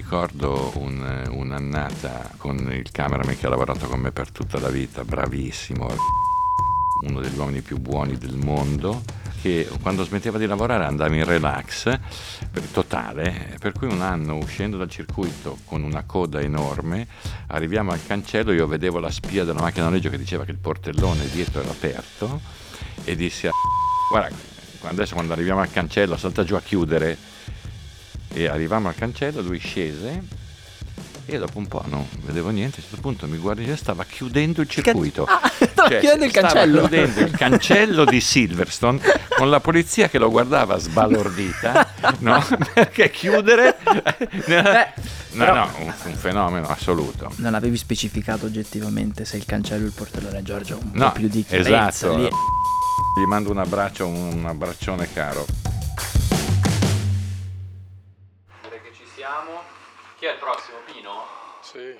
ricordo 0.00 0.72
un, 0.76 1.28
un'annata 1.30 2.30
con 2.38 2.56
il 2.72 2.90
cameraman 2.90 3.36
che 3.36 3.44
ha 3.44 3.50
lavorato 3.50 3.86
con 3.86 4.00
me 4.00 4.12
per 4.12 4.30
tutta 4.30 4.58
la 4.58 4.70
vita, 4.70 5.04
bravissimo, 5.04 5.88
uno 7.06 7.20
degli 7.20 7.36
uomini 7.36 7.60
più 7.60 7.78
buoni 7.78 8.16
del 8.16 8.34
mondo, 8.34 9.02
che 9.42 9.68
quando 9.82 10.02
smetteva 10.04 10.38
di 10.38 10.46
lavorare 10.46 10.84
andava 10.84 11.14
in 11.14 11.24
relax 11.26 11.98
totale, 12.72 13.56
per 13.60 13.72
cui 13.72 13.88
un 13.88 14.00
anno 14.00 14.36
uscendo 14.36 14.78
dal 14.78 14.88
circuito 14.88 15.58
con 15.66 15.82
una 15.82 16.04
coda 16.04 16.40
enorme, 16.40 17.06
arriviamo 17.48 17.92
al 17.92 18.00
cancello, 18.04 18.52
io 18.52 18.66
vedevo 18.66 19.00
la 19.00 19.10
spia 19.10 19.44
della 19.44 19.60
macchina 19.60 19.84
a 19.84 19.88
noleggio 19.90 20.08
che 20.08 20.18
diceva 20.18 20.44
che 20.44 20.50
il 20.50 20.58
portellone 20.58 21.28
dietro 21.28 21.60
era 21.60 21.70
aperto 21.70 22.40
e 23.04 23.16
dissi 23.16 23.46
a... 23.46 23.50
guarda, 24.10 24.34
adesso 24.84 25.12
quando 25.12 25.34
arriviamo 25.34 25.60
al 25.60 25.70
cancello 25.70 26.16
salta 26.16 26.42
giù 26.42 26.54
a 26.54 26.62
chiudere 26.62 27.18
e 28.32 28.46
arrivavamo 28.46 28.88
al 28.88 28.94
cancello, 28.94 29.40
lui 29.40 29.58
scese 29.58 30.38
e 31.26 31.38
dopo 31.38 31.58
un 31.58 31.68
po' 31.68 31.84
non 31.86 32.04
vedevo 32.22 32.48
niente, 32.50 32.76
a 32.76 32.78
un 32.82 32.88
certo 32.88 33.00
punto 33.00 33.26
mi 33.28 33.36
guardi 33.36 33.64
e 33.64 33.76
stava 33.76 34.04
chiudendo 34.04 34.62
il 34.62 34.68
circuito. 34.68 35.24
Ah, 35.24 35.40
cioè, 35.88 36.00
chiudendo 36.00 36.24
il 36.24 36.32
cancello. 36.32 36.80
chiudendo 36.80 37.20
il 37.20 37.30
cancello 37.30 38.04
di 38.04 38.20
Silverstone 38.20 39.00
con 39.36 39.48
la 39.48 39.60
polizia 39.60 40.08
che 40.08 40.18
lo 40.18 40.28
guardava 40.28 40.76
sbalordita, 40.78 41.86
no? 42.20 42.44
Perché 42.74 43.10
chiudere... 43.10 43.76
Eh, 43.84 44.92
no, 45.32 45.44
però- 45.44 45.54
no, 45.54 45.70
un, 45.78 45.92
un 46.06 46.14
fenomeno 46.14 46.66
assoluto. 46.68 47.30
Non 47.36 47.54
avevi 47.54 47.76
specificato 47.76 48.46
oggettivamente 48.46 49.24
se 49.24 49.36
il 49.36 49.44
cancello 49.44 49.84
e 49.84 49.86
il 49.88 49.92
portellone 49.94 50.42
Giorgio 50.42 50.78
un 50.82 50.90
No, 50.94 51.12
po' 51.12 51.18
più 51.20 51.28
di 51.28 51.44
chiarezza 51.44 52.08
esatto. 52.08 52.16
lì. 52.16 52.24
Gli 52.24 53.26
mando 53.28 53.50
un 53.52 53.58
abbraccio, 53.58 54.04
un 54.08 54.44
abbraccione 54.46 55.08
caro. 55.12 55.46
Chi 60.20 60.26
è 60.26 60.32
il 60.32 60.36
prossimo? 60.36 60.76
Pino? 60.84 61.24
Sì. 61.62 61.98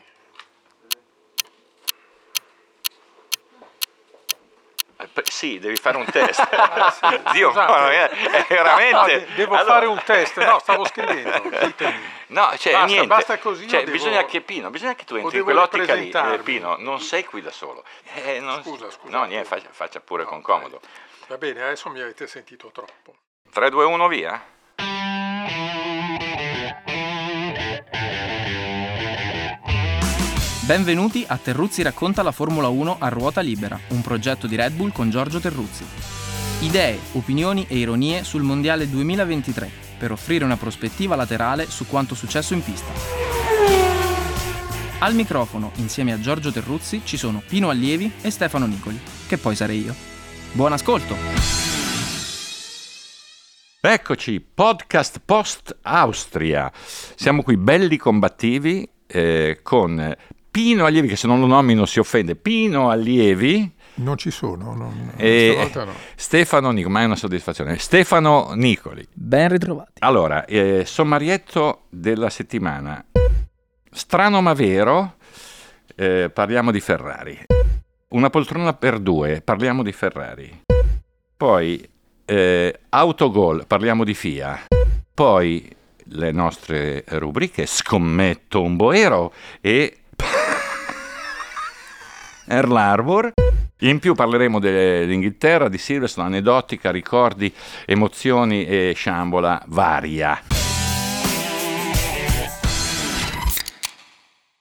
Sì, 5.22 5.58
devi 5.58 5.76
fare 5.76 5.96
un 5.96 6.04
test. 6.04 6.46
Dio, 7.32 7.48
Scusate. 7.48 7.72
ma 7.72 7.90
è, 7.90 8.08
è 8.10 8.46
veramente... 8.46 8.92
No, 8.94 9.04
de- 9.06 9.26
devo 9.34 9.54
Allora- 9.54 9.72
fare 9.72 9.86
un 9.86 10.02
test. 10.04 10.38
No, 10.44 10.58
stavo 10.58 10.84
scrivendo. 10.84 11.48
Ditemi. 11.64 11.98
No, 12.26 12.50
cioè, 12.58 12.72
Basta, 12.72 12.86
niente. 12.86 13.06
basta 13.06 13.38
così, 13.38 13.66
Cioè, 13.66 13.80
devo- 13.80 13.92
bisogna 13.92 14.26
che 14.26 14.42
Pino, 14.42 14.68
bisogna 14.68 14.94
che 14.94 15.04
tu 15.04 15.14
entri 15.14 15.38
in 15.38 15.44
quell'ottica 15.44 15.94
lì. 15.94 16.10
Eh, 16.10 16.38
Pino, 16.44 16.76
non 16.78 17.00
sei 17.00 17.24
qui 17.24 17.40
da 17.40 17.50
solo. 17.50 17.82
Eh, 18.12 18.40
non- 18.40 18.62
Scusa, 18.62 18.90
scusa. 18.90 19.16
No, 19.16 19.24
niente, 19.24 19.48
faccia, 19.48 19.68
faccia 19.70 20.00
pure 20.00 20.24
No, 20.24 20.28
con 20.28 20.42
comodo. 20.42 20.80
Va 21.28 21.38
bene, 21.38 21.62
adesso 21.62 21.88
mi 21.88 22.02
avete 22.02 22.26
sentito 22.26 22.68
troppo. 22.70 23.14
3, 23.50 23.70
2, 23.70 23.84
1, 23.86 24.06
via. 24.08 24.58
Benvenuti 30.70 31.24
a 31.26 31.36
Terruzzi 31.36 31.82
racconta 31.82 32.22
la 32.22 32.30
Formula 32.30 32.68
1 32.68 32.98
a 33.00 33.08
ruota 33.08 33.40
libera, 33.40 33.76
un 33.88 34.02
progetto 34.02 34.46
di 34.46 34.54
Red 34.54 34.74
Bull 34.74 34.92
con 34.92 35.10
Giorgio 35.10 35.40
Terruzzi. 35.40 35.84
Idee, 36.60 36.96
opinioni 37.14 37.66
e 37.68 37.76
ironie 37.78 38.22
sul 38.22 38.42
Mondiale 38.42 38.88
2023 38.88 39.68
per 39.98 40.12
offrire 40.12 40.44
una 40.44 40.56
prospettiva 40.56 41.16
laterale 41.16 41.68
su 41.68 41.88
quanto 41.88 42.14
successo 42.14 42.54
in 42.54 42.62
pista. 42.62 42.86
Al 45.00 45.16
microfono, 45.16 45.72
insieme 45.78 46.12
a 46.12 46.20
Giorgio 46.20 46.52
Terruzzi, 46.52 47.00
ci 47.02 47.16
sono 47.16 47.42
Pino 47.44 47.68
Allievi 47.68 48.12
e 48.20 48.30
Stefano 48.30 48.66
Nicoli, 48.66 49.00
che 49.26 49.38
poi 49.38 49.56
sarei 49.56 49.82
io. 49.82 49.94
Buon 50.52 50.72
ascolto! 50.72 51.16
Eccoci, 53.80 54.40
podcast 54.40 55.20
post 55.24 55.78
Austria. 55.82 56.70
Siamo 56.72 57.42
qui 57.42 57.56
belli 57.56 57.96
combattivi 57.96 58.88
eh, 59.08 59.58
con 59.64 60.16
Pino 60.50 60.84
Allievi, 60.84 61.06
che 61.06 61.16
se 61.16 61.28
non 61.28 61.38
lo 61.38 61.46
nomino 61.46 61.86
si 61.86 62.00
offende, 62.00 62.34
Pino 62.34 62.90
Allievi 62.90 63.72
Non 63.94 64.16
ci 64.16 64.32
sono, 64.32 64.74
non, 64.74 65.12
e 65.16 65.52
stavolta 65.52 65.84
no. 65.84 65.92
Stefano 66.16 66.70
Nicoli, 66.72 66.92
ma 66.92 67.02
è 67.02 67.04
una 67.04 67.16
soddisfazione, 67.16 67.78
Stefano 67.78 68.50
Nicoli. 68.54 69.06
Ben 69.12 69.48
ritrovati. 69.48 69.92
Allora, 70.00 70.44
eh, 70.46 70.82
sommarietto 70.84 71.82
della 71.88 72.30
settimana. 72.30 73.04
Strano 73.92 74.40
ma 74.40 74.52
vero, 74.54 75.14
eh, 75.94 76.30
parliamo 76.32 76.72
di 76.72 76.80
Ferrari. 76.80 77.38
Una 78.08 78.28
poltrona 78.30 78.72
per 78.74 78.98
due, 78.98 79.40
parliamo 79.42 79.84
di 79.84 79.92
Ferrari. 79.92 80.62
Poi 81.36 81.88
eh, 82.24 82.80
autogol, 82.88 83.66
parliamo 83.68 84.02
di 84.02 84.14
FIA. 84.14 84.64
Poi 85.14 85.76
le 86.12 86.32
nostre 86.32 87.04
rubriche 87.06 87.66
Scommetto 87.66 88.62
un 88.62 88.74
boero 88.74 89.32
e 89.60 89.99
Earl 92.50 92.76
Harbor. 92.76 93.32
In 93.82 93.98
più 93.98 94.14
parleremo 94.14 94.58
dell'Inghilterra, 94.58 95.68
di 95.68 95.78
Silverstone, 95.78 96.26
aneddotica, 96.26 96.90
ricordi, 96.90 97.54
emozioni 97.86 98.66
e 98.66 98.92
sciambola 98.94 99.62
varia. 99.68 100.38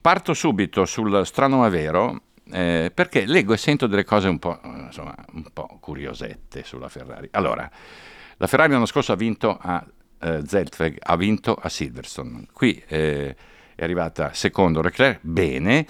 Parto 0.01 0.33
subito 0.33 0.85
sul 0.85 1.25
strano 1.25 1.57
ma 1.57 1.69
vero 1.69 2.21
eh, 2.51 2.91
perché 2.93 3.25
leggo 3.25 3.53
e 3.53 3.57
sento 3.57 3.87
delle 3.87 4.05
cose 4.05 4.27
un 4.27 4.39
po', 4.39 4.59
insomma, 4.63 5.13
un 5.33 5.45
po' 5.51 5.77
curiosette 5.81 6.63
sulla 6.63 6.89
Ferrari. 6.89 7.27
Allora, 7.31 7.69
la 8.37 8.47
Ferrari 8.47 8.71
l'anno 8.71 8.85
scorso 8.85 9.11
ha 9.11 9.15
vinto 9.15 9.57
a 9.59 9.85
eh, 10.21 10.41
Zeltweg, 10.45 10.97
ha 10.99 11.15
vinto 11.15 11.55
a 11.55 11.67
Silverstone. 11.67 12.45
Qui 12.53 12.81
eh, 12.87 13.35
è 13.75 13.83
arrivata 13.83 14.33
secondo 14.33 14.81
Leclerc, 14.81 15.19
bene. 15.21 15.85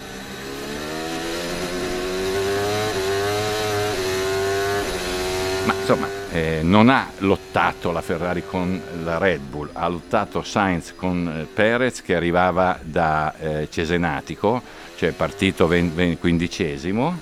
Ma 5.66 5.74
insomma, 5.74 6.08
eh, 6.32 6.60
non 6.62 6.88
ha 6.88 7.08
lottato 7.18 7.92
la 7.92 8.00
Ferrari 8.00 8.42
con 8.46 8.80
la 9.04 9.18
Red 9.18 9.40
Bull, 9.40 9.68
ha 9.72 9.86
lottato 9.88 10.42
Sainz 10.42 10.94
con 10.96 11.28
eh, 11.28 11.44
Perez 11.44 12.02
che 12.02 12.14
arrivava 12.14 12.78
da 12.82 13.34
eh, 13.38 13.68
Cesenatico, 13.70 14.62
cioè 14.96 15.12
partito 15.12 15.66
ven- 15.66 15.94
ven- 15.94 16.18
quindicesimo. 16.18 17.18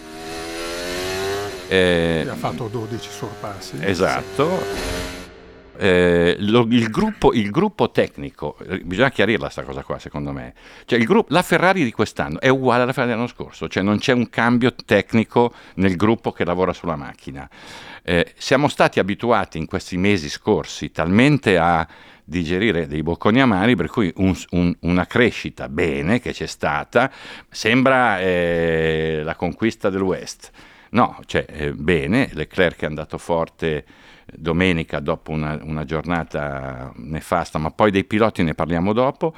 Eh, 1.68 2.26
Ha 2.30 2.34
fatto 2.34 2.68
12 2.68 3.08
sorpassi. 3.10 3.76
Esatto. 3.80 5.17
Eh, 5.80 6.34
lo- 6.40 6.66
il, 6.70 6.90
gruppo, 6.90 7.32
il 7.32 7.50
gruppo 7.50 7.90
tecnico, 7.92 8.58
eh, 8.68 8.78
bisogna 8.80 9.10
chiarirla 9.10 9.44
questa 9.44 9.62
cosa 9.62 9.82
qua 9.84 9.98
secondo 10.00 10.32
me, 10.32 10.54
cioè 10.86 10.98
gruppo, 10.98 11.32
la 11.32 11.42
Ferrari 11.42 11.84
di 11.84 11.92
quest'anno 11.92 12.40
è 12.40 12.48
uguale 12.48 12.82
alla 12.82 12.92
Ferrari 12.92 13.10
dell'anno 13.12 13.28
scorso, 13.28 13.68
cioè 13.68 13.84
non 13.84 13.98
c'è 13.98 14.12
un 14.12 14.28
cambio 14.28 14.74
tecnico 14.74 15.52
nel 15.74 15.94
gruppo 15.94 16.32
che 16.32 16.44
lavora 16.44 16.72
sulla 16.72 16.96
macchina. 16.96 17.48
Eh, 18.02 18.32
siamo 18.36 18.66
stati 18.68 18.98
abituati 18.98 19.58
in 19.58 19.66
questi 19.66 19.96
mesi 19.96 20.28
scorsi 20.28 20.90
talmente 20.90 21.58
a 21.58 21.86
digerire 22.24 22.88
dei 22.88 23.02
bocconi 23.04 23.40
amari 23.40 23.76
per 23.76 23.88
cui 23.88 24.12
un- 24.16 24.36
un- 24.50 24.74
una 24.80 25.06
crescita 25.06 25.68
bene 25.68 26.18
che 26.20 26.32
c'è 26.32 26.46
stata 26.46 27.10
sembra 27.50 28.18
eh, 28.20 29.20
la 29.24 29.36
conquista 29.36 29.90
del 29.90 30.02
West. 30.02 30.50
No, 30.90 31.18
cioè, 31.26 31.44
eh, 31.48 31.72
bene, 31.72 32.30
Leclerc 32.32 32.82
è 32.82 32.86
andato 32.86 33.18
forte 33.18 33.84
domenica 34.34 35.00
dopo 35.00 35.32
una, 35.32 35.58
una 35.62 35.84
giornata 35.84 36.92
nefasta, 36.96 37.58
ma 37.58 37.70
poi 37.70 37.90
dei 37.90 38.04
piloti 38.04 38.42
ne 38.42 38.54
parliamo 38.54 38.92
dopo. 38.92 39.34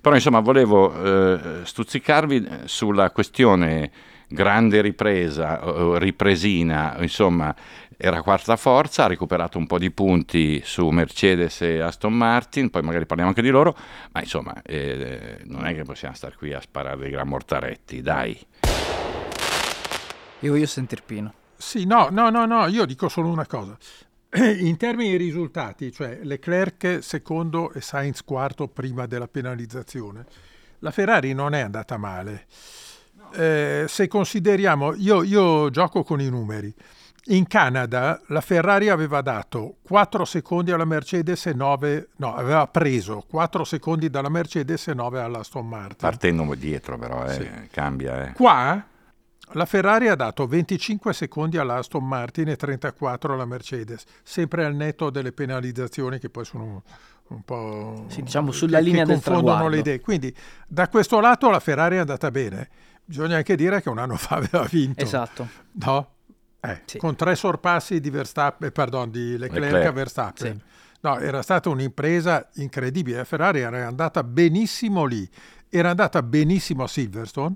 Però 0.00 0.14
insomma 0.14 0.40
volevo 0.40 0.92
eh, 0.92 1.64
stuzzicarvi 1.64 2.48
sulla 2.64 3.10
questione 3.10 3.90
grande 4.28 4.80
ripresa, 4.80 5.60
ripresina, 5.98 6.96
insomma 7.00 7.54
era 7.96 8.22
quarta 8.22 8.56
forza, 8.56 9.04
ha 9.04 9.08
recuperato 9.08 9.58
un 9.58 9.66
po' 9.66 9.78
di 9.78 9.90
punti 9.90 10.62
su 10.64 10.88
Mercedes 10.88 11.60
e 11.62 11.80
Aston 11.80 12.14
Martin, 12.14 12.70
poi 12.70 12.82
magari 12.82 13.04
parliamo 13.04 13.30
anche 13.30 13.42
di 13.42 13.50
loro, 13.50 13.76
ma 14.12 14.20
insomma 14.20 14.62
eh, 14.62 15.40
non 15.44 15.66
è 15.66 15.74
che 15.74 15.82
possiamo 15.82 16.14
stare 16.14 16.36
qui 16.36 16.54
a 16.54 16.60
sparare 16.60 16.96
dei 16.96 17.10
gran 17.10 17.28
mortaretti, 17.28 18.00
dai. 18.00 18.38
Io 20.40 20.52
voglio 20.52 20.66
sentir 20.66 21.02
Pino. 21.02 21.34
Sì, 21.56 21.84
no, 21.84 22.08
no, 22.10 22.30
no, 22.30 22.46
no, 22.46 22.66
io 22.66 22.86
dico 22.86 23.08
solo 23.08 23.28
una 23.28 23.46
cosa. 23.46 23.76
In 24.34 24.76
termini 24.78 25.10
di 25.10 25.16
risultati, 25.16 25.92
cioè 25.92 26.20
Leclerc 26.22 26.98
secondo 27.02 27.72
e 27.72 27.80
Sainz 27.80 28.22
quarto 28.24 28.68
prima 28.68 29.06
della 29.06 29.28
penalizzazione, 29.28 30.24
la 30.78 30.90
Ferrari 30.90 31.34
non 31.34 31.52
è 31.52 31.60
andata 31.60 31.98
male. 31.98 32.46
Eh, 33.34 33.84
se 33.86 34.08
consideriamo, 34.08 34.94
io, 34.94 35.22
io 35.22 35.68
gioco 35.70 36.02
con 36.02 36.20
i 36.20 36.30
numeri. 36.30 36.72
In 37.26 37.46
Canada 37.46 38.20
la 38.28 38.40
Ferrari 38.40 38.88
aveva 38.88 39.20
dato 39.20 39.76
4 39.82 40.24
secondi 40.24 40.72
alla 40.72 40.86
Mercedes 40.86 41.46
e 41.46 41.52
9, 41.52 42.08
no, 42.16 42.34
aveva 42.34 42.66
preso 42.66 43.24
4 43.28 43.62
secondi 43.62 44.08
dalla 44.08 44.30
Mercedes 44.30 44.88
e 44.88 44.94
9 44.94 45.20
alla 45.20 45.40
Aston 45.40 45.68
Martin. 45.68 45.96
Partendo 45.98 46.54
dietro 46.54 46.96
però, 46.96 47.26
eh, 47.26 47.32
Sì. 47.34 47.48
cambia. 47.70 48.28
Eh. 48.28 48.32
Qua 48.32 48.82
La 49.52 49.64
Ferrari 49.64 50.08
ha 50.08 50.14
dato 50.14 50.46
25 50.46 51.12
secondi 51.12 51.56
all'Aston 51.58 52.06
Martin 52.06 52.48
e 52.48 52.56
34 52.56 53.34
alla 53.34 53.44
Mercedes, 53.44 54.04
sempre 54.22 54.64
al 54.64 54.74
netto 54.74 55.10
delle 55.10 55.32
penalizzazioni 55.32 56.18
che 56.18 56.30
poi 56.30 56.44
sono 56.44 56.82
un 57.28 57.42
po' 57.42 58.04
sì, 58.08 58.22
diciamo 58.22 58.52
sulla 58.52 58.78
che, 58.78 58.84
linea 58.84 59.02
che 59.02 59.12
del 59.12 59.22
confondono 59.22 59.56
traguardo. 59.56 59.74
le 59.74 59.80
idee. 59.80 60.00
Quindi 60.00 60.34
da 60.66 60.88
questo 60.88 61.20
lato 61.20 61.50
la 61.50 61.60
Ferrari 61.60 61.96
è 61.96 61.98
andata 61.98 62.30
bene. 62.30 62.68
Bisogna 63.04 63.36
anche 63.36 63.56
dire 63.56 63.82
che 63.82 63.88
un 63.88 63.98
anno 63.98 64.14
fa 64.18 64.36
aveva 64.36 64.64
vinto. 64.70 65.02
Esatto. 65.02 65.48
No? 65.72 66.10
Eh, 66.60 66.82
Sì. 66.84 66.98
Con 66.98 67.16
tre 67.16 67.34
sorpassi 67.34 68.00
di, 68.00 68.10
Verstappen, 68.10 68.70
pardon, 68.70 69.10
di 69.10 69.36
Leclerc, 69.36 69.62
Leclerc. 69.64 69.86
a 69.86 69.92
Verstappen. 69.92 70.56
Sì. 70.56 70.62
No, 71.02 71.18
era 71.18 71.42
stata 71.42 71.68
un'impresa 71.70 72.48
incredibile. 72.54 73.18
La 73.18 73.24
Ferrari 73.24 73.60
era 73.60 73.86
andata 73.86 74.22
benissimo 74.22 75.04
lì, 75.06 75.28
era 75.68 75.90
andata 75.90 76.22
benissimo 76.22 76.84
a 76.84 76.88
Silverstone 76.88 77.54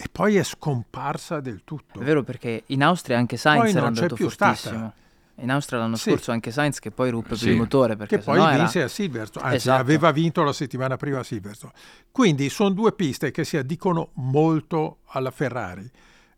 e 0.00 0.06
poi 0.10 0.36
è 0.36 0.44
scomparsa 0.44 1.40
del 1.40 1.62
tutto. 1.64 1.98
È 2.00 2.04
vero 2.04 2.22
perché 2.22 2.62
in 2.66 2.82
Austria 2.84 3.18
anche 3.18 3.36
Sainz 3.36 3.74
era 3.74 3.86
andato 3.86 4.14
più 4.14 4.28
stata. 4.28 4.54
fortissimo. 4.54 4.92
In 5.40 5.50
Austria 5.50 5.78
l'anno 5.80 5.96
Sì. 5.96 6.10
scorso 6.10 6.30
anche 6.32 6.50
Sainz 6.50 6.78
che 6.78 6.90
poi 6.90 7.10
ruppe 7.10 7.36
Sì. 7.36 7.44
per 7.44 7.52
il 7.52 7.58
motore 7.58 7.96
perché 7.96 8.18
che 8.18 8.22
poi 8.24 8.36
sennò 8.36 8.48
era- 8.48 8.58
vinse 8.58 8.82
a 8.82 8.88
Silverstone, 8.88 9.44
anzi 9.44 9.56
Esatto. 9.56 9.80
aveva 9.80 10.10
vinto 10.12 10.42
la 10.42 10.52
settimana 10.52 10.96
prima 10.96 11.18
a 11.20 11.22
Silverstone. 11.24 11.72
Quindi 12.10 12.48
sono 12.48 12.70
due 12.70 12.92
piste 12.92 13.30
che 13.30 13.44
si 13.44 13.56
addicono 13.56 14.10
molto 14.14 14.98
alla 15.06 15.30
Ferrari. 15.30 15.88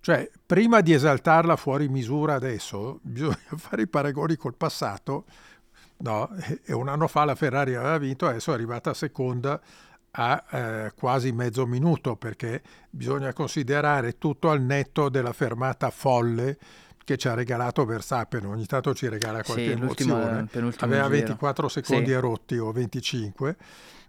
Cioè, 0.03 0.31
prima 0.47 0.81
di 0.81 0.93
esaltarla 0.95 1.57
fuori 1.57 1.89
misura 1.89 2.35
adesso, 2.35 2.99
bisogna 3.05 3.37
fare 3.57 3.83
i 3.83 3.87
paragoni 3.89 4.37
col 4.37 4.55
passato. 4.55 5.25
No, 5.99 6.31
e- 6.47 6.61
e 6.65 6.73
un 6.75 6.89
anno 6.89 7.07
fa 7.09 7.25
la 7.25 7.35
Ferrari 7.35 7.75
aveva 7.75 7.99
vinto, 7.99 8.27
adesso 8.27 8.51
è 8.51 8.55
arrivata 8.55 8.93
seconda 8.95 9.61
a 10.12 10.45
eh, 10.51 10.93
quasi 10.97 11.33
mezzo 11.33 11.67
minuto 11.67 12.17
perché 12.17 12.62
bisogna 12.91 13.33
considerare 13.33 14.19
tutto 14.19 14.51
al 14.51 14.61
netto 14.61 15.09
della 15.09 15.33
fermata 15.33 15.91
folle 15.91 16.59
che 17.05 17.17
ci 17.17 17.29
ha 17.29 17.35
regalato 17.35 17.85
Verstappen. 17.85 18.45
Ogni 18.47 18.67
tanto 18.67 18.95
ci 18.95 19.09
regala 19.09 19.43
qualche 19.43 19.65
Sì, 19.65 19.71
emozione. 19.71 20.49
Aveva 20.79 21.03
giro. 21.05 21.09
24 21.09 21.69
secondi 21.69 22.07
Sì. 22.07 22.12
e 22.12 22.21
rotti 22.21 22.57
o 22.59 22.71
25 22.73 23.57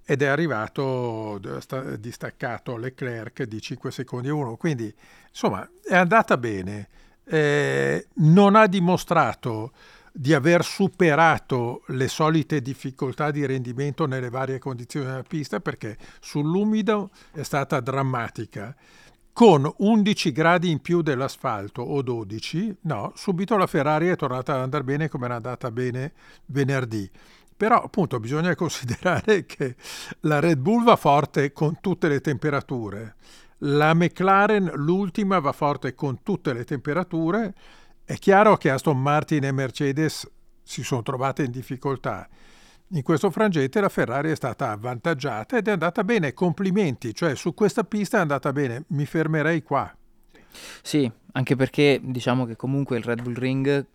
ed 0.03 0.21
è 0.21 0.27
arrivato 0.27 1.37
d- 1.39 1.57
sta- 1.59 1.95
distaccato 1.95 2.77
Leclerc 2.77 3.43
di 3.43 3.61
5 3.61 3.91
secondi 3.91 4.27
e 4.27 4.31
1. 4.31 4.55
Quindi 4.57 4.93
insomma 5.29 5.67
è 5.83 5.95
andata 5.95 6.37
bene. 6.37 6.89
Eh, 7.23 8.07
non 8.15 8.55
ha 8.55 8.65
dimostrato 8.67 9.71
di 10.11 10.33
aver 10.33 10.63
superato 10.63 11.83
le 11.87 12.07
solite 12.07 12.61
difficoltà 12.61 13.31
di 13.31 13.45
rendimento 13.45 14.05
nelle 14.05 14.29
varie 14.29 14.59
condizioni 14.59 15.05
della 15.05 15.23
pista 15.23 15.59
perché 15.59 15.97
sull'umido 16.19 17.11
è 17.31 17.43
stata 17.43 17.79
drammatica. 17.79 18.75
Con 19.33 19.71
11 19.77 20.31
gradi 20.33 20.69
in 20.69 20.81
più 20.81 21.01
dell'asfalto 21.01 21.81
o 21.81 22.01
12, 22.01 22.77
no, 22.81 23.13
subito 23.15 23.55
la 23.55 23.67
Ferrari 23.67 24.07
è 24.07 24.17
tornata 24.17 24.53
ad 24.53 24.61
andare 24.61 24.83
bene 24.83 25.07
come 25.07 25.25
era 25.25 25.35
andata 25.35 25.71
bene 25.71 26.11
venerdì. 26.47 27.09
Però 27.55 27.81
appunto 27.81 28.19
bisogna 28.19 28.53
considerare 28.55 29.45
che 29.45 29.75
la 30.21 30.39
Red 30.39 30.59
Bull 30.59 30.83
va 30.83 30.97
forte 30.97 31.53
con 31.53 31.79
tutte 31.79 32.09
le 32.09 32.19
temperature, 32.19 33.15
la 33.63 33.93
McLaren 33.93 34.71
l'ultima 34.75 35.39
va 35.39 35.51
forte 35.51 35.93
con 35.93 36.23
tutte 36.23 36.51
le 36.53 36.63
temperature, 36.63 37.53
è 38.11 38.17
chiaro 38.17 38.57
che 38.57 38.69
Aston 38.69 39.01
Martin 39.01 39.45
e 39.45 39.53
Mercedes 39.53 40.29
si 40.63 40.83
sono 40.83 41.01
trovate 41.01 41.43
in 41.43 41.51
difficoltà. 41.51 42.27
In 42.89 43.03
questo 43.03 43.31
frangente 43.31 43.79
la 43.79 43.87
Ferrari 43.87 44.31
è 44.31 44.35
stata 44.35 44.71
avvantaggiata 44.71 45.55
ed 45.55 45.69
è 45.69 45.71
andata 45.71 46.03
bene, 46.03 46.33
complimenti, 46.33 47.15
cioè 47.15 47.35
su 47.35 47.53
questa 47.53 47.85
pista 47.85 48.17
è 48.17 48.19
andata 48.19 48.51
bene, 48.51 48.83
mi 48.87 49.05
fermerei 49.05 49.63
qua. 49.63 49.95
Sì, 50.81 51.09
anche 51.31 51.55
perché 51.55 52.01
diciamo 52.03 52.45
che 52.45 52.57
comunque 52.57 52.97
il 52.97 53.03
Red 53.05 53.21
Bull 53.21 53.35
Ring 53.35 53.85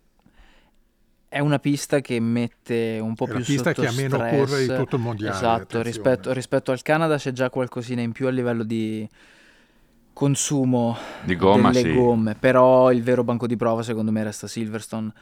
è 1.29 1.37
una 1.37 1.59
pista 1.59 2.01
che 2.01 2.19
mette 2.19 2.97
un 2.99 3.13
po' 3.13 3.25
È 3.25 3.29
più 3.29 3.37
la 3.37 3.45
pista 3.45 3.69
sotto 3.69 3.81
che 3.83 3.87
ha 3.87 3.91
meno 3.91 4.15
stress. 4.15 4.35
curve 4.35 4.59
di 4.65 4.75
tutto 4.75 4.95
il 4.95 5.01
mondiale, 5.03 5.35
Esatto, 5.35 5.81
rispetto, 5.83 6.33
rispetto 6.33 6.71
al 6.71 6.81
Canada 6.81 7.17
c'è 7.17 7.33
già 7.33 7.51
qualcosina 7.51 8.01
in 8.01 8.13
più 8.13 8.25
a 8.25 8.31
livello 8.31 8.63
di 8.63 9.07
consumo 10.17 10.97
Di 11.21 11.35
gomma, 11.35 11.71
delle 11.71 11.83
sì. 11.83 11.93
gomme, 11.93 12.33
però 12.33 12.91
il 12.91 13.03
vero 13.03 13.23
banco 13.23 13.45
di 13.45 13.55
prova 13.55 13.83
secondo 13.83 14.11
me 14.11 14.23
resta 14.23 14.47
Silverstone 14.47 15.13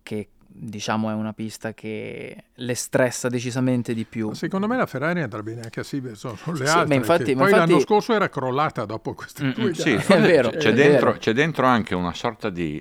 che 0.00 0.28
diciamo 0.46 1.10
è 1.10 1.12
una 1.12 1.32
pista 1.32 1.74
che 1.74 2.36
le 2.54 2.74
stressa 2.76 3.28
decisamente 3.28 3.94
di 3.94 4.04
più. 4.04 4.32
Secondo 4.32 4.68
me 4.68 4.76
la 4.76 4.86
Ferrari 4.86 5.22
andrà 5.22 5.42
bene 5.42 5.62
anche 5.62 5.80
a 5.80 5.82
Silverstone, 5.82 6.36
sono 6.36 6.56
le 6.56 6.66
Sì, 6.66 6.72
ma 6.72 6.80
altre. 6.82 6.94
infatti- 6.94 7.34
poi 7.34 7.50
infatti- 7.50 7.56
l'anno 7.72 7.78
scorso 7.80 8.12
era 8.14 8.28
crollata 8.28 8.84
dopo 8.84 9.12
queste 9.14 9.42
Mm, 9.44 9.50
due 9.50 9.64
mm, 9.70 9.70
Sì, 9.72 9.96
gare. 9.96 10.06
È 10.14 10.20
vero, 10.20 10.50
c'è, 10.50 10.56
è 10.68 10.72
dentro, 10.72 11.06
vero. 11.08 11.18
c'è 11.18 11.32
dentro 11.32 11.66
anche 11.66 11.94
una 11.96 12.14
sorta 12.14 12.48
di... 12.48 12.80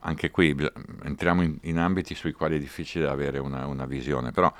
Anche 0.00 0.30
qui 0.32 0.56
entriamo 1.04 1.42
in, 1.42 1.58
in 1.62 1.78
ambiti 1.78 2.16
sui 2.16 2.32
quali 2.32 2.56
è 2.56 2.58
difficile 2.58 3.06
avere 3.06 3.38
una, 3.38 3.66
una 3.66 3.86
visione, 3.86 4.32
però 4.32 4.52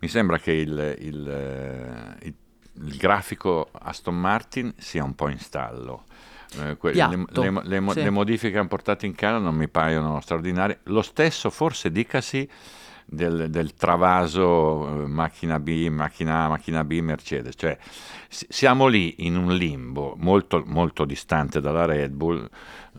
mi 0.00 0.08
sembra 0.08 0.38
che 0.38 0.50
il, 0.52 0.96
il, 0.98 1.28
eh, 1.28 2.26
il- 2.26 2.34
il 2.82 2.96
grafico 2.96 3.68
Aston 3.72 4.18
Martin 4.18 4.74
sia 4.76 5.04
un 5.04 5.14
po' 5.14 5.28
in 5.28 5.38
stallo. 5.38 6.04
Eh, 6.58 6.76
que- 6.76 6.92
le, 6.92 7.24
le 7.32 7.62
le 7.64 7.90
sì. 7.92 8.02
le 8.02 8.10
modifiche 8.10 8.58
apportate 8.58 9.06
in 9.06 9.14
Canada 9.14 9.44
non 9.44 9.56
mi 9.56 9.68
paiono 9.68 10.20
straordinarie. 10.20 10.80
Lo 10.84 11.02
stesso 11.02 11.50
forse 11.50 11.90
dicasi 11.90 12.48
del, 13.04 13.50
del 13.50 13.74
travaso 13.74 15.02
eh, 15.04 15.06
macchina 15.06 15.58
B, 15.58 15.88
macchina 15.88 16.44
A, 16.44 16.48
macchina 16.48 16.84
B, 16.84 17.00
Mercedes. 17.00 17.54
Cioè, 17.56 17.76
siamo 18.28 18.86
lì 18.86 19.26
in 19.26 19.36
un 19.36 19.54
limbo 19.54 20.14
molto, 20.18 20.62
molto 20.66 21.04
distante 21.04 21.60
dalla 21.60 21.84
Red 21.84 22.12
Bull, 22.12 22.48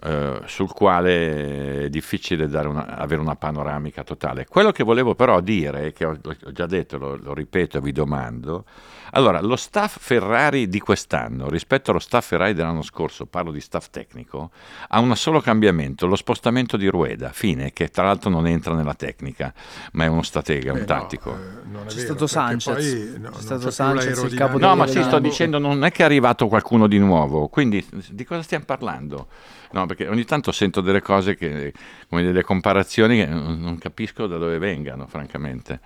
eh, 0.03 0.41
sul 0.45 0.71
quale 0.71 1.85
è 1.85 1.89
difficile 1.89 2.45
una- 2.45 2.97
avere 2.97 3.21
una 3.21 3.35
panoramica 3.35 4.03
totale. 4.03 4.45
Quello 4.45 4.71
che 4.71 4.83
volevo 4.83 5.15
però 5.15 5.39
dire, 5.41 5.93
che 5.93 6.05
ho, 6.05 6.17
ho 6.21 6.51
già 6.51 6.65
detto, 6.65 6.97
lo, 6.97 7.15
lo 7.15 7.33
ripeto 7.33 7.77
e 7.77 7.81
vi 7.81 7.91
domando, 7.91 8.65
allora, 9.11 9.39
lo 9.39 9.55
staff 9.55 9.97
Ferrari 9.99 10.67
di 10.67 10.79
quest'anno 10.79 11.49
rispetto 11.49 11.91
allo 11.91 11.99
staff 11.99 12.27
Ferrari 12.27 12.53
dell'anno 12.53 12.81
scorso, 12.81 13.25
parlo 13.25 13.51
di 13.51 13.61
staff 13.61 13.89
tecnico, 13.89 14.51
ha 14.89 14.99
un 14.99 15.15
solo 15.15 15.39
cambiamento, 15.39 16.05
lo 16.07 16.17
spostamento 16.17 16.75
di 16.75 16.87
Rueda, 16.87 17.31
fine, 17.31 17.71
che 17.71 17.87
tra 17.89 18.03
l'altro 18.03 18.29
non 18.29 18.45
entra 18.45 18.73
nella 18.73 18.93
tecnica, 18.93 19.53
ma 19.95 20.03
è 20.03 20.07
uno 20.07 20.21
stratega, 20.21 20.71
un 20.71 20.77
Eh, 20.77 20.81
no, 20.81 20.85
tattico. 20.85 21.33
eh, 21.33 21.67
non 21.69 21.83
è 21.83 21.87
C'è 21.87 21.95
vero, 21.95 22.07
stato 22.07 22.27
Sanchez, 22.27 22.73
poi, 22.73 23.19
no, 23.19 23.29
c'è 23.29 23.33
non 23.33 23.41
stato 23.41 23.71
Sanchez, 23.71 24.23
il 24.23 24.33
capo 24.35 24.57
No, 24.57 24.75
ma 24.75 24.87
sì, 24.87 25.01
sto 25.01 25.19
dicendo, 25.19 25.57
non 25.57 25.83
è 25.83 25.91
che 25.91 26.01
è 26.03 26.05
arrivato 26.05 26.47
qualcuno 26.47 26.87
di 26.87 26.99
nuovo, 26.99 27.47
quindi 27.47 27.85
di 28.09 28.23
cosa 28.23 28.41
stiamo 28.41 28.65
parlando? 28.65 29.27
No, 29.71 29.85
perché 29.85 30.07
ogni 30.07 30.23
tanto 30.25 30.51
sento 30.51 30.81
delle 30.81 31.01
cose 31.01 31.35
che, 31.35 31.73
come 32.07 32.23
delle 32.23 32.43
comparazioni 32.43 33.17
che 33.17 33.25
non 33.25 33.77
capisco 33.79 34.27
da 34.27 34.37
dove 34.37 34.57
vengano, 34.57 35.07
francamente. 35.07 35.79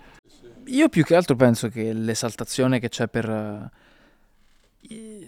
Io 0.66 0.89
più 0.89 1.04
che 1.04 1.16
altro 1.16 1.36
penso 1.36 1.70
che 1.70 1.94
l'esaltazione 1.94 2.80
che 2.80 2.89
c'è 2.89 3.08
per 3.08 3.28
eh, 3.30 3.70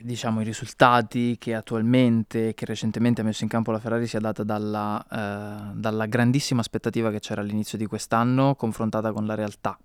diciamo 0.03 0.41
i 0.41 0.43
risultati 0.43 1.37
che 1.37 1.53
attualmente, 1.53 2.53
che 2.53 2.65
recentemente 2.65 3.21
ha 3.21 3.23
messo 3.23 3.43
in 3.43 3.49
campo 3.49 3.71
la 3.71 3.79
Ferrari 3.79 4.07
sia 4.07 4.19
data 4.19 4.43
dalla, 4.43 5.03
eh, 5.09 5.71
dalla 5.75 6.05
grandissima 6.05 6.61
aspettativa 6.61 7.11
che 7.11 7.19
c'era 7.19 7.41
all'inizio 7.41 7.77
di 7.77 7.85
quest'anno 7.85 8.55
confrontata 8.55 9.11
con 9.11 9.25
la 9.25 9.35
realtà. 9.35 9.77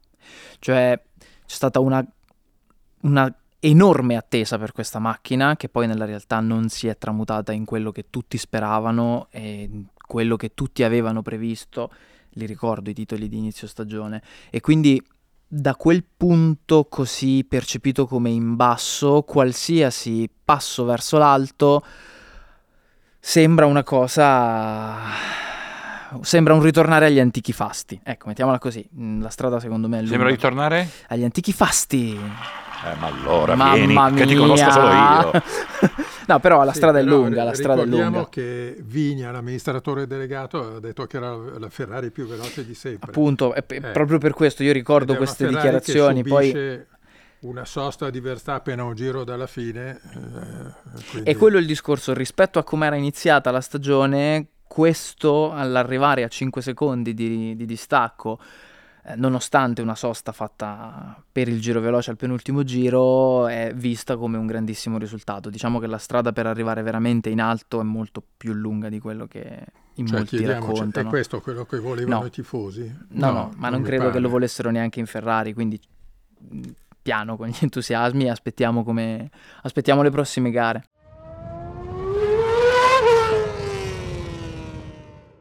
Cioè 0.59 1.01
c'è 1.19 1.55
stata 1.55 1.81
una, 1.81 2.05
una 3.03 3.35
enorme 3.61 4.17
attesa 4.17 4.59
per 4.59 4.73
questa 4.73 4.99
macchina 4.99 5.57
che 5.57 5.69
poi 5.69 5.87
nella 5.87 6.05
realtà 6.05 6.41
non 6.41 6.69
si 6.69 6.89
è 6.89 6.97
tramutata 6.97 7.53
in 7.53 7.65
quello 7.65 7.91
che 7.91 8.07
tutti 8.11 8.39
speravano 8.39 9.29
e 9.31 9.87
quello 10.07 10.37
che 10.37 10.55
tutti 10.55 10.83
avevano 10.83 11.23
previsto, 11.23 11.91
li 12.31 12.47
ricordo 12.47 12.91
i 12.91 12.95
titoli 12.95 13.29
di 13.29 13.39
inizio 13.39 13.67
stagione, 13.67 14.23
e 14.51 14.61
quindi 14.61 15.03
da 15.47 15.77
quel 15.77 16.05
punto 16.17 16.87
così 16.89 17.45
percepito 17.49 18.07
come 18.07 18.31
in 18.31 18.57
basso, 18.57 19.23
qualsiasi 19.23 20.29
passo 20.45 20.85
verso 20.85 21.19
l'alto 21.19 21.85
sembra 23.19 23.67
una 23.67 23.83
cosa... 23.83 25.45
Sembra 26.21 26.55
un 26.55 26.63
ritornare 26.63 27.07
agli 27.07 27.19
antichi 27.19 27.53
fasti. 27.53 28.01
Ecco, 28.03 28.29
mettiamola 28.29 28.59
così. 28.59 28.89
La 29.19 29.29
strada 29.29 29.59
secondo 29.59 29.89
me 29.89 29.97
è 29.97 30.01
lunga. 30.01 30.15
Sembra 30.15 30.31
ritornare? 30.31 30.89
Agli 31.09 31.25
antichi 31.25 31.53
fasti. 31.53 32.19
Eh, 32.93 32.95
ma 33.01 33.07
allora 33.09 33.55
Mamma 33.57 33.75
vieni, 33.75 33.95
mia. 33.95 34.11
che 34.13 34.27
ti 34.27 34.35
conosco 34.37 34.71
solo 34.71 34.93
io. 34.93 35.31
no, 36.29 36.39
però 36.41 36.63
la 36.65 36.71
Sì, 36.71 36.77
strada 36.79 36.99
è 37.01 37.05
però 37.05 37.17
lunga, 37.17 37.43
la 37.45 37.55
strada 37.55 37.81
è 37.81 37.85
ricordiamo 37.85 38.17
lunga. 38.17 38.29
che 38.31 38.77
Vigna, 38.83 39.31
l'amministratore 39.33 40.07
delegato, 40.07 40.77
ha 40.77 40.81
detto 40.81 41.05
che 41.07 41.17
era 41.17 41.35
la 41.59 41.69
Ferrari 41.69 42.11
più 42.11 42.27
veloce 42.27 42.65
di 42.65 42.75
sempre. 42.75 43.09
Appunto, 43.11 43.55
e 43.55 43.63
p- 43.63 43.73
Eh. 43.73 43.91
proprio 43.91 44.19
per 44.19 44.33
questo 44.35 44.63
io 44.63 44.73
ricordo 44.73 45.15
è 45.15 45.17
queste 45.17 45.49
dichiarazioni, 45.49 46.23
che 46.23 46.29
poi 46.29 46.85
una 47.41 47.65
sosta 47.65 48.09
di 48.11 48.21
Verstappen 48.21 48.79
a 48.79 48.85
un 48.85 48.95
giro 48.95 49.25
dalla 49.25 49.47
fine. 49.47 50.01
eh, 50.15 51.01
quindi- 51.11 51.31
E 51.31 51.37
quello 51.37 51.57
è 51.57 51.61
il 51.61 51.67
discorso, 51.67 52.15
rispetto 52.15 52.59
a 52.59 52.65
come 52.65 52.87
era 52.87 52.97
iniziata 52.97 53.51
la 53.51 53.61
stagione, 53.61 54.47
questo 54.67 55.53
all'arrivare 55.53 56.23
a 56.25 56.29
5 56.29 56.61
secondi 56.63 57.15
di, 57.15 57.55
di 57.57 57.65
distacco 57.67 58.39
nonostante 59.15 59.83
una 59.83 59.95
sosta 59.95 60.33
fatta 60.33 61.23
per 61.31 61.49
il 61.49 61.61
giro 61.61 61.81
veloce 61.81 62.11
al 62.11 62.17
penultimo 62.17 62.65
giro, 62.65 63.47
è 63.47 63.73
vista 63.75 64.17
come 64.17 64.37
un 64.37 64.47
grandissimo 64.47 64.99
risultato. 64.99 65.49
Diciamo 65.49 65.79
che 65.79 65.87
la 65.87 65.99
strada 65.99 66.33
per 66.33 66.47
arrivare 66.47 66.83
veramente 66.83 67.29
in 67.31 67.41
alto 67.41 67.81
è 67.81 67.85
molto 67.85 68.23
più 68.37 68.53
lunga 68.53 68.89
di 68.89 68.99
quello 68.99 69.27
che 69.27 69.65
in 69.95 70.07
Cioè, 70.07 70.19
molti 70.19 70.45
raccontano. 70.45 71.07
è 71.07 71.11
questo 71.11 71.41
quello 71.41 71.65
che 71.65 71.79
volevano 71.79 72.21
No. 72.21 72.27
i 72.27 72.31
tifosi? 72.31 72.93
No, 73.11 73.31
no, 73.31 73.53
ma 73.57 73.69
non 73.69 73.81
mi 73.81 73.87
credo 73.87 74.11
che 74.11 74.19
lo 74.19 74.29
volessero 74.29 74.71
neanche 74.71 74.99
in 75.01 75.07
Ferrari, 75.07 75.55
quindi 75.55 75.81
mh, 76.51 76.61
piano 77.01 77.37
con 77.37 77.47
gli 77.49 77.57
entusiasmi 77.63 78.25
e 78.25 78.31
aspettiamo, 78.31 78.83
come... 78.83 79.31
aspettiamo 79.63 80.03
le 80.03 80.11
prossime 80.11 80.51
gare. 80.51 80.85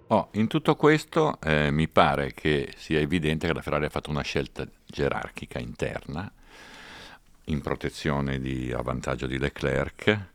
Oh, 0.07 0.29
in 0.33 0.45
tutto 0.45 0.75
questo 0.75 1.39
eh, 1.41 1.71
mi 1.71 1.87
pare 1.87 2.31
che 2.31 2.71
sia 2.77 2.99
evidente 2.99 3.47
che 3.47 3.53
la 3.53 3.63
Ferrari 3.63 3.85
ha 3.85 3.89
fatto 3.89 4.11
una 4.11 4.21
scelta 4.21 4.63
gerarchica 4.85 5.57
interna 5.57 6.31
in 7.45 7.61
protezione 7.61 8.39
di, 8.39 8.71
a 8.71 8.83
vantaggio 8.83 9.25
di 9.25 9.39
Leclerc. 9.39 10.27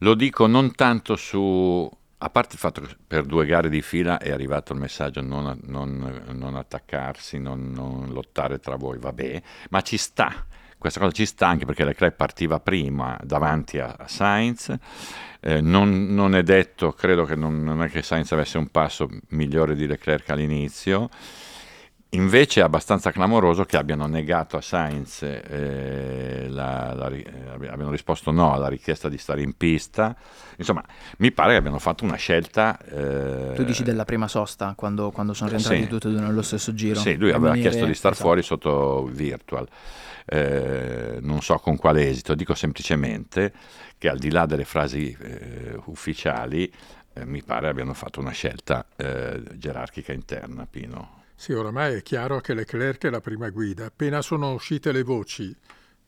Lo 0.00 0.14
dico 0.14 0.46
non 0.46 0.74
tanto 0.74 1.16
su, 1.16 1.90
a 2.18 2.28
parte 2.28 2.52
il 2.54 2.58
fatto 2.60 2.82
che 2.82 2.96
per 3.06 3.24
due 3.24 3.46
gare 3.46 3.70
di 3.70 3.80
fila 3.80 4.18
è 4.18 4.30
arrivato 4.30 4.74
il 4.74 4.78
messaggio 4.78 5.22
non, 5.22 5.58
non- 5.62 6.24
non 6.32 6.54
attaccarsi, 6.56 7.38
non, 7.38 7.72
non 7.72 8.10
lottare 8.12 8.58
tra 8.60 8.76
voi, 8.76 8.98
vabbè, 8.98 9.42
ma 9.70 9.80
ci 9.80 9.96
sta. 9.96 10.44
Questa 10.78 11.00
cosa 11.00 11.12
ci 11.12 11.26
sta 11.26 11.48
anche 11.48 11.64
perché 11.64 11.84
Leclerc 11.84 12.14
partiva 12.14 12.60
prima 12.60 13.18
davanti 13.22 13.80
a, 13.80 13.96
Sainz. 14.06 14.72
Eh, 15.40 15.60
non, 15.60 16.14
non 16.14 16.36
è 16.36 16.42
detto, 16.44 16.92
credo 16.92 17.24
che 17.24 17.34
non, 17.34 17.62
non 17.64 17.82
è 17.82 17.88
che 17.88 18.02
Sainz 18.02 18.30
avesse 18.30 18.58
un 18.58 18.68
passo 18.68 19.08
migliore 19.30 19.74
di 19.74 19.86
Leclerc 19.88 20.30
all'inizio. 20.30 21.10
Invece 22.12 22.60
è 22.60 22.62
abbastanza 22.62 23.10
clamoroso 23.12 23.64
che 23.64 23.76
abbiano 23.76 24.06
negato 24.06 24.56
a 24.56 24.62
Sainz, 24.62 25.20
eh, 25.22 26.46
la- 26.48 26.94
la 26.94 27.08
eh, 27.10 27.24
abbi- 27.52 27.66
abbiano 27.66 27.90
risposto 27.90 28.30
no 28.30 28.50
alla 28.54 28.68
richiesta 28.68 29.10
di 29.10 29.18
stare 29.18 29.42
in 29.42 29.54
pista. 29.58 30.16
Insomma, 30.56 30.82
mi 31.18 31.30
pare 31.32 31.50
che 31.52 31.56
abbiano 31.58 31.78
fatto 31.78 32.04
una 32.04 32.16
scelta. 32.16 32.78
eh, 32.78 33.52
Tu 33.56 33.62
dici 33.62 33.82
della 33.82 34.06
prima 34.06 34.26
sosta, 34.26 34.72
quando, 34.74 35.10
quando 35.10 35.34
sono 35.34 35.50
rientrati 35.50 35.82
sì. 35.82 35.86
tutti 35.88 36.06
e 36.06 36.10
due 36.10 36.20
nello 36.20 36.40
stesso 36.40 36.72
giro? 36.72 36.98
Sì, 36.98 37.14
lui 37.16 37.28
aveva 37.28 37.50
venire- 37.50 37.68
chiesto 37.68 37.84
di 37.86 37.92
star 37.94 38.12
esatto. 38.12 38.26
fuori 38.26 38.42
sotto 38.42 39.04
virtual. 39.12 39.68
Eh, 40.24 41.18
non 41.20 41.42
so 41.42 41.58
con 41.58 41.76
quale 41.76 42.08
esito, 42.08 42.34
dico 42.34 42.54
semplicemente 42.54 43.52
che 43.98 44.08
al 44.08 44.18
di 44.18 44.30
là 44.30 44.46
delle 44.46 44.64
frasi 44.64 45.14
eh, 45.20 45.78
ufficiali, 45.86 46.72
eh, 47.12 47.26
mi 47.26 47.42
pare 47.42 47.68
abbiano 47.68 47.92
fatto 47.92 48.18
una 48.20 48.30
scelta 48.30 48.86
gerarchica 48.96 50.12
interna, 50.14 50.66
Pino. 50.68 51.16
Sì, 51.40 51.52
oramai 51.52 51.94
è 51.94 52.02
chiaro 52.02 52.40
che 52.40 52.52
Leclerc 52.52 53.04
è 53.04 53.10
la 53.10 53.20
prima 53.20 53.48
guida. 53.50 53.84
Appena 53.86 54.22
sono 54.22 54.54
uscite 54.54 54.90
le 54.90 55.04
voci 55.04 55.54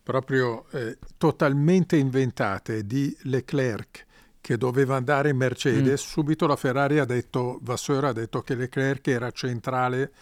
proprio 0.02 0.68
eh, 0.72 0.98
totalmente 1.18 1.94
inventate 1.94 2.84
di 2.84 3.16
Leclerc 3.22 4.06
che 4.40 4.56
doveva 4.56 4.96
andare 4.96 5.28
in 5.28 5.36
Mercedes, 5.36 6.00
subito 6.00 6.48
la 6.48 6.56
Ferrari 6.56 6.98
ha 6.98 7.04
detto, 7.04 7.60
Vasseur 7.62 8.06
ha 8.06 8.12
detto 8.12 8.42
che 8.42 8.56
Leclerc 8.56 9.06
era 9.06 9.30
centrale 9.30 10.12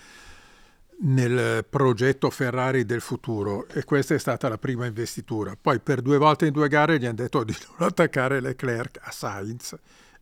nel 1.00 1.64
progetto 1.64 2.28
Ferrari 2.28 2.84
del 2.84 3.00
futuro 3.00 3.66
e 3.68 3.84
questa 3.84 4.14
è 4.14 4.18
stata 4.18 4.50
la 4.50 4.58
prima 4.58 4.84
investitura. 4.84 5.56
Poi 5.58 5.80
per 5.80 6.02
due 6.02 6.18
volte 6.18 6.44
in 6.44 6.52
due 6.52 6.68
gare 6.68 6.98
gli 6.98 7.06
hanno 7.06 7.14
detto 7.14 7.44
di 7.44 7.56
non 7.78 7.88
attaccare 7.88 8.40
Leclerc 8.42 8.98
a 9.00 9.10
Sainz 9.10 9.74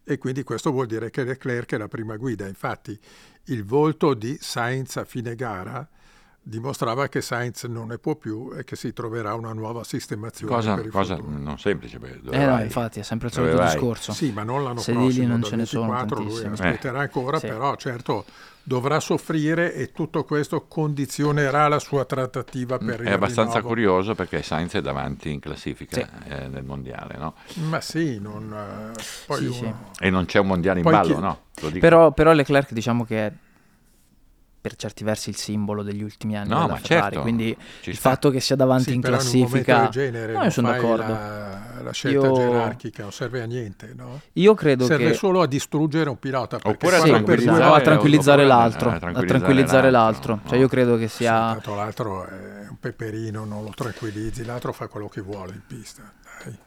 e 0.05 0.19
quindi 0.19 0.45
questo 0.45 0.71
vuol 0.71 0.87
dire 0.87 1.11
che 1.11 1.25
Leclerc 1.25 1.73
è 1.73 1.77
la 1.77 1.89
prima 1.89 2.15
guida. 2.17 2.47
Infatti 2.47 2.97
il 3.47 3.65
volto 3.65 4.15
di 4.15 4.37
Sainz 4.41 4.97
a 4.97 5.05
fine 5.05 5.35
gara 5.35 5.89
dimostrava 6.49 7.09
che 7.09 7.21
Sainz 7.23 7.65
non 7.65 7.89
ne 7.89 7.99
può 7.99 8.15
più 8.15 8.53
e 8.57 8.63
che 8.63 8.77
si 8.77 8.93
troverà 8.93 9.35
una 9.35 9.53
nuova 9.53 9.83
sistemazione 9.83 10.55
Cosa, 10.55 10.75
per 10.77 10.85
il 10.85 10.91
cosa 10.93 11.17
non 11.17 11.59
semplice. 11.59 11.99
dove 11.99 12.21
Eh 12.31 12.47
no, 12.47 12.61
infatti, 12.63 13.01
è 13.01 13.03
sempre 13.03 13.27
il 13.29 13.35
Dove 13.35 13.49
solito 13.49 13.65
vai? 13.65 13.75
discorso. 13.75 14.13
Sì, 14.13 14.31
ma 14.31 14.45
non 14.45 14.63
l'anno 14.63 14.79
Sedili 14.79 15.03
prossimo, 15.07 15.27
non 15.27 15.43
ce 15.43 15.57
ne 15.57 15.65
sono 15.67 15.91
24 15.91 16.23
lui 16.23 16.45
aspetterà 16.45 17.01
ancora, 17.01 17.39
Sì. 17.41 17.49
però 17.49 17.75
certo 17.75 18.25
dovrà 18.63 19.01
soffrire 19.01 19.75
e 19.75 19.91
tutto 19.91 20.23
questo 20.25 20.67
condizionerà 20.69 21.67
la 21.67 21.81
sua 21.81 22.05
trattativa 22.05 22.79
per 22.79 23.01
il 23.01 23.07
È 23.09 23.13
abbastanza 23.13 23.55
rinnovo. 23.55 23.69
curioso 23.69 24.15
perché 24.15 24.43
Sainz 24.43 24.75
è 24.75 24.81
davanti 24.81 25.33
in 25.33 25.41
classifica 25.41 25.97
Sì. 25.97 26.29
eh, 26.29 26.47
nel 26.47 26.63
mondiale, 26.65 27.17
no? 27.17 27.35
Ma 27.55 27.81
sì, 27.81 28.21
non, 28.21 28.53
eh, 28.97 29.03
poi 29.27 29.39
Sì, 29.39 29.47
uno- 29.47 29.55
sì. 29.99 30.05
E 30.05 30.11
non 30.11 30.27
c'è 30.27 30.39
un 30.39 30.47
mondiale 30.47 30.79
in 30.79 30.85
Poi 30.85 30.93
ballo, 30.95 31.15
chi- 31.15 31.21
no? 31.21 31.41
Lo 31.61 31.69
dico. 31.71 31.79
Però, 31.81 32.13
però 32.13 32.33
Leclerc 32.33 32.73
diciamo 32.73 33.05
che 33.05 33.27
è 33.27 33.33
per 34.67 34.75
certi 34.75 35.05
versi 35.05 35.29
il 35.31 35.37
simbolo 35.37 35.85
degli 35.85 36.03
ultimi 36.03 36.37
anni 36.37 36.49
No, 36.49 36.63
della 36.63 36.73
ma 36.73 36.77
Ferrari, 36.77 37.03
certo, 37.03 37.21
quindi 37.21 37.57
ci 37.83 37.91
il 37.91 37.97
sta. 37.97 38.09
fatto 38.11 38.31
che 38.31 38.41
sia 38.41 38.57
davanti 38.57 38.85
Sì, 38.91 38.95
in 38.95 38.97
in 38.97 39.03
classifica 39.03 39.81
del 39.83 39.89
genere 39.91 40.27
no, 40.33 40.33
io 40.33 40.39
non 40.41 40.51
sono 40.51 40.69
d'accordo. 40.73 41.13
La, 41.13 41.83
la 41.83 41.93
scelta 41.93 42.19
Io- 42.19 42.33
gerarchica 42.33 43.03
non 43.03 43.13
serve 43.13 43.43
a 43.43 43.45
niente, 43.45 43.93
no? 43.95 44.21
Io 44.33 44.55
credo 44.55 44.87
serve 44.87 45.11
che 45.13 45.15
solo 45.15 45.41
a 45.41 45.47
distruggere 45.47 46.11
un 46.11 46.19
pilota. 46.19 46.59
Oppure 46.65 46.97
a 46.97 47.01
sì, 47.01 47.11
per 47.11 47.21
due 47.43 47.63
a 47.63 47.81
tranquillizzare 47.81 48.43
oppure 48.43 48.45
a- 48.45 48.47
l'altro, 48.47 48.89
a 48.91 48.93
a 48.95 48.99
tranquillizzare 48.99 49.27
tranquillizzare 49.39 49.91
l'altro, 49.91 50.31
l'altro. 50.31 50.49
Cioè 50.49 50.59
io 50.59 50.69
credo 50.69 50.97
che 50.97 51.07
Sì, 51.09 51.17
sia 51.19 51.33
tanto 51.35 51.75
l'altro 51.75 52.27
è 52.27 52.67
un 52.69 52.77
peperino, 52.81 53.45
non 53.45 53.63
lo 53.63 53.71
tranquillizzi, 53.71 54.45
l'altro 54.45 54.73
fa 54.73 54.89
quello 54.89 55.09
che 55.09 55.21
vuole 55.21 55.53
in 55.53 55.63
pista. 55.67 56.03
Dai. 56.45 56.59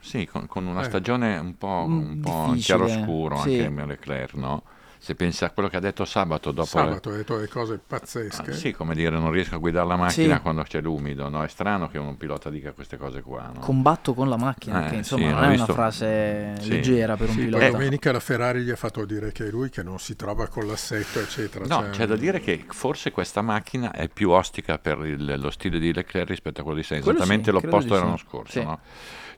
Sì, 0.00 0.26
con, 0.26 0.46
con 0.46 0.66
una 0.66 0.80
Eh. 0.80 0.84
stagione 0.84 1.38
un 1.38 1.56
po', 1.56 1.86
Mm, 1.88 1.98
un 1.98 2.20
po' 2.20 2.44
in 2.48 2.56
chiaroscuro 2.56 3.36
sì. 3.38 3.60
anche 3.60 3.80
a 3.80 3.86
Leclerc, 3.86 4.34
no? 4.34 4.62
Se 5.04 5.14
pensi 5.14 5.44
a 5.44 5.50
quello 5.50 5.68
che 5.68 5.76
ha 5.76 5.80
detto 5.80 6.06
sabato 6.06 6.50
dopo... 6.50 6.66
Sabato 6.66 7.10
ha 7.10 7.16
detto 7.16 7.34
delle 7.34 7.46
cose 7.46 7.74
Ah, 7.74 7.78
pazzesche. 7.86 8.54
sì, 8.54 8.72
come 8.72 8.94
dire, 8.94 9.10
non 9.18 9.30
riesco 9.30 9.54
a 9.54 9.58
guidare 9.58 9.86
la 9.86 9.96
macchina 9.96 10.36
Sì. 10.36 10.40
quando 10.40 10.62
c'è 10.62 10.80
l'umido, 10.80 11.28
no? 11.28 11.44
È 11.44 11.48
strano 11.48 11.88
che 11.90 11.98
un 11.98 12.16
pilota 12.16 12.48
dica 12.48 12.72
queste 12.72 12.96
cose 12.96 13.20
qua, 13.20 13.50
no? 13.52 13.60
combatto 13.60 14.14
con 14.14 14.30
la 14.30 14.38
macchina, 14.38 14.86
Eh, 14.86 14.88
che 14.88 14.94
insomma 14.96 15.26
sì, 15.26 15.32
non 15.34 15.44
è 15.44 15.48
visto- 15.50 15.64
una 15.64 15.74
frase 15.74 16.54
Sì. 16.58 16.68
leggera 16.70 17.16
per 17.18 17.28
un 17.28 17.34
Sì, 17.34 17.40
pilota. 17.42 17.68
domenica 17.70 18.12
la 18.12 18.20
Ferrari 18.20 18.62
gli 18.62 18.70
ha 18.70 18.76
fatto 18.76 19.04
dire 19.04 19.30
che 19.30 19.46
è 19.46 19.50
lui 19.50 19.68
che 19.68 19.82
non 19.82 19.98
si 19.98 20.16
trova 20.16 20.46
con 20.48 20.66
l'assetto, 20.66 21.20
eccetera. 21.20 21.66
No, 21.66 21.82
Cioè, 21.82 21.90
c'è 21.90 22.06
da 22.06 22.16
dire 22.16 22.40
che 22.40 22.64
forse 22.66 23.10
questa 23.10 23.42
macchina 23.42 23.90
è 23.92 24.08
più 24.08 24.30
ostica 24.30 24.78
per 24.78 25.00
il- 25.04 25.34
lo 25.38 25.50
stile 25.50 25.78
di 25.78 25.92
Leclerc 25.92 26.30
rispetto 26.30 26.62
a 26.62 26.64
quello 26.64 26.78
di 26.78 26.82
Sainz, 26.84 27.06
esattamente 27.06 27.50
l'opposto 27.50 27.92
dell'anno 27.92 28.16
sì. 28.16 28.24
scorso, 28.26 28.52
Sì. 28.58 28.64
no? 28.64 28.80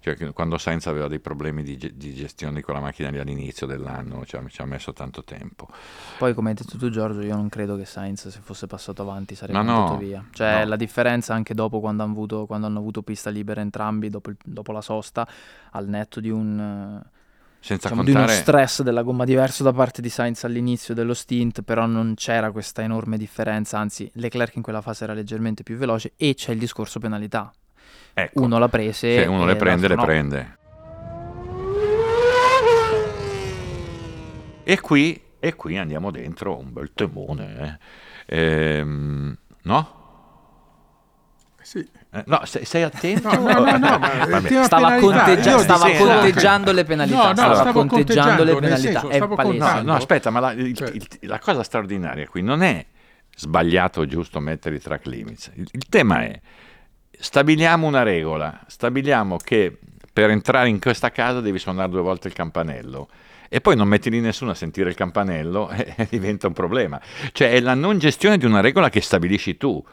Cioè, 0.07 0.33
quando 0.33 0.57
Sainz 0.57 0.87
aveva 0.87 1.09
dei 1.09 1.19
problemi 1.19 1.65
di, 1.65 1.77
di 1.77 2.15
gestione 2.15 2.55
di 2.55 2.63
quella 2.63 2.79
macchina 2.79 3.11
lì 3.11 3.19
all'inizio 3.19 3.67
dell'anno, 3.67 4.25
ci 4.25 4.37
ha, 4.37 4.45
ci 4.47 4.61
ha 4.61 4.65
messo 4.65 4.93
tanto 4.93 5.25
tempo. 5.25 5.67
Poi 6.19 6.33
come 6.33 6.51
hai 6.51 6.55
detto 6.55 6.79
tu 6.79 6.91
Giorgio, 6.91 7.23
io 7.23 7.35
non 7.35 7.49
credo 7.49 7.77
che 7.77 7.87
Sainz 7.87 8.29
se 8.29 8.39
fosse 8.41 8.69
passato 8.69 9.03
avanti 9.03 9.35
sarebbe 9.35 9.61
no, 9.61 9.79
andato 9.79 9.99
via. 9.99 10.25
Cioè 10.31 10.61
no. 10.61 10.69
la 10.69 10.77
differenza 10.77 11.35
anche 11.35 11.55
dopo 11.55 11.81
quando 11.81 12.05
hanno 12.05 12.13
avuto, 12.13 12.47
quando 12.47 12.69
hanno 12.69 12.79
avuto 12.79 13.03
pista 13.03 13.31
libera 13.31 13.61
entrambi, 13.61 14.09
dopo, 14.09 14.31
il- 14.31 14.37
dopo 14.45 14.71
la 14.71 14.81
sosta, 14.81 15.27
al 15.73 15.89
netto 15.89 16.21
di 16.21 16.31
un... 16.31 17.03
Senza 17.59 17.89
diciamo, 17.89 18.05
di 18.05 18.11
uno 18.11 18.21
contare... 18.21 18.39
stress 18.39 18.83
della 18.83 19.03
gomma 19.03 19.25
diverso 19.25 19.65
da 19.65 19.73
parte 19.73 20.01
di 20.01 20.09
Sainz 20.09 20.45
all'inizio 20.45 20.95
dello 20.95 21.15
stint, 21.15 21.63
però 21.63 21.85
non 21.87 22.15
c'era 22.15 22.53
questa 22.53 22.81
enorme 22.83 23.19
differenza, 23.19 23.81
anzi 23.81 24.09
Leclerc 24.15 24.55
in 24.55 24.63
quella 24.63 24.83
fase 24.83 25.03
era 25.03 25.15
leggermente 25.15 25.65
più 25.65 25.77
veloce 25.77 26.13
e 26.15 26.35
c'è 26.35 26.53
il 26.53 26.61
discorso 26.61 27.01
penalità. 27.01 27.53
Ecco, 28.19 28.43
Uno 28.43 28.59
l'ha 28.59 28.69
prese 28.69 29.21
se 29.23 29.27
uno 29.27 29.43
e 29.43 29.47
le 29.47 29.57
prende, 29.57 29.89
le 29.89 29.95
no. 29.95 30.05
prende. 30.05 30.57
E 34.65 34.81
qui, 34.81 35.21
e 35.39 35.55
qui 35.55 35.77
andiamo 35.79 36.11
dentro 36.11 36.59
un 36.59 36.73
bel 36.73 36.91
temone. 36.95 37.79
eh. 38.27 38.79
Ehm, 38.79 39.37
no? 39.63 39.95
Sì. 41.63 41.79
Eh, 42.13 42.23
no, 42.27 42.41
sei, 42.45 42.65
sei 42.65 42.83
attento? 42.83 43.29
No, 43.33 43.41
no, 43.53 43.61
no, 43.61 43.77
no, 43.77 43.99
ma 43.99 44.41
Stava, 44.65 44.97
conteggia- 44.99 45.59
stava 45.59 45.91
conteggiando 45.91 46.73
le 46.73 46.85
penalità. 46.85 47.17
No, 47.17 47.27
no, 47.29 47.35
stava 47.35 47.55
stavo 47.55 47.87
conteggiando 47.87 48.45
le 48.45 48.53
conteggiando, 48.53 48.55
nel 48.55 48.81
penalità. 48.81 49.01
senso, 49.01 49.09
è 49.11 49.17
stavo. 49.17 49.53
No, 49.53 49.83
no, 49.83 49.95
aspetta, 49.95 50.31
ma 50.31 50.41
la, 50.41 50.53
il- 50.53 50.75
Cioè- 50.75 50.91
il- 50.91 51.07
la 51.23 51.39
cosa 51.39 51.63
straordinaria 51.63 52.27
qui 52.27 52.43
non 52.43 52.63
è 52.63 52.85
sbagliato 53.37 54.01
o 54.01 54.07
giusto 54.07 54.41
mettere 54.41 54.77
i 54.77 54.81
track 54.81 55.07
limits. 55.07 55.51
Il, 55.55 55.69
il 55.71 55.87
tema 55.89 56.23
è 56.23 56.41
stabiliamo 57.19 57.87
una 57.87 58.03
regola, 58.03 58.61
stabiliamo 58.67 59.37
che 59.37 59.77
per 60.13 60.31
entrare 60.31 60.69
in 60.69 60.81
questa 60.81 61.11
casa 61.11 61.41
devi 61.41 61.59
suonare 61.59 61.91
due 61.91 62.01
volte 62.01 62.29
il 62.29 62.35
campanello 62.35 63.09
e 63.49 63.61
poi 63.61 63.77
non 63.77 63.89
metti 63.89 64.11
lì 64.11 64.21
nessuno 64.21 64.51
a 64.51 64.55
sentire 64.55 64.89
il 64.89 64.95
campanello 64.97 65.69
e 65.71 66.07
diventa 66.09 66.47
un 66.47 66.53
problema. 66.53 67.01
Cioè 67.33 67.51
è 67.51 67.61
la 67.61 67.75
non 67.75 67.99
gestione 67.99 68.39
di 68.39 68.45
una 68.45 68.61
regola 68.61 68.91
che 68.91 69.01
stabilisci 69.01 69.57
tu. 69.57 69.85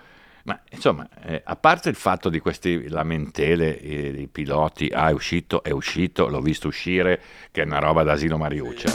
Ma 0.45 0.59
insomma, 0.71 1.07
eh, 1.23 1.41
a 1.43 1.55
parte 1.55 1.87
il 1.87 1.95
fatto 1.95 2.29
di 2.29 2.39
questi 2.39 2.89
lamentele 2.89 3.79
eh, 3.79 4.11
dei 4.11 4.27
piloti, 4.27 4.89
ah 4.93 5.09
è 5.09 5.13
uscito, 5.13 5.63
è 5.63 5.71
uscito, 5.71 6.27
l'ho 6.27 6.41
visto 6.41 6.67
uscire, 6.67 7.21
che 7.49 7.61
è 7.61 7.65
una 7.65 7.79
roba 7.79 8.03
da 8.03 8.11
asilo 8.11 8.37
Mariuccia. 8.37 8.91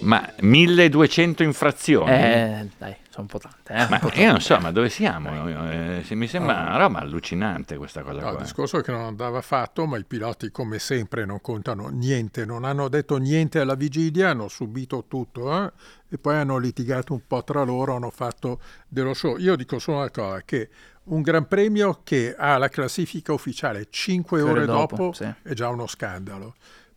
Ma 0.00 0.32
1200 0.40 1.42
infrazioni? 1.42 2.10
Eh, 2.10 2.68
dai, 2.78 2.94
sono 3.14 3.28
un 3.30 3.38
po' 3.38 3.38
tante. 3.38 3.72
Eh, 3.72 3.88
Ma 3.88 3.98
po' 4.00 4.10
io 4.14 4.30
non 4.32 4.40
so, 4.40 4.58
ma 4.58 4.72
dove 4.72 4.88
siamo? 4.88 5.48
Eh, 5.70 6.02
se 6.04 6.16
mi 6.16 6.26
sembra 6.26 6.60
una 6.62 6.76
roba 6.76 6.98
allucinante 6.98 7.76
questa 7.76 8.02
cosa 8.02 8.20
No, 8.20 8.26
il 8.28 8.34
qua. 8.34 8.42
discorso 8.42 8.78
è 8.78 8.82
che 8.82 8.90
non 8.90 9.02
andava 9.02 9.40
fatto, 9.40 9.86
ma 9.86 9.96
i 9.98 10.04
piloti 10.04 10.50
come 10.50 10.80
sempre 10.80 11.24
non 11.24 11.40
contano 11.40 11.88
niente, 11.88 12.44
non 12.44 12.64
hanno 12.64 12.88
detto 12.88 13.16
niente 13.18 13.60
alla 13.60 13.76
vigilia, 13.76 14.30
hanno 14.30 14.48
subito 14.48 15.04
tutto 15.06 15.52
eh, 15.64 15.72
e 16.08 16.18
poi 16.18 16.34
hanno 16.34 16.58
litigato 16.58 17.12
un 17.12 17.20
po' 17.26 17.44
tra 17.44 17.62
loro, 17.62 17.94
hanno 17.94 18.10
fatto 18.10 18.60
dello 18.88 19.14
show. 19.14 19.36
Io 19.36 19.54
dico 19.54 19.78
solo 19.78 19.98
una 19.98 20.10
cosa, 20.10 20.42
che 20.44 20.68
un 21.04 21.22
gran 21.22 21.46
premio 21.46 22.00
che 22.02 22.34
ha 22.36 22.58
la 22.58 22.68
classifica 22.68 23.32
ufficiale 23.32 23.86
5 23.90 24.40
Ore 24.42 24.50
ore 24.50 24.64
dopo, 24.66 24.96
dopo, 24.96 25.12
sì. 25.12 25.32
è 25.42 25.52
già 25.52 25.68
uno 25.68 25.86
scandalo. 25.86 26.54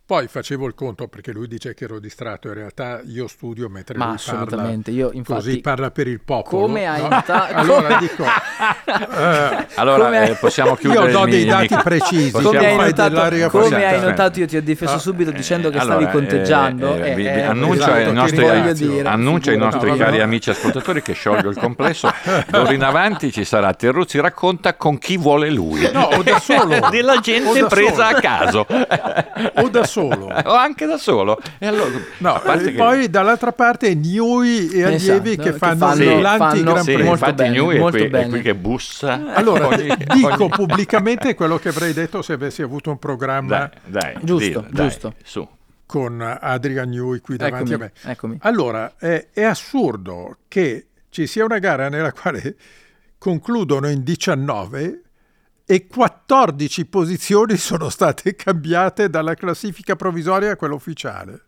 Poi 0.07 0.27
facevo 0.29 0.65
il 0.67 0.73
conto 0.73 1.09
perché 1.09 1.33
lui 1.33 1.49
dice 1.49 1.73
che 1.73 1.83
ero 1.83 1.99
distratto, 1.99 2.47
in 2.47 2.53
realtà 2.53 3.01
io 3.05 3.27
studio 3.27 3.67
mentre 3.67 3.97
Ma 3.97 4.05
lui 4.05 4.15
assolutamente, 4.15 4.89
parla, 4.91 5.05
io 5.05 5.11
infatti... 5.11 5.43
così 5.43 5.59
parla 5.59 5.91
per 5.91 6.07
il 6.07 6.21
popolo. 6.23 6.61
Come 6.61 6.87
hai 6.87 7.01
no? 7.03 7.09
notato- 7.09 7.53
Allora 7.53 7.97
dico, 7.97 8.23
eh, 8.23 9.65
Allora, 9.75 10.05
Come- 10.05 10.29
eh, 10.29 10.33
possiamo 10.35 10.69
io 10.69 10.75
chiudere 10.77 11.11
do 11.11 11.23
il 11.25 11.29
dei 11.29 11.43
dati 11.45 11.73
mic- 11.73 11.83
precisi. 11.83 12.31
Come 12.31 12.57
hai, 12.57 12.75
notato, 12.77 13.49
come 13.49 13.85
hai 13.85 13.99
notato, 13.99 14.39
io 14.39 14.47
ti 14.47 14.55
ho 14.55 14.61
difeso 14.61 14.93
Ah, 14.93 14.97
subito 14.99 15.31
dicendo 15.31 15.69
che 15.69 15.77
Allora, 15.77 15.99
stavi 15.99 16.11
conteggiando. 16.17 16.95
eh, 17.03 17.13
vi 17.13 17.25
eh, 17.25 17.41
annuncio 17.41 17.73
esatto, 17.81 17.91
ai 17.91 18.13
nostri, 18.13 18.37
dire, 18.87 19.09
annuncio 19.09 19.49
ai 19.49 19.55
figurati. 19.57 19.75
nostri 19.75 19.89
No, 19.89 19.97
cari 20.05 20.17
no. 20.19 20.23
amici 20.23 20.49
ascoltatori 20.51 21.01
che 21.01 21.11
sciolgo 21.11 21.49
il 21.49 21.57
complesso. 21.57 22.09
D'ora 22.47 22.71
in 22.71 22.83
avanti 22.83 23.29
ci 23.33 23.43
sarà 23.43 23.73
Terruzzi 23.73 24.21
racconta 24.21 24.75
con 24.75 24.97
chi 24.99 25.17
vuole 25.17 25.49
lui. 25.49 25.91
No, 25.91 26.03
o 26.13 26.23
da 26.23 26.39
solo. 26.39 26.79
Della 26.89 27.19
gente 27.19 27.65
presa 27.65 28.07
a 28.07 28.13
caso. 28.21 28.65
O 29.55 29.67
da 29.67 29.83
solo. 29.83 29.95
o 30.45 30.53
anche 30.53 30.85
da 30.85 30.97
solo. 30.97 31.39
E 31.57 31.67
allora, 31.67 31.89
No, 32.19 32.35
a 32.35 32.39
parte 32.39 32.69
e 32.69 32.71
che- 32.71 32.77
poi 32.77 33.09
dall'altra 33.09 33.51
parte 33.51 33.93
Newey 33.95 34.69
e 34.69 34.83
allievi 34.83 35.31
Esatto, 35.31 35.43
che 35.43 35.51
che 35.51 35.57
fanno, 35.57 35.77
fanno- 35.87 36.19
l'anti-Gran 36.21 36.83
sì, 36.83 36.93
Premio. 36.93 37.11
Infatti 37.11 37.33
bene, 37.33 37.57
è 37.57 37.79
molto 37.79 37.97
qui, 37.97 38.05
è 38.05 38.09
bene. 38.09 38.29
qui 38.29 38.41
che 38.41 38.55
bussa. 38.55 39.33
Allora, 39.33 39.67
Ogni- 39.67 39.95
dico 40.13 40.27
ogni- 40.43 40.49
pubblicamente 40.49 41.33
quello 41.35 41.57
che 41.57 41.69
avrei 41.69 41.93
detto 41.93 42.21
se 42.21 42.33
avessi 42.33 42.61
avuto 42.61 42.89
un 42.89 42.99
programma 42.99 43.69
Dai, 43.85 44.13
dai, 44.13 44.13
Giusto, 44.21 44.65
dai, 44.69 44.87
giusto. 44.89 45.13
su. 45.23 45.47
con 45.85 46.21
Adrian 46.41 46.89
Newey 46.89 47.19
qui 47.21 47.37
davanti 47.37 47.71
Eccomi, 47.73 47.89
a 47.89 47.91
me. 48.03 48.11
eccomi. 48.11 48.37
Allora, 48.41 48.93
è, 48.97 49.27
è 49.31 49.43
assurdo 49.43 50.37
che 50.49 50.87
ci 51.09 51.25
sia 51.27 51.45
una 51.45 51.59
gara 51.59 51.87
nella 51.89 52.11
quale 52.11 52.55
concludono 53.17 53.87
in 53.89 54.03
19 54.03 55.01
e 55.69 55.85
14 55.85 56.85
posizioni 56.85 57.57
sono 57.57 57.89
state 57.89 58.35
cambiate 58.35 59.09
dalla 59.09 59.33
classifica 59.35 59.97
provvisoria 59.97 60.53
a 60.53 60.55
quella 60.55 60.75
ufficiale. 60.75 61.41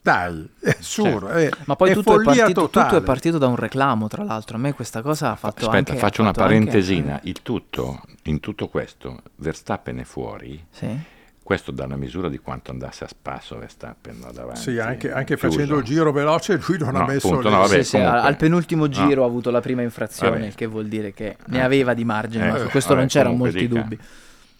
Dai, 0.00 0.48
è 0.58 0.76
assurdo. 0.80 1.28
È, 1.28 1.50
Ma 1.66 1.76
poi 1.76 1.90
è 1.90 1.92
tutto 1.92 2.18
è, 2.18 2.24
partito, 2.24 2.70
tutto 2.70 2.96
è 2.96 3.02
partito 3.02 3.36
da 3.36 3.48
un 3.48 3.56
reclamo, 3.56 4.08
tra 4.08 4.24
l'altro. 4.24 4.56
A 4.56 4.60
me 4.60 4.72
questa 4.72 5.02
cosa 5.02 5.30
ha 5.30 5.36
fatto 5.36 5.66
Aspetta, 5.66 5.92
anche... 5.92 5.96
faccio 5.96 6.22
ha 6.22 6.24
una 6.24 6.32
fatto 6.32 6.44
anche- 6.44 6.58
parentesina. 6.64 7.20
Il 7.24 7.42
tutto, 7.42 8.00
in 8.24 8.40
tutto 8.40 8.68
questo, 8.68 9.20
Verstappen 9.36 9.98
è 9.98 10.04
fuori. 10.04 10.64
Sì. 10.70 10.98
Questo 11.42 11.72
dà 11.72 11.84
una 11.84 11.96
misura 11.96 12.28
di 12.28 12.38
quanto 12.38 12.70
andasse 12.70 13.04
a 13.04 13.08
spasso 13.08 13.58
Verstappen 13.58 14.20
là 14.20 14.30
davanti. 14.32 14.60
Sì, 14.60 14.78
anche, 14.78 15.10
anche 15.12 15.36
facendo 15.36 15.76
il 15.78 15.84
giro 15.84 16.12
veloce 16.12 16.60
lui 16.66 16.78
non 16.78 16.94
ha 16.94 17.00
No, 17.00 17.06
messo 17.06 17.26
appunto, 17.28 17.48
le... 17.48 17.54
no, 17.54 17.60
vabbè, 17.62 17.82
Sì, 17.82 17.88
sì, 17.90 17.96
al 17.96 18.36
penultimo 18.36 18.82
No. 18.86 18.88
giro 18.92 19.24
ha 19.24 19.26
avuto 19.26 19.50
la 19.50 19.60
prima 19.60 19.82
infrazione, 19.82 20.30
Vabbè. 20.36 20.46
il 20.46 20.54
che 20.54 20.66
vuol 20.66 20.86
dire 20.86 21.12
che 21.12 21.36
ne 21.46 21.58
Eh. 21.58 21.62
aveva 21.62 21.94
di 21.94 22.04
margine, 22.04 22.48
ma 22.48 22.56
Eh, 22.56 22.60
su 22.60 22.68
questo 22.68 22.90
vabbè, 22.90 23.00
non 23.00 23.08
c'erano 23.08 23.34
molti 23.36 23.66
dica. 23.66 23.80
dubbi. 23.80 23.98